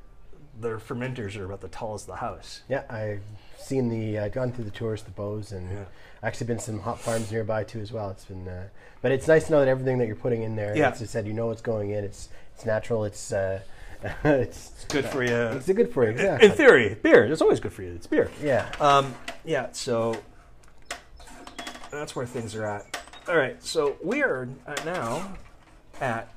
their 0.61 0.79
fermenters 0.79 1.37
are 1.37 1.45
about 1.45 1.61
the 1.61 1.69
tallest 1.69 2.05
of 2.05 2.15
the 2.15 2.21
house. 2.21 2.63
Yeah, 2.69 2.85
I've 2.89 3.23
seen 3.59 3.89
the 3.89 4.19
uh, 4.19 4.29
gone 4.29 4.53
through 4.53 4.65
the 4.65 4.71
tours 4.71 5.03
to 5.03 5.11
Beau's 5.11 5.53
and 5.53 5.71
Yeah. 5.71 5.85
actually 6.23 6.47
been 6.47 6.59
some 6.59 6.81
hop 6.81 6.99
farms 6.99 7.31
nearby 7.31 7.65
too 7.65 7.81
as 7.81 7.93
well. 7.93 8.11
It's 8.11 8.25
been, 8.25 8.47
uh, 8.47 8.69
but 9.03 9.11
it's 9.13 9.27
nice 9.27 9.47
to 9.47 9.53
know 9.53 9.59
that 9.61 9.69
everything 9.69 9.99
that 9.99 10.07
you're 10.07 10.17
putting 10.17 10.43
in 10.43 10.55
there, 10.57 10.77
Yeah. 10.77 10.91
as 10.91 11.03
I 11.03 11.07
said, 11.07 11.27
you 11.27 11.33
know 11.33 11.47
what's 11.49 11.63
going 11.63 11.91
in. 11.91 12.05
It's 12.05 12.29
it's 12.55 12.65
natural. 12.65 13.05
It's 13.05 13.33
uh, 13.33 13.61
it's 14.25 14.85
Good 14.89 15.07
for 15.07 15.23
you. 15.25 15.35
it's 15.35 15.67
good 15.67 15.93
for 15.93 16.05
you. 16.05 16.11
Exactly. 16.11 16.49
In 16.49 16.55
theory, 16.55 16.97
beer. 17.03 17.25
It's 17.25 17.41
always 17.43 17.61
good 17.61 17.73
for 17.73 17.83
you. 17.83 17.93
It's 17.93 18.07
beer. 18.07 18.31
yeah. 18.43 18.71
Um, 18.81 19.15
yeah, 19.45 19.69
so 19.73 20.17
that's 21.91 22.15
where 22.15 22.27
things 22.27 22.55
are 22.55 22.65
at. 22.67 23.03
All 23.29 23.37
right, 23.37 23.63
so 23.63 23.97
we 24.03 24.23
are 24.23 24.49
uh, 24.67 24.75
now 24.85 25.35
at 26.01 26.29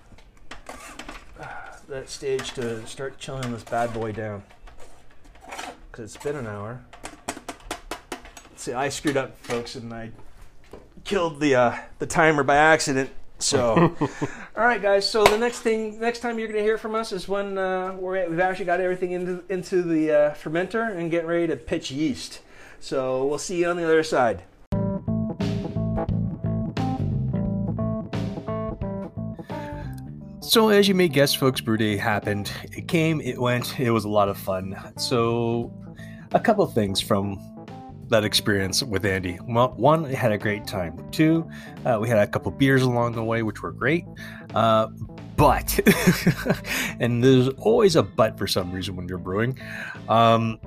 uh, 1.40 1.46
that 1.90 2.10
stage 2.10 2.54
to 2.54 2.86
start 2.88 3.18
chilling 3.18 3.52
this 3.52 3.64
bad 3.64 3.94
boy 3.94 4.12
down 4.14 4.44
because 5.92 6.16
it's 6.16 6.24
been 6.24 6.36
an 6.38 6.48
hour. 6.48 6.82
See, 8.56 8.74
I 8.74 8.90
screwed 8.90 9.18
up, 9.18 9.38
folks, 9.40 9.76
and 9.76 9.94
I 9.94 10.12
killed 11.04 11.40
the 11.42 11.56
uh, 11.56 11.78
the 12.00 12.06
timer 12.08 12.44
by 12.44 12.56
accident. 12.56 13.10
So, 13.39 13.95
all 14.56 14.65
right, 14.65 14.82
guys. 14.82 15.10
So 15.10 15.23
the 15.23 15.38
next 15.38 15.60
thing, 15.60 16.00
next 16.00 16.19
time 16.19 16.39
you're 16.39 16.47
going 16.47 16.60
to 16.60 16.63
hear 16.63 16.78
from 16.78 16.95
us 16.95 17.12
is 17.12 17.28
when 17.28 17.58
uh, 17.58 17.95
we're, 18.00 18.28
we've 18.30 18.39
actually 18.39 18.65
got 18.65 18.82
everything 18.82 19.12
into 19.12 19.43
into 19.50 19.84
the 19.84 20.12
uh, 20.12 20.34
fermenter 20.34 20.95
and 20.95 21.12
getting 21.12 21.28
ready 21.28 21.47
to 21.47 21.56
pitch 21.56 21.91
yeast. 21.91 22.41
So 22.80 23.26
we'll 23.26 23.38
see 23.38 23.60
you 23.60 23.69
on 23.69 23.78
the 23.78 23.84
other 23.84 24.04
side. 24.04 24.43
So, 30.39 30.69
as 30.69 30.88
you 30.88 30.95
may 30.95 31.10
guess, 31.10 31.34
folks, 31.34 31.60
Brew 31.60 31.76
Day 31.76 31.97
happened. 31.97 32.50
It 32.71 32.88
came, 32.88 33.19
it 33.19 33.38
went, 33.38 33.80
it 33.82 33.91
was 33.91 34.06
a 34.06 34.10
lot 34.10 34.30
of 34.30 34.38
fun. 34.38 34.78
So, 34.97 35.73
a 36.32 36.39
couple 36.39 36.65
things 36.67 37.02
from 37.02 37.57
that 38.10 38.24
experience 38.24 38.84
with 38.84 39.06
Andy. 39.06 39.39
Well, 39.48 39.74
one, 39.78 40.06
I 40.06 40.13
had 40.13 40.32
a 40.32 40.38
great 40.38 40.65
time. 40.65 41.10
Two, 41.12 41.50
uh, 41.86 41.98
we 42.02 42.10
had 42.10 42.20
a 42.20 42.28
couple 42.28 42.52
beers 42.52 42.84
along 42.84 43.13
the 43.13 43.24
way, 43.24 43.43
which 43.43 43.62
were 43.62 43.72
great. 43.72 44.06
Uh, 44.54 44.88
but, 45.36 45.80
and 47.00 47.24
there's 47.24 47.50
always 47.60 47.96
a 47.96 48.04
but 48.04 48.38
for 48.38 48.48
some 48.48 48.72
reason 48.72 48.96
when 48.96 49.08
you're 49.08 49.17
brewing. 49.17 49.60
Um, 50.10 50.60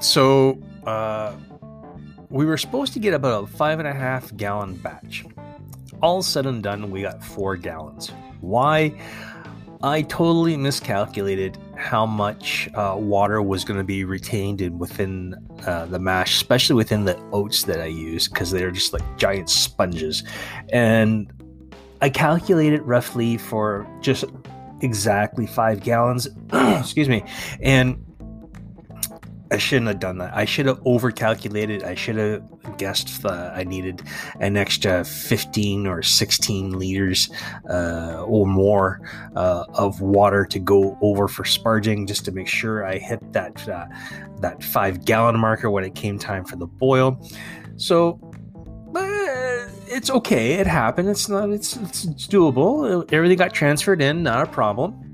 so, 0.00 0.60
uh, 0.84 1.34
we 2.28 2.44
were 2.44 2.58
supposed 2.58 2.92
to 2.94 2.98
get 2.98 3.14
about 3.14 3.44
a 3.44 3.46
five 3.46 3.78
and 3.78 3.88
a 3.88 3.94
half 3.94 4.36
gallon 4.36 4.74
batch. 4.74 5.24
All 6.02 6.22
said 6.22 6.46
and 6.46 6.62
done, 6.62 6.90
we 6.90 7.02
got 7.02 7.24
four 7.24 7.56
gallons. 7.56 8.12
Why? 8.40 8.92
I 9.82 10.02
totally 10.02 10.56
miscalculated 10.56 11.58
how 11.86 12.04
much 12.04 12.68
uh, 12.74 12.96
water 12.98 13.40
was 13.40 13.64
going 13.64 13.78
to 13.78 13.84
be 13.84 14.04
retained 14.04 14.60
in 14.60 14.76
within 14.76 15.36
uh, 15.66 15.86
the 15.86 15.98
mash, 15.98 16.34
especially 16.34 16.74
within 16.74 17.04
the 17.04 17.16
oats 17.32 17.62
that 17.62 17.80
I 17.80 17.86
use, 17.86 18.26
because 18.26 18.50
they're 18.50 18.72
just 18.72 18.92
like 18.92 19.04
giant 19.16 19.48
sponges. 19.48 20.24
And 20.70 21.32
I 22.02 22.10
calculated 22.10 22.82
roughly 22.82 23.36
for 23.36 23.86
just 24.00 24.24
exactly 24.80 25.46
five 25.46 25.80
gallons. 25.80 26.28
excuse 26.52 27.08
me. 27.08 27.22
And 27.60 28.04
I 29.50 29.58
shouldn't 29.58 29.86
have 29.86 30.00
done 30.00 30.18
that. 30.18 30.34
I 30.34 30.44
should 30.44 30.66
have 30.66 30.80
overcalculated. 30.82 31.84
I 31.84 31.94
should 31.94 32.16
have 32.16 32.42
guessed 32.78 33.22
that 33.22 33.56
I 33.56 33.62
needed 33.62 34.02
an 34.40 34.56
extra 34.56 35.04
15 35.04 35.86
or 35.86 36.02
16 36.02 36.78
liters 36.78 37.30
uh, 37.70 38.24
or 38.26 38.46
more 38.46 39.00
uh, 39.36 39.64
of 39.74 40.00
water 40.00 40.44
to 40.46 40.58
go 40.58 40.98
over 41.00 41.28
for 41.28 41.44
sparging, 41.44 42.08
just 42.08 42.24
to 42.24 42.32
make 42.32 42.48
sure 42.48 42.84
I 42.84 42.98
hit 42.98 43.20
that 43.32 43.68
uh, 43.68 43.86
that 44.40 44.62
five 44.64 45.04
gallon 45.04 45.38
marker 45.38 45.70
when 45.70 45.84
it 45.84 45.94
came 45.94 46.18
time 46.18 46.44
for 46.44 46.56
the 46.56 46.66
boil. 46.66 47.20
So. 47.76 48.18
uh, 48.94 49.68
It's 49.88 50.10
okay. 50.10 50.54
It 50.54 50.66
happened. 50.66 51.08
It's 51.08 51.28
not. 51.28 51.50
It's, 51.50 51.76
it's 51.76 52.04
it's 52.04 52.26
doable. 52.26 53.10
Everything 53.12 53.38
got 53.38 53.54
transferred 53.54 54.02
in. 54.02 54.24
Not 54.24 54.48
a 54.48 54.50
problem 54.50 55.05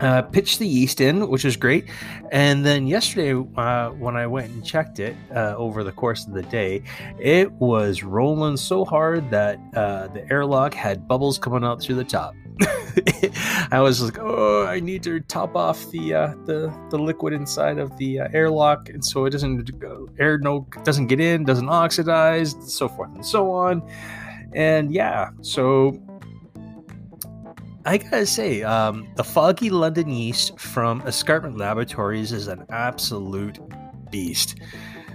uh, 0.00 0.22
pitched 0.22 0.58
the 0.58 0.66
yeast 0.66 1.00
in, 1.00 1.28
which 1.28 1.44
was 1.44 1.56
great. 1.56 1.86
And 2.30 2.64
then 2.64 2.86
yesterday, 2.86 3.32
uh, 3.56 3.90
when 3.90 4.16
I 4.16 4.26
went 4.26 4.52
and 4.52 4.64
checked 4.64 4.98
it 4.98 5.16
uh, 5.34 5.54
over 5.56 5.82
the 5.84 5.92
course 5.92 6.26
of 6.26 6.34
the 6.34 6.42
day, 6.42 6.82
it 7.18 7.50
was 7.52 8.02
rolling 8.02 8.56
so 8.56 8.84
hard 8.84 9.30
that 9.30 9.58
uh, 9.74 10.08
the 10.08 10.30
airlock 10.30 10.74
had 10.74 11.08
bubbles 11.08 11.38
coming 11.38 11.64
out 11.64 11.80
through 11.80 11.96
the 11.96 12.04
top. 12.04 12.34
I 13.70 13.80
was 13.80 14.02
like, 14.02 14.18
"Oh, 14.18 14.66
I 14.66 14.80
need 14.80 15.02
to 15.02 15.20
top 15.20 15.54
off 15.54 15.90
the 15.90 16.14
uh, 16.14 16.34
the 16.46 16.74
the 16.88 16.98
liquid 16.98 17.34
inside 17.34 17.78
of 17.78 17.94
the 17.98 18.20
uh, 18.20 18.28
airlock, 18.32 18.88
and 18.88 19.04
so 19.04 19.26
it 19.26 19.30
doesn't 19.30 19.78
go, 19.78 20.08
air 20.18 20.38
no 20.38 20.66
doesn't 20.82 21.08
get 21.08 21.20
in, 21.20 21.44
doesn't 21.44 21.68
oxidize, 21.68 22.56
so 22.60 22.88
forth 22.88 23.14
and 23.14 23.26
so 23.26 23.50
on." 23.50 23.82
And 24.54 24.90
yeah, 24.90 25.30
so 25.42 26.00
I 27.86 27.98
gotta 27.98 28.26
say, 28.26 28.64
um, 28.64 29.06
the 29.14 29.22
Foggy 29.22 29.70
London 29.70 30.08
yeast 30.08 30.58
from 30.58 31.02
Escarpment 31.02 31.56
Laboratories 31.56 32.32
is 32.32 32.48
an 32.48 32.66
absolute 32.70 33.60
beast. 34.10 34.56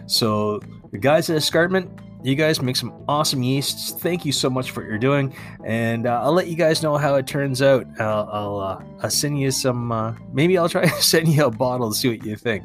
So, 0.06 0.62
the 0.92 0.98
guys 0.98 1.30
at 1.30 1.36
Escarpment, 1.36 1.92
you 2.24 2.34
guys 2.36 2.62
make 2.62 2.78
some 2.78 2.94
awesome 3.10 3.44
yeasts. 3.44 3.92
Thank 3.92 4.24
you 4.24 4.32
so 4.32 4.50
much 4.50 4.72
for 4.72 4.82
what 4.82 4.90
you're 4.90 4.98
doing, 4.98 5.36
and 5.66 6.08
uh, 6.08 6.22
I'll 6.24 6.32
let 6.32 6.48
you 6.48 6.56
guys 6.56 6.82
know 6.82 6.96
how 6.96 7.16
it 7.16 7.28
turns 7.28 7.62
out. 7.62 7.86
I'll 8.00 8.30
I'll, 8.32 8.60
uh, 8.60 8.84
I'll 9.04 9.10
send 9.10 9.38
you 9.38 9.52
some. 9.52 9.92
Uh, 9.92 10.14
maybe 10.32 10.58
I'll 10.58 10.70
try 10.70 10.86
to 10.88 11.02
send 11.02 11.28
you 11.28 11.46
a 11.46 11.52
bottle 11.52 11.92
to 11.92 11.98
see 11.98 12.08
what 12.08 12.26
you 12.26 12.38
think. 12.38 12.64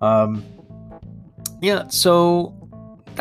Um, 0.00 0.44
yeah, 1.60 1.88
so 1.88 2.54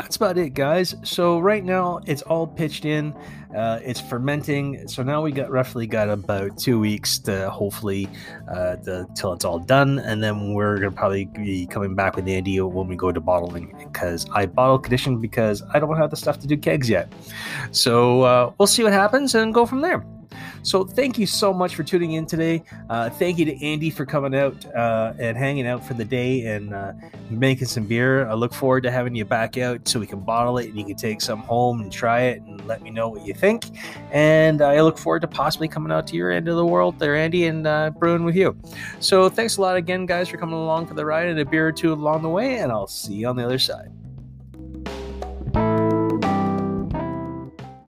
that's 0.02 0.16
about 0.16 0.38
it, 0.38 0.54
guys. 0.54 0.96
So 1.04 1.40
right 1.40 1.64
now 1.64 2.00
it's 2.06 2.22
all 2.24 2.48
pitched 2.48 2.86
in. 2.86 3.14
Uh, 3.56 3.80
it's 3.84 4.00
fermenting. 4.00 4.88
So 4.88 5.04
now 5.04 5.22
we 5.22 5.32
got 5.32 5.50
roughly 5.50 5.88
got 5.88 6.10
about 6.10 6.58
two 6.58 6.80
weeks 6.80 7.18
to 7.20 7.50
hopefully 7.50 8.08
uh, 8.50 8.76
to, 8.78 9.08
till 9.16 9.34
it's 9.34 9.44
all 9.44 9.60
done, 9.60 10.00
and 10.00 10.24
then 10.24 10.54
we're 10.54 10.78
gonna 10.78 10.92
probably 10.92 11.26
be 11.26 11.66
coming 11.66 11.96
back 11.96 12.16
with 12.16 12.26
the 12.26 12.36
idea 12.36 12.66
when 12.66 12.88
we 12.88 12.96
go 12.96 13.12
to 13.12 13.20
bottling 13.20 13.76
because 13.78 14.28
I 14.32 14.46
bottle 14.46 14.80
condition 14.80 15.20
because 15.20 15.64
I 15.74 15.80
don't 15.80 15.98
have 15.98 16.12
the 16.12 16.18
stuff 16.18 16.40
to 16.40 16.48
do 16.48 16.58
kegs 16.58 16.90
yet. 16.90 17.12
So 17.72 18.22
uh, 18.22 18.54
we'll 18.58 18.68
see 18.68 18.84
what 18.84 18.94
happens 18.94 19.36
and 19.36 19.54
go 19.54 19.66
from 19.66 19.82
there. 19.82 20.06
So 20.64 20.84
thank 20.84 21.18
you 21.18 21.26
so 21.26 21.54
much 21.54 21.76
for 21.76 21.84
tuning 21.84 22.14
in 22.14 22.26
today. 22.26 22.64
Uh, 22.90 23.10
thank 23.10 23.38
you 23.38 23.46
to 23.46 23.66
Andy 23.66 23.90
for 23.90 24.06
coming 24.06 24.36
out 24.36 24.66
uh, 24.74 25.14
and 25.18 25.38
hanging 25.38 25.68
out 25.68 25.86
for 25.86 25.94
the 25.94 26.06
day 26.06 26.46
and 26.46 26.74
uh, 26.74 26.94
making 27.30 27.68
some 27.68 27.86
beer. 27.86 28.28
I 28.28 28.34
look 28.34 28.54
forward 28.54 28.84
to 28.84 28.92
having 28.92 29.16
you 29.16 29.26
back 29.26 29.58
out 29.58 29.88
so 29.88 30.00
we 30.00 30.08
can 30.08 30.20
bottle 30.20 30.58
it 30.58 30.68
and 30.68 30.78
you 30.78 30.86
can 30.86 30.96
take 30.96 31.22
some 31.22 31.40
home 31.40 31.82
and 31.82 31.92
try 31.92 32.22
it 32.24 32.42
and 32.42 32.66
let 32.68 32.82
me 32.82 32.90
know 32.90 33.10
what 33.10 33.26
you 33.26 33.34
think. 33.34 33.66
And 34.12 34.62
I 34.62 34.82
look 34.82 34.98
forward 34.98 35.22
to 35.22 35.28
possibly 35.28 35.68
coming 35.68 35.92
out 35.92 36.08
to 36.08 36.16
your 36.16 36.32
end 36.32 36.48
of 36.48 36.56
the 36.56 36.66
world 36.66 37.00
there, 37.00 37.16
Andy, 37.16 37.48
and 37.48 37.66
uh, 37.66 37.92
brewing 37.92 38.24
with 38.24 38.36
you. 38.36 38.58
So 39.00 39.30
thanks 39.30 39.58
a 39.58 39.62
lot 39.62 39.76
again, 39.76 40.06
guys, 40.06 40.30
for 40.30 40.38
coming 40.38 40.56
along 40.56 40.88
for 40.88 40.94
the 40.94 41.06
ride 41.06 41.28
and 41.28 41.40
a 41.40 41.46
beer 41.46 41.68
or 41.68 41.72
two 41.72 41.94
along 41.94 42.22
the 42.22 42.30
way, 42.30 42.60
and 42.60 42.72
I'll 42.72 42.88
see 42.88 43.14
you 43.14 43.28
on 43.28 43.36
the 43.36 43.46
other 43.46 43.60
side. 43.60 43.92